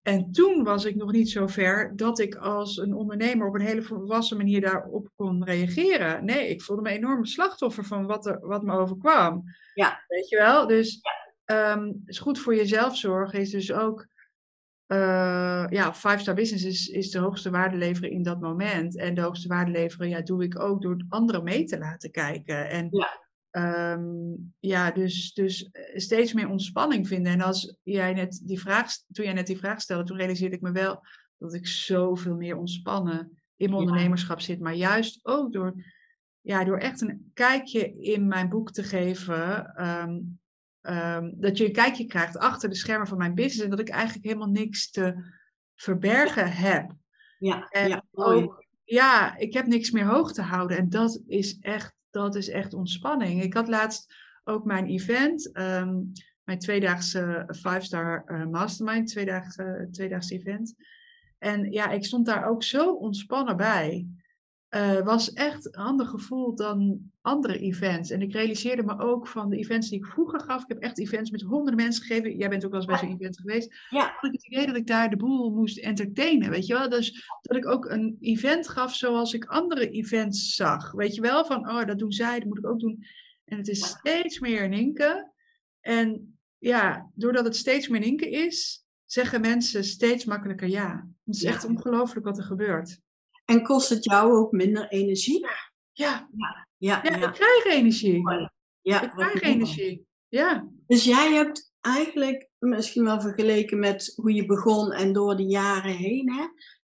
En 0.02 0.32
toen 0.32 0.64
was 0.64 0.84
ik 0.84 0.94
nog 0.94 1.12
niet 1.12 1.30
zo 1.30 1.46
ver 1.46 1.96
dat 1.96 2.18
ik 2.18 2.34
als 2.34 2.76
een 2.76 2.94
ondernemer 2.94 3.46
op 3.46 3.54
een 3.54 3.66
hele 3.66 3.82
volwassen 3.82 4.36
manier 4.36 4.60
daarop 4.60 5.08
kon 5.16 5.44
reageren. 5.44 6.24
Nee, 6.24 6.48
ik 6.48 6.62
voelde 6.62 6.82
me 6.82 6.90
enorm 6.90 7.24
slachtoffer 7.24 7.84
van 7.84 8.06
wat, 8.06 8.26
er, 8.26 8.38
wat 8.40 8.62
me 8.62 8.72
overkwam. 8.72 9.42
Ja. 9.74 10.04
Weet 10.08 10.28
je 10.28 10.36
wel? 10.36 10.66
Dus 10.66 11.00
ja. 11.44 11.72
um, 11.72 12.02
is 12.04 12.18
goed 12.18 12.38
voor 12.38 12.54
jezelf 12.54 12.96
zorgen 12.96 13.40
is 13.40 13.50
dus 13.50 13.72
ook 13.72 14.06
uh, 14.88 15.66
ja, 15.68 15.94
five 15.94 16.18
star 16.18 16.34
business 16.34 16.64
is, 16.64 16.88
is 16.88 17.10
de 17.10 17.18
hoogste 17.18 17.50
waarde 17.50 17.76
leveren 17.76 18.10
in 18.10 18.22
dat 18.22 18.40
moment. 18.40 18.96
En 18.96 19.14
de 19.14 19.20
hoogste 19.20 19.48
waarde 19.48 19.70
leveren 19.70 20.08
ja, 20.08 20.20
doe 20.20 20.44
ik 20.44 20.60
ook 20.60 20.82
door 20.82 21.04
anderen 21.08 21.44
mee 21.44 21.64
te 21.64 21.78
laten 21.78 22.10
kijken. 22.10 22.70
En 22.70 22.88
ja, 22.90 23.26
um, 23.92 24.54
ja 24.60 24.90
dus, 24.90 25.32
dus 25.34 25.70
steeds 25.94 26.32
meer 26.32 26.48
ontspanning 26.48 27.08
vinden. 27.08 27.32
En 27.32 27.40
als 27.40 27.76
jij 27.82 28.12
net 28.12 28.40
die 28.44 28.60
vraag, 28.60 28.92
toen 29.12 29.24
jij 29.24 29.34
net 29.34 29.46
die 29.46 29.58
vraag 29.58 29.80
stelde, 29.80 30.04
toen 30.04 30.16
realiseerde 30.16 30.56
ik 30.56 30.62
me 30.62 30.72
wel 30.72 31.02
dat 31.38 31.54
ik 31.54 31.66
zoveel 31.66 32.36
meer 32.36 32.56
ontspannen 32.56 33.38
in 33.56 33.70
mijn 33.70 33.82
ondernemerschap 33.82 34.40
zit. 34.40 34.60
Maar 34.60 34.74
juist 34.74 35.20
ook 35.22 35.52
door, 35.52 35.74
ja, 36.40 36.64
door 36.64 36.78
echt 36.78 37.00
een 37.00 37.30
kijkje 37.34 37.98
in 37.98 38.26
mijn 38.26 38.48
boek 38.48 38.72
te 38.72 38.82
geven. 38.82 39.72
Um, 39.86 40.38
um, 40.88 41.34
dat 41.36 41.58
je 41.58 41.64
een 41.64 41.72
kijkje 41.72 42.06
krijgt 42.06 42.38
achter 42.38 42.68
de 42.68 42.74
schermen 42.74 43.06
van 43.06 43.18
mijn 43.18 43.34
business. 43.34 43.60
En 43.60 43.70
dat 43.70 43.80
ik 43.80 43.88
eigenlijk 43.88 44.24
helemaal 44.24 44.48
niks 44.48 44.90
te 44.90 45.14
verbergen 45.74 46.52
heb. 46.52 46.92
Ja, 47.38 47.68
en 47.68 47.88
ja, 47.88 48.04
ook, 48.12 48.64
ja, 48.84 49.36
ik 49.36 49.52
heb 49.52 49.66
niks 49.66 49.90
meer 49.90 50.06
hoog 50.06 50.32
te 50.32 50.42
houden. 50.42 50.76
En 50.76 50.88
dat 50.88 51.22
is 51.26 51.58
echt, 51.58 51.94
dat 52.10 52.34
is 52.34 52.48
echt 52.48 52.74
ontspanning. 52.74 53.42
Ik 53.42 53.54
had 53.54 53.68
laatst 53.68 54.14
ook 54.44 54.64
mijn 54.64 54.86
event. 54.86 55.50
Um, 55.58 56.12
mijn 56.44 56.58
tweedaagse 56.58 57.48
five-star 57.56 58.24
uh, 58.26 58.46
mastermind, 58.46 59.08
tweedaagse, 59.08 59.88
tweedaagse 59.90 60.34
event. 60.34 60.74
En 61.38 61.72
ja, 61.72 61.90
ik 61.90 62.04
stond 62.04 62.26
daar 62.26 62.46
ook 62.46 62.62
zo 62.62 62.94
ontspannen 62.94 63.56
bij. 63.56 64.06
Uh, 64.70 65.00
was 65.00 65.32
echt 65.32 65.66
een 65.66 65.82
ander 65.82 66.06
gevoel 66.06 66.54
dan 66.54 67.10
andere 67.20 67.58
events. 67.58 68.10
En 68.10 68.22
ik 68.22 68.32
realiseerde 68.32 68.82
me 68.82 68.98
ook 68.98 69.28
van 69.28 69.50
de 69.50 69.56
events 69.56 69.88
die 69.88 69.98
ik 69.98 70.06
vroeger 70.06 70.40
gaf. 70.40 70.62
Ik 70.62 70.68
heb 70.68 70.78
echt 70.78 70.98
events 70.98 71.30
met 71.30 71.42
honderden 71.42 71.84
mensen 71.84 72.04
gegeven. 72.04 72.36
Jij 72.36 72.48
bent 72.48 72.64
ook 72.64 72.70
wel 72.70 72.80
eens 72.80 72.88
bij 72.88 72.98
zo'n 72.98 73.18
event 73.18 73.38
geweest. 73.40 73.74
Ja. 73.90 74.12
Had 74.16 74.24
ik 74.24 74.32
het 74.32 74.46
idee 74.46 74.66
dat 74.66 74.76
ik 74.76 74.86
daar 74.86 75.10
de 75.10 75.16
boel 75.16 75.50
moest 75.50 75.78
entertainen, 75.78 76.50
weet 76.50 76.66
je 76.66 76.72
wel. 76.72 76.88
Dus 76.88 77.28
dat 77.42 77.56
ik 77.56 77.66
ook 77.66 77.84
een 77.84 78.16
event 78.20 78.68
gaf 78.68 78.94
zoals 78.94 79.32
ik 79.32 79.44
andere 79.44 79.90
events 79.90 80.54
zag. 80.54 80.92
Weet 80.92 81.14
je 81.14 81.20
wel, 81.20 81.44
van 81.44 81.68
oh, 81.68 81.84
dat 81.84 81.98
doen 81.98 82.12
zij, 82.12 82.38
dat 82.38 82.48
moet 82.48 82.58
ik 82.58 82.66
ook 82.66 82.80
doen. 82.80 83.04
En 83.44 83.56
het 83.56 83.68
is 83.68 83.86
steeds 83.86 84.38
meer 84.38 84.68
Ninke. 84.68 85.32
En 85.80 86.38
ja, 86.58 87.10
doordat 87.14 87.44
het 87.44 87.56
steeds 87.56 87.88
meer 87.88 88.00
Ninke 88.00 88.30
is, 88.30 88.86
zeggen 89.04 89.40
mensen 89.40 89.84
steeds 89.84 90.24
makkelijker 90.24 90.68
ja. 90.68 91.08
Het 91.24 91.34
is 91.34 91.44
echt 91.44 91.64
ongelooflijk 91.64 92.26
wat 92.26 92.38
er 92.38 92.44
gebeurt. 92.44 93.00
En 93.46 93.62
kost 93.62 93.88
het 93.88 94.04
jou 94.04 94.32
ook 94.32 94.52
minder 94.52 94.88
energie? 94.88 95.40
Ja, 95.40 95.56
ja. 95.92 96.28
ja, 96.76 97.00
ja, 97.02 97.26
ik 97.26 97.32
krijg 97.32 97.64
energie. 97.64 98.22
Ja, 98.80 99.02
ik 99.02 99.10
krijg 99.10 99.40
energie. 99.40 100.06
Ja. 100.28 100.68
Dus 100.86 101.04
jij 101.04 101.32
hebt 101.32 101.72
eigenlijk 101.80 102.48
misschien 102.58 103.04
wel 103.04 103.20
vergeleken 103.20 103.78
met 103.78 104.12
hoe 104.16 104.32
je 104.32 104.46
begon 104.46 104.92
en 104.92 105.12
door 105.12 105.36
de 105.36 105.46
jaren 105.46 105.96
heen, 105.96 106.32
hè, 106.32 106.44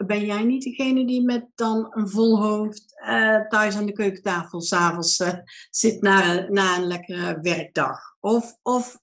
ben 0.07 0.25
jij 0.25 0.43
niet 0.43 0.63
degene 0.63 1.07
die 1.07 1.23
met 1.23 1.47
dan 1.55 1.87
een 1.91 2.09
vol 2.09 2.43
hoofd 2.43 3.03
uh, 3.07 3.49
thuis 3.49 3.77
aan 3.77 3.87
de 3.87 3.93
keukentafel 3.93 4.61
s'avonds 4.61 5.21
uh, 5.21 5.33
zit 5.71 6.03
na, 6.03 6.47
na 6.49 6.77
een 6.77 6.87
lekkere 6.87 7.41
werkdag? 7.41 8.17
Of, 8.21 8.59
of 8.63 8.99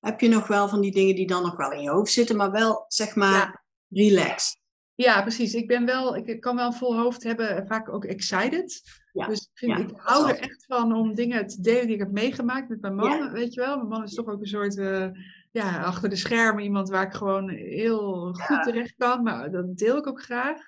heb 0.00 0.20
je 0.20 0.28
nog 0.28 0.46
wel 0.46 0.68
van 0.68 0.80
die 0.80 0.92
dingen 0.92 1.14
die 1.14 1.26
dan 1.26 1.42
nog 1.42 1.56
wel 1.56 1.72
in 1.72 1.82
je 1.82 1.90
hoofd 1.90 2.12
zitten, 2.12 2.36
maar 2.36 2.50
wel 2.50 2.84
zeg 2.88 3.14
maar 3.14 3.32
ja. 3.32 3.62
relaxed? 3.88 4.60
Ja, 4.94 5.22
precies. 5.22 5.54
Ik 5.54 5.66
ben 5.66 5.86
wel, 5.86 6.16
ik 6.16 6.40
kan 6.40 6.56
wel 6.56 6.66
een 6.66 6.72
vol 6.72 6.96
hoofd 6.96 7.22
hebben, 7.22 7.66
vaak 7.66 7.88
ook 7.88 8.04
excited. 8.04 8.82
dus 9.12 9.40
ik, 9.40 9.50
vind, 9.54 9.78
ik 9.78 9.90
hou 9.96 10.28
er 10.28 10.38
echt 10.38 10.64
van 10.66 10.92
om 10.94 11.14
dingen 11.14 11.46
te 11.46 11.60
delen 11.60 11.86
die 11.86 11.94
ik 11.94 12.00
heb 12.00 12.12
meegemaakt 12.12 12.68
met 12.68 12.80
mijn 12.80 12.94
man. 12.94 13.32
Weet 13.32 13.54
je 13.54 13.60
wel, 13.60 13.76
mijn 13.76 13.88
man 13.88 14.02
is 14.02 14.14
toch 14.14 14.26
ook 14.26 14.40
een 14.40 14.46
soort, 14.46 14.76
uh, 14.76 15.08
ja, 15.50 15.82
achter 15.82 16.08
de 16.08 16.16
schermen 16.16 16.64
iemand 16.64 16.88
waar 16.88 17.06
ik 17.06 17.12
gewoon 17.12 17.48
heel 17.48 18.34
goed 18.34 18.62
terecht 18.62 18.94
kan. 18.96 19.22
Maar 19.22 19.50
dat 19.50 19.76
deel 19.76 19.96
ik 19.96 20.06
ook 20.06 20.22
graag. 20.22 20.60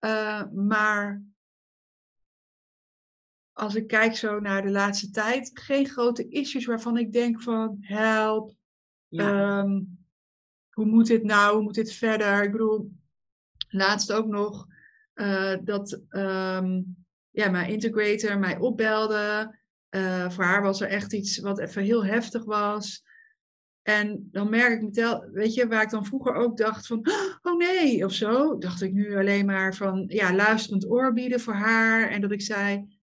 Uh, 0.00 0.42
maar 0.52 1.22
als 3.52 3.74
ik 3.74 3.86
kijk 3.86 4.16
zo 4.16 4.40
naar 4.40 4.62
de 4.62 4.70
laatste 4.70 5.10
tijd, 5.10 5.50
geen 5.54 5.86
grote 5.86 6.28
issues 6.28 6.66
waarvan 6.66 6.96
ik 6.96 7.12
denk 7.12 7.42
van 7.42 7.76
help. 7.80 8.54
Um, 9.08 9.98
hoe 10.70 10.84
moet 10.84 11.06
dit 11.06 11.22
nou? 11.22 11.54
Hoe 11.54 11.62
moet 11.62 11.74
dit 11.74 11.92
verder? 11.92 12.42
Ik 12.42 12.52
bedoel, 12.52 12.90
laatst 13.68 14.12
ook 14.12 14.26
nog 14.26 14.66
uh, 15.14 15.54
dat 15.64 16.00
um, 16.10 16.96
ja, 17.30 17.50
mijn 17.50 17.70
integrator 17.70 18.38
mij 18.38 18.58
opbelde. 18.58 19.56
Uh, 19.90 20.30
voor 20.30 20.44
haar 20.44 20.62
was 20.62 20.80
er 20.80 20.88
echt 20.88 21.12
iets 21.12 21.38
wat 21.38 21.58
even 21.58 21.82
heel 21.82 22.04
heftig 22.04 22.44
was. 22.44 23.04
En 23.82 24.28
dan 24.32 24.50
merk 24.50 24.72
ik 24.72 24.82
meteen, 24.82 25.30
weet 25.32 25.54
je, 25.54 25.66
waar 25.66 25.82
ik 25.82 25.90
dan 25.90 26.06
vroeger 26.06 26.34
ook 26.34 26.56
dacht 26.56 26.86
van, 26.86 27.06
oh 27.42 27.56
nee, 27.56 28.04
of 28.04 28.12
zo, 28.12 28.58
dacht 28.58 28.82
ik 28.82 28.92
nu 28.92 29.16
alleen 29.16 29.46
maar 29.46 29.74
van, 29.74 30.04
ja, 30.08 30.34
luisterend 30.34 30.90
oor 30.90 31.12
bieden 31.12 31.40
voor 31.40 31.54
haar. 31.54 32.10
En 32.10 32.20
dat 32.20 32.32
ik 32.32 32.42
zei, 32.42 32.98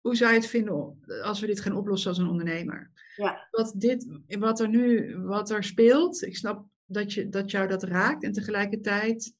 hoe 0.00 0.16
zou 0.16 0.32
je 0.32 0.38
het 0.38 0.48
vinden 0.48 0.98
als 1.22 1.40
we 1.40 1.46
dit 1.46 1.60
gaan 1.60 1.76
oplossen 1.76 2.10
als 2.10 2.18
een 2.18 2.28
ondernemer? 2.28 2.90
Ja. 3.16 3.48
Wat, 3.50 3.74
dit, 3.76 4.18
wat 4.26 4.60
er 4.60 4.68
nu, 4.68 5.16
wat 5.16 5.50
er 5.50 5.64
speelt, 5.64 6.22
ik 6.22 6.36
snap 6.36 6.66
dat, 6.84 7.12
je, 7.12 7.28
dat 7.28 7.50
jou 7.50 7.68
dat 7.68 7.82
raakt. 7.82 8.22
En 8.22 8.32
tegelijkertijd 8.32 9.34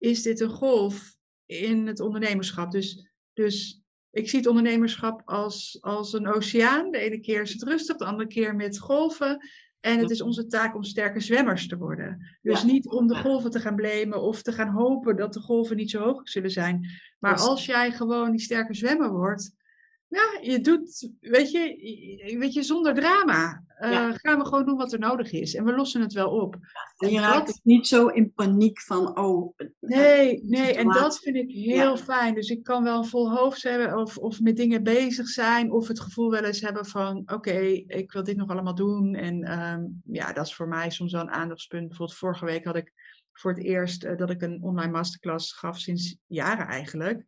is 0.00 0.22
dit 0.22 0.40
een 0.40 0.50
golf 0.50 1.16
in 1.46 1.86
het 1.86 2.00
ondernemerschap. 2.00 2.70
Dus, 2.70 3.10
dus 3.32 3.82
ik 4.10 4.28
zie 4.28 4.38
het 4.38 4.48
ondernemerschap 4.48 5.22
als, 5.24 5.78
als 5.80 6.12
een 6.12 6.26
oceaan. 6.26 6.90
De 6.90 6.98
ene 6.98 7.20
keer 7.20 7.40
is 7.40 7.52
het 7.52 7.62
rustig, 7.62 7.96
de 7.96 8.04
andere 8.04 8.28
keer 8.28 8.56
met 8.56 8.78
golven. 8.78 9.48
En 9.80 9.98
het 9.98 10.10
is 10.10 10.20
onze 10.20 10.46
taak 10.46 10.74
om 10.74 10.82
sterke 10.82 11.20
zwemmers 11.20 11.68
te 11.68 11.76
worden. 11.76 12.38
Dus 12.42 12.62
niet 12.62 12.88
om 12.88 13.06
de 13.06 13.14
golven 13.14 13.50
te 13.50 13.60
gaan 13.60 13.74
blamen 13.74 14.22
of 14.22 14.42
te 14.42 14.52
gaan 14.52 14.68
hopen 14.68 15.16
dat 15.16 15.32
de 15.32 15.40
golven 15.40 15.76
niet 15.76 15.90
zo 15.90 16.02
hoog 16.02 16.28
zullen 16.28 16.50
zijn. 16.50 16.86
Maar 17.18 17.38
als 17.38 17.66
jij 17.66 17.92
gewoon 17.92 18.30
die 18.30 18.40
sterke 18.40 18.74
zwemmer 18.74 19.10
wordt, 19.10 19.54
ja, 20.10 20.38
je 20.40 20.60
doet, 20.60 21.10
weet 21.20 21.50
je, 21.50 22.36
weet 22.38 22.52
je 22.52 22.62
zonder 22.62 22.94
drama. 22.94 23.64
Uh, 23.80 24.08
Gaan 24.12 24.38
we 24.38 24.44
gewoon 24.44 24.64
doen 24.64 24.76
wat 24.76 24.92
er 24.92 24.98
nodig 24.98 25.32
is. 25.32 25.54
En 25.54 25.64
we 25.64 25.74
lossen 25.74 26.00
het 26.00 26.12
wel 26.12 26.30
op. 26.30 26.56
en 26.98 27.10
je 27.10 27.20
raakt 27.20 27.60
niet 27.62 27.86
zo 27.86 28.06
in 28.06 28.32
paniek 28.32 28.80
van, 28.80 29.18
oh... 29.18 29.56
Nee, 29.80 30.44
nee, 30.44 30.74
en 30.74 30.88
dat 30.88 31.18
vind 31.18 31.36
ik 31.36 31.50
heel 31.50 31.96
fijn. 31.96 32.34
Dus 32.34 32.48
ik 32.48 32.62
kan 32.62 32.82
wel 32.82 32.98
een 32.98 33.04
vol 33.04 33.36
hoofd 33.36 33.62
hebben 33.62 33.98
of, 33.98 34.18
of 34.18 34.40
met 34.40 34.56
dingen 34.56 34.82
bezig 34.82 35.28
zijn. 35.28 35.72
Of 35.72 35.88
het 35.88 36.00
gevoel 36.00 36.30
wel 36.30 36.44
eens 36.44 36.60
hebben 36.60 36.86
van, 36.86 37.22
oké, 37.26 37.58
ik 37.86 38.12
wil 38.12 38.24
dit 38.24 38.36
nog 38.36 38.50
allemaal 38.50 38.74
doen. 38.74 39.14
En 39.14 39.60
um, 39.60 40.02
ja, 40.04 40.32
dat 40.32 40.46
is 40.46 40.54
voor 40.54 40.68
mij 40.68 40.90
soms 40.90 41.12
wel 41.12 41.20
een 41.20 41.30
aandachtspunt. 41.30 41.88
Bijvoorbeeld 41.88 42.18
vorige 42.18 42.44
week 42.44 42.64
had 42.64 42.76
ik 42.76 42.92
voor 43.32 43.50
het 43.50 43.64
eerst 43.64 44.04
uh, 44.04 44.16
dat 44.16 44.30
ik 44.30 44.42
een 44.42 44.62
online 44.62 44.92
masterclass 44.92 45.52
gaf 45.52 45.78
sinds 45.78 46.16
jaren 46.26 46.66
eigenlijk. 46.66 47.24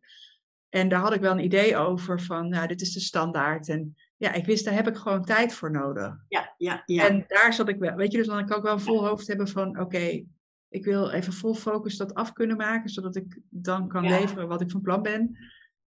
En 0.73 0.89
daar 0.89 1.01
had 1.01 1.15
ik 1.15 1.21
wel 1.21 1.33
een 1.33 1.45
idee 1.45 1.77
over 1.77 2.21
van, 2.21 2.49
nou, 2.49 2.67
dit 2.67 2.81
is 2.81 2.93
de 2.93 3.01
standaard. 3.01 3.69
En 3.69 3.97
ja, 4.17 4.33
ik 4.33 4.47
wist, 4.47 4.65
daar 4.65 4.75
heb 4.75 4.89
ik 4.89 4.97
gewoon 4.97 5.25
tijd 5.25 5.55
voor 5.55 5.71
nodig. 5.71 6.15
Ja, 6.29 6.55
ja, 6.57 6.83
ja. 6.85 7.09
En 7.09 7.25
daar 7.27 7.53
zat 7.53 7.69
ik 7.69 7.79
wel, 7.79 7.95
weet 7.95 8.13
je, 8.13 8.19
dus 8.19 8.27
dan 8.27 8.47
kan 8.47 8.57
ik 8.57 8.63
wel 8.63 8.73
een 8.73 8.81
vol 8.81 9.07
hoofd 9.07 9.27
hebben 9.27 9.49
van, 9.49 9.81
oké, 9.81 10.25
ik 10.69 10.85
wil 10.85 11.11
even 11.11 11.33
vol 11.33 11.55
focus 11.55 11.97
dat 11.97 12.15
af 12.15 12.33
kunnen 12.33 12.57
maken, 12.57 12.91
zodat 12.91 13.17
ik 13.17 13.41
dan 13.49 13.89
kan 13.89 14.09
leveren 14.09 14.49
wat 14.49 14.61
ik 14.61 14.71
van 14.71 14.81
plan 14.81 15.03
ben. 15.03 15.37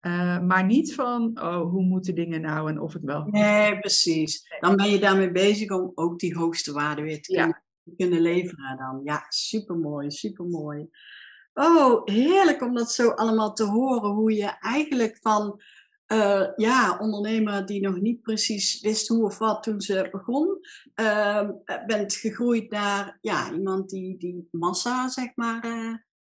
Uh, 0.02 0.40
maar 0.40 0.66
niet 0.66 0.96
van, 0.96 1.40
oh, 1.42 1.70
hoe 1.70 1.84
moeten 1.84 2.16
dingen 2.16 2.42
nou 2.42 2.70
en 2.70 2.80
of 2.80 2.94
het 2.94 3.04
wel. 3.04 3.26
Nee, 3.26 3.80
precies. 3.80 4.56
Dan 4.60 4.76
ben 4.76 4.90
je 4.90 5.00
daarmee 5.00 5.32
bezig 5.32 5.70
om 5.70 5.92
ook 5.96 6.20
die 6.20 6.36
hoogste 6.36 6.74
waarde 6.74 7.02
weer 7.02 7.22
te 7.22 7.34
kunnen, 7.34 7.64
te 7.84 7.94
kunnen 7.98 8.22
leveren 8.22 8.78
dan. 8.78 9.02
Ja, 9.04 9.26
supermooi, 9.30 10.12
supermooi. 10.12 10.90
Oh, 11.60 12.02
heerlijk 12.06 12.62
om 12.62 12.74
dat 12.76 12.92
zo 12.92 13.10
allemaal 13.10 13.54
te 13.54 13.64
horen. 13.64 14.10
Hoe 14.10 14.34
je 14.34 14.58
eigenlijk 14.60 15.18
van 15.22 15.62
uh, 16.08 16.48
ja, 16.56 16.98
ondernemer 17.00 17.66
die 17.66 17.82
nog 17.82 18.00
niet 18.00 18.22
precies 18.22 18.82
wist 18.82 19.08
hoe 19.08 19.26
of 19.26 19.38
wat 19.38 19.64
toen 19.64 19.82
ze 19.82 20.08
begon, 20.12 20.60
uh, 20.96 21.50
bent 21.86 22.14
gegroeid 22.14 22.72
naar 22.72 23.18
ja, 23.22 23.52
iemand 23.52 23.90
die, 23.90 24.18
die 24.18 24.48
massa, 24.52 25.10
zeg 25.10 25.36
maar, 25.36 25.66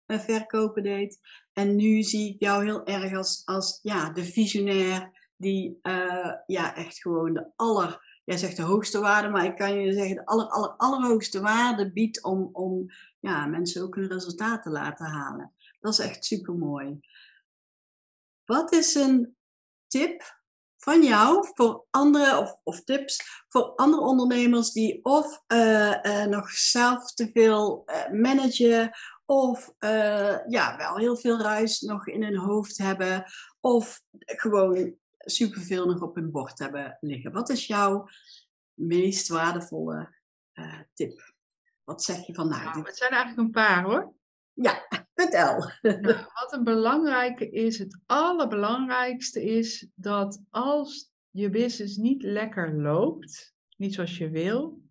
uh, 0.06 0.18
verkopen 0.18 0.82
deed. 0.82 1.18
En 1.52 1.76
nu 1.76 2.02
zie 2.02 2.34
ik 2.34 2.40
jou 2.40 2.64
heel 2.64 2.86
erg 2.86 3.16
als, 3.16 3.42
als 3.44 3.78
ja, 3.82 4.10
de 4.10 4.24
visionair 4.24 5.30
die 5.36 5.78
ja, 6.46 6.76
echt 6.76 7.00
gewoon 7.00 7.32
de 7.32 7.50
aller 7.56 8.07
jij 8.28 8.36
zegt 8.36 8.56
de 8.56 8.62
hoogste 8.62 9.00
waarde, 9.00 9.28
maar 9.28 9.44
ik 9.44 9.56
kan 9.56 9.80
je 9.80 9.92
zeggen 9.92 10.14
de 10.14 10.26
aller, 10.26 10.46
aller, 10.46 10.70
allerhoogste 10.70 11.40
waarde 11.40 11.92
biedt 11.92 12.22
om, 12.22 12.48
om 12.52 12.86
ja, 13.18 13.46
mensen 13.46 13.82
ook 13.82 13.94
hun 13.94 14.08
resultaten 14.08 14.62
te 14.62 14.70
laten 14.70 15.06
halen. 15.06 15.52
Dat 15.80 15.92
is 15.92 15.98
echt 15.98 16.24
super 16.24 16.54
mooi. 16.54 17.00
Wat 18.44 18.72
is 18.72 18.94
een 18.94 19.36
tip 19.86 20.40
van 20.76 21.02
jou 21.02 21.48
voor 21.54 21.86
andere, 21.90 22.38
of, 22.38 22.60
of 22.62 22.84
tips 22.84 23.44
voor 23.48 23.74
andere 23.74 24.02
ondernemers 24.02 24.72
die 24.72 25.04
of 25.04 25.42
uh, 25.46 25.94
uh, 26.02 26.24
nog 26.24 26.50
zelf 26.50 27.12
te 27.12 27.30
veel 27.32 27.84
uh, 27.86 28.20
managen, 28.20 28.90
of 29.24 29.74
ja, 30.48 30.76
wel 30.76 30.96
heel 30.96 31.16
veel 31.16 31.40
ruis 31.40 31.80
nog 31.80 32.06
in 32.06 32.22
hun 32.22 32.36
hoofd 32.36 32.78
hebben, 32.78 33.24
of 33.60 34.02
gewoon 34.18 34.96
superveel 35.30 35.86
nog 35.86 36.02
op 36.02 36.14
hun 36.14 36.30
bord 36.30 36.58
hebben 36.58 36.98
liggen. 37.00 37.32
Wat 37.32 37.48
is 37.48 37.66
jouw 37.66 38.08
meest 38.74 39.28
waardevolle 39.28 40.14
tip? 40.94 41.32
Wat 41.84 42.02
zeg 42.02 42.26
je 42.26 42.34
van 42.34 42.48
nou? 42.48 42.82
Het 42.82 42.96
zijn 42.96 43.10
eigenlijk 43.10 43.46
een 43.46 43.50
paar 43.50 43.84
hoor. 43.84 44.14
Ja, 44.52 44.86
vertel. 45.14 45.70
Nou, 45.82 46.26
wat 46.34 46.52
een 46.52 46.64
belangrijke 46.64 47.50
is, 47.50 47.78
het 47.78 47.98
allerbelangrijkste 48.06 49.44
is 49.44 49.88
dat 49.94 50.42
als 50.50 51.10
je 51.30 51.50
business 51.50 51.96
niet 51.96 52.22
lekker 52.22 52.74
loopt, 52.74 53.54
niet 53.76 53.94
zoals 53.94 54.18
je 54.18 54.30
wil, 54.30 54.82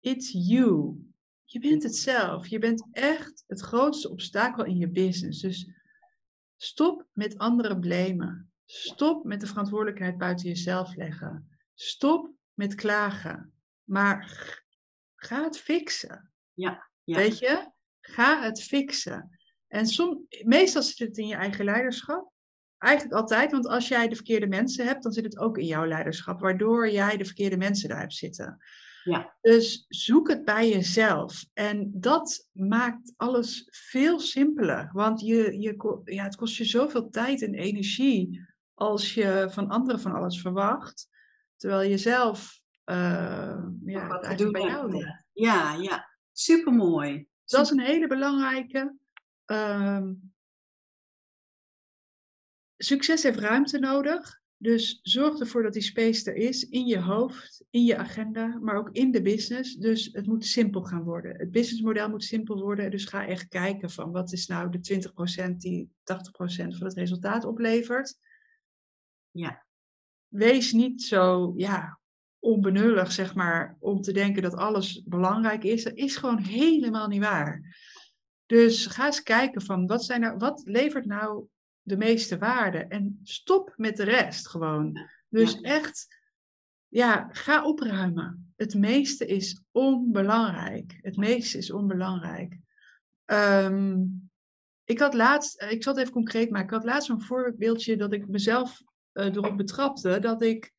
it's 0.00 0.30
you. 0.32 0.96
Je 1.44 1.58
bent 1.58 1.82
het 1.82 1.96
zelf. 1.96 2.46
Je 2.46 2.58
bent 2.58 2.88
echt 2.90 3.44
het 3.46 3.60
grootste 3.60 4.10
obstakel 4.10 4.64
in 4.64 4.76
je 4.76 4.88
business. 4.88 5.40
Dus 5.40 5.70
stop 6.56 7.06
met 7.12 7.38
anderen 7.38 7.80
blamen. 7.80 8.47
Stop 8.70 9.24
met 9.24 9.40
de 9.40 9.46
verantwoordelijkheid 9.46 10.18
buiten 10.18 10.48
jezelf 10.48 10.96
leggen. 10.96 11.48
Stop 11.74 12.30
met 12.54 12.74
klagen. 12.74 13.52
Maar 13.84 14.38
ga 15.14 15.44
het 15.44 15.58
fixen. 15.58 16.32
Ja, 16.52 16.90
ja. 17.04 17.16
Weet 17.16 17.38
je? 17.38 17.70
Ga 18.00 18.42
het 18.42 18.62
fixen. 18.62 19.38
En 19.66 19.86
som, 19.86 20.26
meestal 20.42 20.82
zit 20.82 20.98
het 20.98 21.18
in 21.18 21.26
je 21.26 21.34
eigen 21.34 21.64
leiderschap. 21.64 22.32
Eigenlijk 22.78 23.20
altijd, 23.20 23.52
want 23.52 23.66
als 23.66 23.88
jij 23.88 24.08
de 24.08 24.14
verkeerde 24.14 24.46
mensen 24.46 24.86
hebt, 24.86 25.02
dan 25.02 25.12
zit 25.12 25.24
het 25.24 25.38
ook 25.38 25.58
in 25.58 25.66
jouw 25.66 25.86
leiderschap, 25.86 26.40
waardoor 26.40 26.90
jij 26.90 27.16
de 27.16 27.24
verkeerde 27.24 27.56
mensen 27.56 27.88
daar 27.88 28.00
hebt 28.00 28.14
zitten. 28.14 28.58
Ja. 29.04 29.36
Dus 29.40 29.84
zoek 29.88 30.28
het 30.28 30.44
bij 30.44 30.68
jezelf. 30.68 31.44
En 31.52 31.90
dat 31.94 32.48
maakt 32.52 33.12
alles 33.16 33.68
veel 33.70 34.20
simpeler. 34.20 34.90
Want 34.92 35.20
je, 35.20 35.60
je, 35.60 36.00
ja, 36.04 36.24
het 36.24 36.36
kost 36.36 36.56
je 36.56 36.64
zoveel 36.64 37.08
tijd 37.08 37.42
en 37.42 37.54
energie 37.54 38.47
als 38.78 39.14
je 39.14 39.46
van 39.50 39.68
anderen 39.68 40.00
van 40.00 40.12
alles 40.12 40.40
verwacht. 40.40 41.08
Terwijl 41.56 41.90
je 41.90 41.98
zelf 41.98 42.62
eh, 42.84 43.58
ja, 43.84 44.06
wat 44.06 44.26
het 44.26 44.52
bij 44.52 44.62
jou 44.62 44.90
ligt. 44.90 45.24
Ja, 45.32 45.72
ja. 45.72 46.08
Supermooi. 46.32 47.26
Dat 47.44 47.64
is 47.64 47.70
een 47.70 47.80
hele 47.80 48.06
belangrijke. 48.06 48.96
Ehm, 49.44 50.12
succes 52.76 53.22
heeft 53.22 53.38
ruimte 53.38 53.78
nodig. 53.78 54.40
Dus 54.56 54.98
zorg 55.02 55.40
ervoor 55.40 55.62
dat 55.62 55.72
die 55.72 55.82
space 55.82 56.30
er 56.30 56.36
is 56.36 56.68
in 56.68 56.86
je 56.86 57.00
hoofd, 57.00 57.64
in 57.70 57.84
je 57.84 57.96
agenda, 57.96 58.58
maar 58.60 58.76
ook 58.76 58.90
in 58.92 59.10
de 59.10 59.22
business. 59.22 59.74
Dus 59.74 60.08
het 60.12 60.26
moet 60.26 60.46
simpel 60.46 60.82
gaan 60.82 61.02
worden. 61.02 61.36
Het 61.36 61.50
businessmodel 61.50 62.08
moet 62.08 62.24
simpel 62.24 62.60
worden. 62.60 62.90
Dus 62.90 63.04
ga 63.04 63.26
echt 63.26 63.48
kijken 63.48 63.90
van 63.90 64.10
wat 64.10 64.32
is 64.32 64.46
nou 64.46 64.70
de 64.70 64.80
20% 65.50 65.56
die 65.56 65.90
80% 66.04 66.76
van 66.76 66.86
het 66.86 66.94
resultaat 66.94 67.44
oplevert. 67.44 68.18
Ja. 69.38 69.64
Wees 70.28 70.72
niet 70.72 71.02
zo 71.02 71.52
ja, 71.56 71.98
onbenullig, 72.38 73.12
zeg 73.12 73.34
maar, 73.34 73.76
om 73.78 74.00
te 74.00 74.12
denken 74.12 74.42
dat 74.42 74.54
alles 74.54 75.02
belangrijk 75.02 75.64
is. 75.64 75.84
Dat 75.84 75.94
is 75.96 76.16
gewoon 76.16 76.38
helemaal 76.38 77.08
niet 77.08 77.22
waar. 77.22 77.76
Dus 78.46 78.86
ga 78.86 79.06
eens 79.06 79.22
kijken 79.22 79.62
van 79.62 79.86
wat, 79.86 80.04
zijn 80.04 80.20
nou, 80.20 80.36
wat 80.36 80.62
levert 80.64 81.06
nou 81.06 81.46
de 81.82 81.96
meeste 81.96 82.38
waarde 82.38 82.78
en 82.78 83.20
stop 83.22 83.72
met 83.76 83.96
de 83.96 84.04
rest 84.04 84.48
gewoon. 84.48 85.08
Dus 85.28 85.52
Ja. 85.52 85.60
echt, 85.60 86.16
ja, 86.88 87.28
ga 87.32 87.64
opruimen. 87.64 88.52
Het 88.56 88.74
meeste 88.74 89.26
is 89.26 89.62
onbelangrijk. 89.70 90.98
Het 91.00 91.16
meeste 91.16 91.58
is 91.58 91.72
onbelangrijk. 91.72 92.58
Ehm, 93.24 94.04
ik 94.84 94.98
had 94.98 95.14
laatst, 95.14 95.62
ik 95.62 95.82
zal 95.82 95.92
het 95.92 96.02
even 96.02 96.14
concreet 96.14 96.50
maken. 96.50 96.66
Ik 96.66 96.74
had 96.74 96.84
laatst 96.84 97.08
een 97.08 97.22
voorbeeldje 97.22 97.96
dat 97.96 98.12
ik 98.12 98.28
mezelf 98.28 98.82
eh, 99.18 99.34
erop 99.34 99.56
betrapte 99.56 100.18
dat 100.18 100.42
ik 100.42 100.76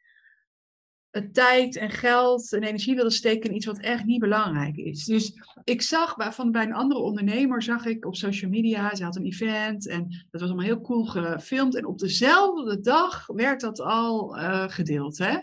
tijd 1.31 1.75
en 1.75 1.89
geld 1.89 2.53
en 2.53 2.63
energie 2.63 2.95
wilde 2.95 3.09
steken 3.09 3.49
in 3.49 3.55
iets 3.55 3.65
wat 3.65 3.79
echt 3.79 4.05
niet 4.05 4.19
belangrijk 4.19 4.75
is. 4.75 5.05
Dus 5.05 5.33
ik 5.63 5.81
zag 5.81 6.15
van, 6.33 6.51
bij 6.51 6.63
een 6.63 6.73
andere 6.73 7.01
ondernemer, 7.01 7.63
zag 7.63 7.85
ik 7.85 8.05
op 8.05 8.15
social 8.15 8.51
media, 8.51 8.95
ze 8.95 9.03
had 9.03 9.15
een 9.15 9.25
event 9.25 9.87
en 9.87 10.07
dat 10.29 10.41
was 10.41 10.49
allemaal 10.49 10.65
heel 10.65 10.81
cool 10.81 11.05
gefilmd. 11.05 11.75
En 11.75 11.85
op 11.85 11.99
dezelfde 11.99 12.79
dag 12.79 13.27
werd 13.27 13.61
dat 13.61 13.79
al 13.79 14.37
eh, 14.37 14.69
gedeeld. 14.69 15.17
Hè? 15.17 15.37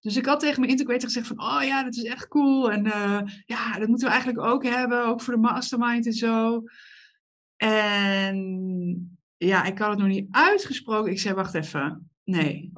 Dus 0.00 0.16
ik 0.16 0.26
had 0.26 0.40
tegen 0.40 0.60
mijn 0.60 0.72
integrator 0.72 1.04
gezegd 1.04 1.26
van, 1.26 1.40
oh 1.40 1.62
ja, 1.62 1.82
dat 1.82 1.94
is 1.94 2.04
echt 2.04 2.28
cool. 2.28 2.72
En 2.72 2.86
eh, 2.86 3.20
ja, 3.44 3.78
dat 3.78 3.88
moeten 3.88 4.06
we 4.06 4.12
eigenlijk 4.12 4.46
ook 4.46 4.64
hebben, 4.64 5.06
ook 5.06 5.20
voor 5.20 5.34
de 5.34 5.40
mastermind 5.40 6.06
en 6.06 6.12
zo. 6.12 6.62
En 7.56 9.18
ja, 9.36 9.64
ik 9.64 9.78
had 9.78 9.90
het 9.90 9.98
nog 9.98 10.08
niet 10.08 10.28
uitgesproken. 10.30 11.12
Ik 11.12 11.20
zei, 11.20 11.34
wacht 11.34 11.54
even, 11.54 12.11
nee, 12.24 12.72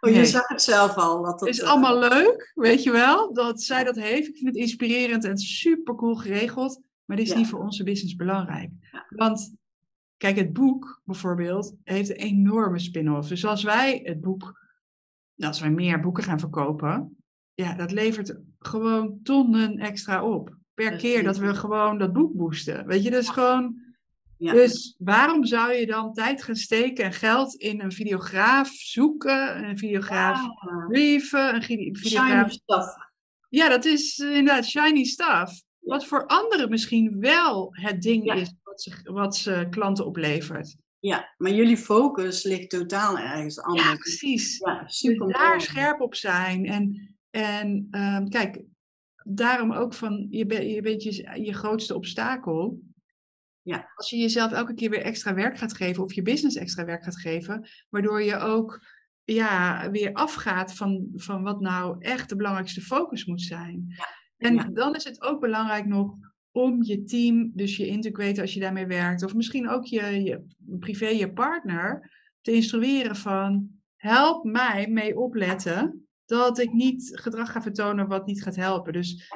Oh, 0.00 0.10
je 0.10 0.16
Nee. 0.16 0.24
zag 0.24 0.48
het 0.48 0.62
zelf 0.62 0.94
al. 0.96 1.22
Dat, 1.22 1.40
het 1.40 1.48
is 1.48 1.60
eh, 1.60 1.68
allemaal 1.68 1.98
leuk, 1.98 2.52
weet 2.54 2.82
je 2.82 2.90
wel, 2.90 3.32
dat 3.34 3.62
zij 3.62 3.84
dat 3.84 3.96
heeft. 3.96 4.28
Ik 4.28 4.34
vind 4.36 4.46
het 4.46 4.56
inspirerend 4.56 5.24
en 5.24 5.38
super 5.38 5.94
cool 5.94 6.14
geregeld. 6.14 6.80
Maar 7.04 7.16
dit 7.16 7.26
is 7.26 7.32
Ja. 7.32 7.38
niet 7.38 7.48
voor 7.48 7.60
onze 7.60 7.84
business 7.84 8.16
belangrijk. 8.16 8.70
Want 9.08 9.54
kijk, 10.16 10.36
het 10.36 10.52
boek 10.52 11.00
bijvoorbeeld 11.04 11.74
heeft 11.82 12.10
een 12.10 12.16
enorme 12.16 12.78
spin-off. 12.78 13.28
Dus 13.28 13.44
als 13.44 13.62
wij 13.62 14.00
het 14.04 14.20
boek, 14.20 14.60
als 15.36 15.60
wij 15.60 15.70
meer 15.70 16.00
boeken 16.00 16.22
gaan 16.24 16.38
verkopen, 16.40 17.16
ja, 17.54 17.74
dat 17.74 17.92
levert 17.92 18.38
gewoon 18.58 19.18
tonnen 19.22 19.78
extra 19.78 20.24
op. 20.24 20.56
Per 20.74 20.96
keer 20.96 21.22
dat 21.22 21.38
we 21.38 21.54
gewoon 21.54 21.98
dat 21.98 22.12
boek 22.12 22.32
boosten. 22.34 22.86
Weet 22.86 23.02
je, 23.02 23.10
dat 23.10 23.22
is 23.22 23.28
gewoon. 23.28 23.82
Ja. 24.44 24.52
Dus 24.52 24.94
waarom 24.98 25.44
zou 25.44 25.72
je 25.72 25.86
dan 25.86 26.12
tijd 26.12 26.42
gaan 26.42 26.56
steken 26.56 27.04
en 27.04 27.12
geld 27.12 27.54
in 27.54 27.80
een 27.80 27.92
videograaf 27.92 28.68
zoeken, 28.72 29.64
een 29.68 29.78
videograaf 29.78 30.40
brieven, 30.88 31.54
een 31.54 31.62
gi- 31.62 31.74
shiny 31.74 31.94
videograaf. 31.94 32.50
stuff. 32.52 32.94
Ja, 33.48 33.68
dat 33.68 33.84
is 33.84 34.18
eh, 34.18 34.28
inderdaad 34.36 34.64
shiny 34.66 35.04
stuff. 35.04 35.62
Wat 35.78 36.06
voor 36.06 36.26
anderen 36.26 36.70
misschien 36.70 37.20
wel 37.20 37.68
het 37.70 38.02
ding 38.02 38.24
Ja. 38.24 38.34
is 38.34 38.52
wat 38.62 38.82
ze, 38.82 39.00
wat 39.02 39.36
ze 39.36 39.66
klanten 39.70 40.06
oplevert. 40.06 40.76
Ja, 40.98 41.34
maar 41.36 41.52
jullie 41.52 41.76
focus 41.76 42.42
ligt 42.42 42.70
totaal 42.70 43.18
ergens 43.18 43.60
anders. 43.60 43.88
Ja, 43.88 43.96
precies. 43.96 44.58
Ja, 44.58 44.82
Dus 44.82 44.98
super 44.98 45.32
daar 45.32 45.60
scherp 45.60 46.00
op 46.00 46.14
zijn. 46.14 46.66
En, 46.66 47.14
en 47.30 47.86
ehm, 47.90 48.28
kijk, 48.28 48.62
daarom 49.24 49.72
ook 49.72 49.94
van, 49.94 50.26
je, 50.30 50.46
ben, 50.46 50.68
je 50.68 50.82
bent 50.82 51.02
je, 51.02 51.40
je 51.42 51.52
grootste 51.54 51.94
obstakel. 51.94 52.80
Ja. 53.64 53.90
Als 53.94 54.10
je 54.10 54.16
jezelf 54.16 54.52
elke 54.52 54.74
keer 54.74 54.90
weer 54.90 55.02
extra 55.02 55.34
werk 55.34 55.58
gaat 55.58 55.76
geven 55.76 56.02
of 56.02 56.12
je 56.12 56.22
business 56.22 56.56
extra 56.56 56.84
werk 56.84 57.04
gaat 57.04 57.18
geven, 57.20 57.68
waardoor 57.88 58.22
je 58.22 58.36
ook 58.36 58.86
ja, 59.24 59.90
weer 59.90 60.12
afgaat 60.12 60.74
van, 60.74 61.08
van 61.14 61.42
wat 61.42 61.60
nou 61.60 61.96
echt 61.98 62.28
de 62.28 62.36
belangrijkste 62.36 62.80
focus 62.80 63.24
moet 63.24 63.42
zijn. 63.42 63.96
En 64.36 64.54
Ja. 64.54 64.64
dan 64.72 64.94
is 64.94 65.04
het 65.04 65.22
ook 65.22 65.40
belangrijk 65.40 65.86
nog 65.86 66.14
om 66.50 66.82
je 66.82 67.04
team, 67.04 67.50
dus 67.54 67.76
je 67.76 67.86
integrator 67.86 68.40
als 68.40 68.54
je 68.54 68.60
daarmee 68.60 68.86
werkt, 68.86 69.22
of 69.24 69.34
misschien 69.34 69.68
ook 69.68 69.84
je, 69.84 70.22
je 70.22 70.44
privé, 70.78 71.06
je 71.06 71.32
partner, 71.32 72.12
te 72.40 72.52
instrueren 72.52 73.16
van 73.16 73.68
help 73.96 74.44
mij 74.44 74.86
mee 74.88 75.18
opletten 75.18 76.06
dat 76.24 76.58
ik 76.58 76.72
niet 76.72 77.10
gedrag 77.20 77.52
ga 77.52 77.62
vertonen 77.62 78.08
wat 78.08 78.26
niet 78.26 78.42
gaat 78.42 78.56
helpen. 78.56 78.92
Dus 78.92 79.32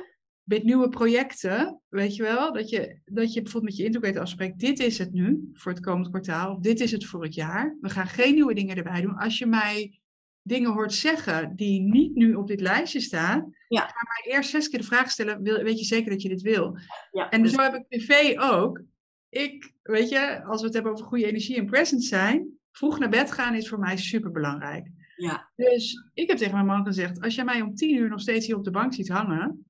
met 0.49 0.65
nieuwe 0.65 0.89
projecten, 0.89 1.81
weet 1.89 2.17
je 2.17 2.23
wel, 2.23 2.53
dat 2.53 2.69
je, 2.71 2.99
dat 3.05 3.33
je 3.33 3.43
bijvoorbeeld 3.43 3.73
met 3.73 3.77
je 3.81 3.85
integrator 3.85 4.21
afspreekt, 4.21 4.59
dit 4.59 4.79
is 4.79 4.99
het 4.99 5.13
nu 5.13 5.49
voor 5.53 5.73
het 5.73 5.81
komend 5.81 6.09
kwartaal, 6.09 6.55
of 6.55 6.61
dit 6.61 6.81
is 6.81 6.93
het 6.93 7.05
voor 7.07 7.23
het 7.23 7.35
jaar. 7.35 7.77
We 7.81 7.89
gaan 7.89 8.07
geen 8.07 8.35
nieuwe 8.35 8.55
dingen 8.55 8.77
erbij 8.77 9.01
doen. 9.01 9.17
Als 9.17 9.39
je 9.39 9.47
mij 9.47 10.01
dingen 10.43 10.73
hoort 10.73 10.93
zeggen 10.93 11.57
die 11.57 11.81
niet 11.81 12.15
nu 12.15 12.35
op 12.35 12.47
dit 12.47 12.61
lijstje 12.61 13.01
staan, 13.01 13.53
Ja. 13.69 13.81
ga 13.81 13.95
mij 14.23 14.35
eerst 14.35 14.51
zes 14.51 14.69
keer 14.69 14.79
de 14.79 14.85
vraag 14.87 15.11
stellen, 15.11 15.43
wil, 15.43 15.63
weet 15.63 15.79
je 15.79 15.85
zeker 15.85 16.11
dat 16.11 16.23
je 16.23 16.29
dit 16.29 16.43
wil? 16.43 16.79
Ja, 17.11 17.31
En 17.31 17.43
dus- 17.43 17.53
zo 17.53 17.61
heb 17.63 17.75
ik 17.75 17.89
privé 17.89 18.35
ook. 18.43 18.83
Ik, 19.29 19.73
weet 19.83 20.09
je, 20.09 20.43
als 20.45 20.61
we 20.61 20.67
het 20.67 20.75
hebben 20.75 20.93
over 20.93 21.05
goede 21.07 21.27
energie 21.27 21.57
en 21.57 21.67
present 21.67 22.05
zijn, 22.05 22.49
vroeg 22.73 22.99
naar 22.99 23.09
bed 23.11 23.33
gaan 23.33 23.55
is 23.55 23.69
voor 23.69 23.79
mij 23.79 23.97
super 23.97 24.31
belangrijk. 24.31 24.87
ja, 25.17 25.51
Dus 25.57 26.11
ik 26.15 26.29
heb 26.29 26.39
tegen 26.39 26.55
mijn 26.55 26.67
man 26.67 26.85
gezegd, 26.85 27.21
als 27.21 27.35
jij 27.35 27.45
mij 27.45 27.61
om 27.61 27.75
tien 27.75 27.97
uur 27.97 28.09
nog 28.09 28.21
steeds 28.21 28.47
hier 28.47 28.57
op 28.57 28.65
de 28.65 28.71
bank 28.71 28.95
ziet 28.95 29.09
hangen, 29.09 29.67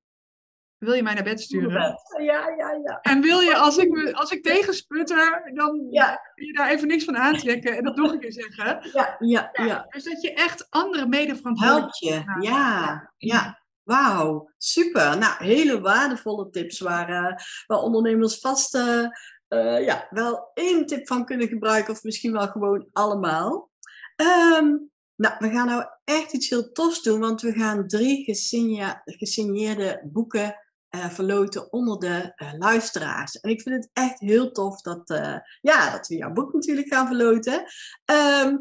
wil 0.79 0.93
je 0.93 1.03
mij 1.03 1.13
naar 1.13 1.23
bed 1.23 1.41
sturen? 1.41 1.95
ja, 2.21 2.49
ja, 2.57 2.71
ja. 2.83 2.99
En 3.01 3.21
wil 3.21 3.39
je, 3.39 3.55
als 3.55 3.77
ik, 3.77 3.89
me- 3.89 4.13
als 4.13 4.31
ik 4.31 4.43
tegensputter, 4.43 5.51
dan 5.53 5.87
Ja. 5.91 6.21
kun 6.35 6.45
je 6.45 6.53
daar 6.53 6.69
even 6.69 6.87
niks 6.87 7.03
van 7.03 7.17
aantrekken 7.17 7.77
en 7.77 7.83
dat 7.83 7.95
nog 7.95 8.11
een 8.11 8.19
keer 8.19 8.31
zeggen. 8.33 8.89
Ja, 8.93 9.15
ja, 9.19 9.49
ja. 9.65 9.85
Dus 9.89 10.03
dat 10.03 10.21
je 10.21 10.33
echt 10.33 10.67
andere 10.69 11.07
medeverantwoordelijk 11.07 11.95
Help 11.99 12.23
je. 12.41 12.47
Ja, 12.49 13.11
ja. 13.17 13.57
Wauw, 13.83 14.49
super. 14.57 15.17
Nou, 15.17 15.43
hele 15.43 15.81
waardevolle 15.81 16.49
tips 16.49 16.79
waar, 16.79 17.09
eh, 17.09 17.35
waar 17.67 17.79
ondernemers 17.79 18.39
vast 18.39 18.75
eh, 18.75 19.03
eh, 19.47 19.85
ja, 19.85 20.07
wel 20.09 20.51
één 20.53 20.85
tip 20.85 21.07
van 21.07 21.25
kunnen 21.25 21.47
gebruiken, 21.47 21.93
of 21.93 22.03
misschien 22.03 22.31
wel 22.31 22.47
gewoon 22.47 22.87
allemaal. 22.91 23.69
Ehm, 24.15 24.75
nou, 25.15 25.35
we 25.39 25.49
gaan 25.49 25.67
nou 25.67 25.85
echt 26.03 26.33
iets 26.33 26.49
heel 26.49 26.71
tofs 26.71 27.01
doen, 27.01 27.19
want 27.19 27.41
we 27.41 27.51
gaan 27.53 27.87
drie 27.87 28.23
gesigna- 28.23 29.01
gesigneerde 29.05 30.01
boeken 30.03 30.55
eh, 30.89 31.09
verloten 31.09 31.73
onder 31.73 31.99
de 31.99 32.31
eh, 32.35 32.53
luisteraars. 32.57 33.39
En 33.39 33.49
ik 33.49 33.61
vind 33.61 33.75
het 33.75 33.89
echt 33.93 34.19
heel 34.19 34.51
tof 34.51 34.81
dat, 34.81 35.09
eh, 35.09 35.35
ja, 35.61 35.91
dat 35.91 36.07
we 36.07 36.15
jouw 36.15 36.31
boek 36.31 36.53
natuurlijk 36.53 36.87
gaan 36.87 37.07
verloten. 37.07 37.63
Ehm, 38.05 38.55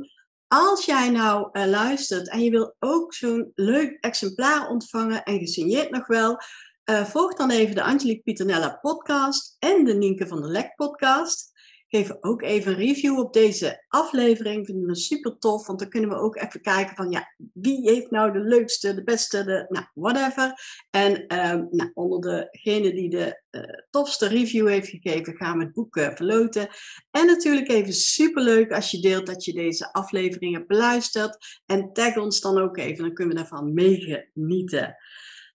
als 0.47 0.85
jij 0.85 1.11
nou 1.11 1.59
luistert 1.66 2.31
en 2.31 2.41
je 2.41 2.51
wil 2.51 2.74
ook 2.79 3.14
zo'n 3.14 3.53
leuk 3.55 3.97
exemplaar 4.01 4.68
ontvangen 4.68 5.22
en 5.22 5.39
gesigneerd 5.39 5.91
nog 5.91 6.07
wel, 6.07 6.37
volg 6.85 7.35
dan 7.35 7.51
even 7.51 7.74
de 7.74 7.83
Angelique 7.83 8.22
Pieternella 8.22 8.79
podcast 8.81 9.57
en 9.59 9.85
de 9.85 9.95
Nienke 9.95 10.26
van 10.26 10.41
der 10.41 10.51
Lek 10.51 10.74
podcast. 10.76 11.53
Geef 11.91 12.12
ook 12.20 12.43
even 12.43 12.72
een 12.72 12.78
review 12.78 13.18
op 13.18 13.32
deze 13.32 13.84
aflevering. 13.89 14.66
Vinden 14.66 14.86
we 14.86 14.97
super 14.97 15.39
tof, 15.39 15.66
want 15.66 15.78
dan 15.78 15.89
kunnen 15.89 16.11
we 16.11 16.16
ook 16.16 16.36
even 16.36 16.61
kijken 16.61 16.97
van 16.97 17.11
ja, 17.11 17.34
wie 17.53 17.91
heeft 17.91 18.11
nou 18.11 18.32
de 18.32 18.39
leukste, 18.39 18.95
de 18.95 19.05
beste, 19.05 19.45
de 19.45 19.66
nou, 19.68 19.86
whatever. 19.95 20.53
En 20.91 21.41
um, 21.51 21.68
nou, 21.70 21.91
onder 21.95 22.49
degene 22.51 22.93
die 22.93 23.09
de 23.09 23.43
uh, 23.51 23.62
tofste 23.91 24.26
review 24.26 24.68
heeft 24.68 24.89
gegeven, 24.89 25.36
gaan 25.36 25.59
we 25.59 25.64
het 25.64 25.72
boek 25.72 25.97
uh, 25.97 26.11
verloten. 26.14 26.68
En 27.11 27.26
natuurlijk 27.26 27.68
even 27.68 27.93
super 27.93 28.43
leuk 28.43 28.72
als 28.72 28.91
je 28.91 29.01
deelt 29.01 29.26
dat 29.26 29.45
je 29.45 29.53
deze 29.53 29.93
afleveringen 29.93 30.66
beluistert. 30.66 31.62
En 31.66 31.93
tag 31.93 32.16
ons 32.16 32.41
dan 32.41 32.59
ook 32.59 32.76
even, 32.76 33.05
dan 33.05 33.14
kunnen 33.14 33.34
we 33.34 33.41
daarvan 33.41 33.74
meegenieten. 33.74 34.97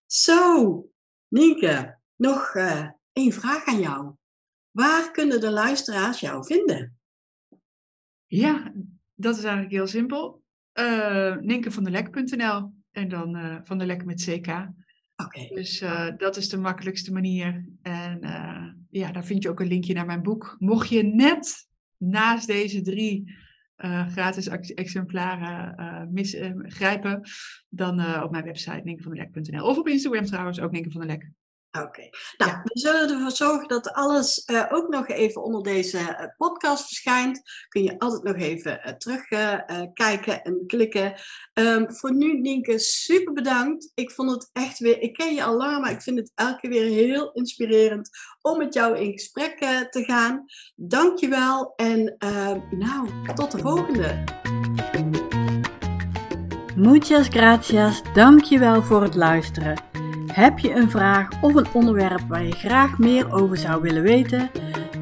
Zo, 0.06 0.88
Nienke, 1.28 1.98
nog 2.16 2.54
uh, 2.54 2.88
één 3.12 3.32
vraag 3.32 3.64
aan 3.66 3.80
jou. 3.80 4.14
Waar 4.74 5.10
kunnen 5.10 5.40
de 5.40 5.50
luisteraars 5.50 6.20
jou 6.20 6.44
vinden? 6.44 6.98
Ja, 8.26 8.72
dat 9.14 9.36
is 9.36 9.42
eigenlijk 9.42 9.74
heel 9.74 9.86
simpel. 9.86 10.42
Uh, 10.74 11.36
Ninkevandelek.nl 11.36 12.72
en 12.90 13.08
dan 13.08 13.36
uh, 13.36 13.56
Van 13.62 13.78
der 13.78 13.86
Lek 13.86 14.04
met 14.04 14.24
CK. 14.24 14.48
Oké. 15.16 15.54
Dus 15.54 15.82
uh, 15.82 16.08
dat 16.16 16.36
is 16.36 16.48
de 16.48 16.56
makkelijkste 16.56 17.12
manier. 17.12 17.68
En 17.82 18.18
ja, 18.90 19.12
daar 19.12 19.24
vind 19.24 19.42
je 19.42 19.48
ook 19.48 19.60
een 19.60 19.66
linkje 19.66 19.94
naar 19.94 20.06
mijn 20.06 20.22
boek. 20.22 20.56
Mocht 20.58 20.88
je 20.88 21.02
net 21.02 21.68
naast 21.96 22.46
deze 22.46 22.82
drie 22.82 23.36
gratis 24.08 24.48
exemplaren 24.74 26.12
misgrijpen, 26.12 27.20
dan 27.68 28.22
op 28.22 28.30
mijn 28.30 28.44
website 28.44 28.80
ninkevandelek.nl. 28.84 29.66
Of 29.66 29.78
op 29.78 29.88
Instagram 29.88 30.24
trouwens, 30.24 30.60
ook 30.60 30.72
Ninke 30.72 30.90
van 30.90 31.00
der 31.00 31.10
Lek. 31.10 31.30
Oké. 31.82 32.08
Nou, 32.36 32.50
ja. 32.50 32.60
we 32.64 32.78
zullen 32.78 33.10
ervoor 33.10 33.30
zorgen 33.30 33.68
dat 33.68 33.92
alles 33.92 34.42
uh, 34.46 34.64
ook 34.70 34.88
nog 34.88 35.08
even 35.08 35.42
onder 35.42 35.62
deze 35.62 35.98
uh, 35.98 36.26
podcast 36.36 36.86
verschijnt. 36.86 37.42
Kun 37.68 37.82
je 37.82 37.98
altijd 37.98 38.22
nog 38.22 38.36
even 38.36 38.80
uh, 38.84 38.92
terugkijken 38.92 40.42
en 40.42 40.66
klikken. 40.66 41.14
Um, 41.54 41.92
voor 41.92 42.14
nu, 42.14 42.40
Nienke, 42.40 42.78
super 42.78 43.32
bedankt. 43.32 43.90
Ik 43.94 44.10
vond 44.10 44.30
het 44.30 44.50
echt 44.52 44.78
weer, 44.78 45.00
ik 45.00 45.12
ken 45.12 45.34
je 45.34 45.44
al 45.44 45.56
lang, 45.56 45.80
maar 45.80 45.90
ik 45.90 46.02
vind 46.02 46.18
het 46.18 46.32
elke 46.34 46.60
keer 46.60 46.70
weer 46.70 46.90
heel 46.90 47.32
inspirerend 47.32 48.10
om 48.40 48.58
met 48.58 48.74
jou 48.74 48.98
in 48.98 49.12
gesprek 49.12 49.58
te 49.90 50.04
gaan. 50.04 50.44
Dank 50.74 51.18
je 51.18 51.28
wel 51.28 51.72
en 51.76 52.14
ehm, 52.18 52.60
nou, 52.70 53.08
tot 53.34 53.50
de 53.50 53.58
volgende. 53.58 54.24
Muchas 56.76 57.28
gracias, 57.28 58.02
dank 58.14 58.42
je 58.42 58.58
wel 58.58 58.82
voor 58.82 59.02
het 59.02 59.14
luisteren. 59.14 59.93
Heb 60.34 60.58
je 60.58 60.74
een 60.74 60.90
vraag 60.90 61.28
of 61.40 61.54
een 61.54 61.66
onderwerp 61.72 62.20
waar 62.28 62.44
je 62.44 62.52
graag 62.52 62.98
meer 62.98 63.32
over 63.32 63.56
zou 63.56 63.82
willen 63.82 64.02
weten? 64.02 64.50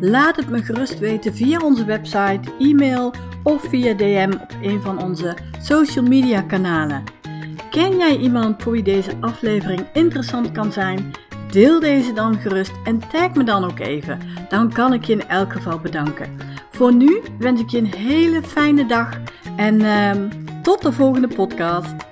Laat 0.01 0.37
het 0.37 0.51
me 0.51 0.63
gerust 0.63 0.99
weten 0.99 1.35
via 1.35 1.59
onze 1.59 1.85
website, 1.85 2.41
e-mail 2.59 3.15
of 3.43 3.63
via 3.69 3.95
DM 3.95 4.33
op 4.41 4.55
een 4.63 4.83
van 4.83 5.03
onze 5.03 5.37
social 5.61 6.05
media 6.05 6.43
kanalen. 6.43 7.05
Ken 7.71 7.97
jij 7.97 8.17
iemand 8.17 8.63
voor 8.63 8.73
wie 8.73 8.83
deze 8.83 9.13
aflevering 9.21 9.87
interessant 9.93 10.53
kan 10.53 10.73
zijn? 10.73 11.11
Deel 11.51 11.81
deze 11.81 12.13
dan 12.13 12.35
gerust 12.35 12.73
en 12.85 12.99
tag 13.09 13.35
me 13.35 13.45
dan 13.45 13.65
ook 13.65 13.79
even. 13.79 14.19
Dan 14.49 14.73
kan 14.73 14.93
ik 14.93 15.05
je 15.05 15.13
in 15.13 15.29
elk 15.29 15.53
geval 15.53 15.79
bedanken. 15.79 16.37
Voor 16.71 16.95
nu 16.95 17.23
wens 17.39 17.61
ik 17.61 17.69
je 17.69 17.79
een 17.79 17.95
hele 17.95 18.43
fijne 18.43 18.87
dag 18.87 19.21
en 19.57 19.81
uh, 19.81 20.11
tot 20.63 20.83
de 20.83 20.93
volgende 20.93 21.29
podcast. 21.29 22.12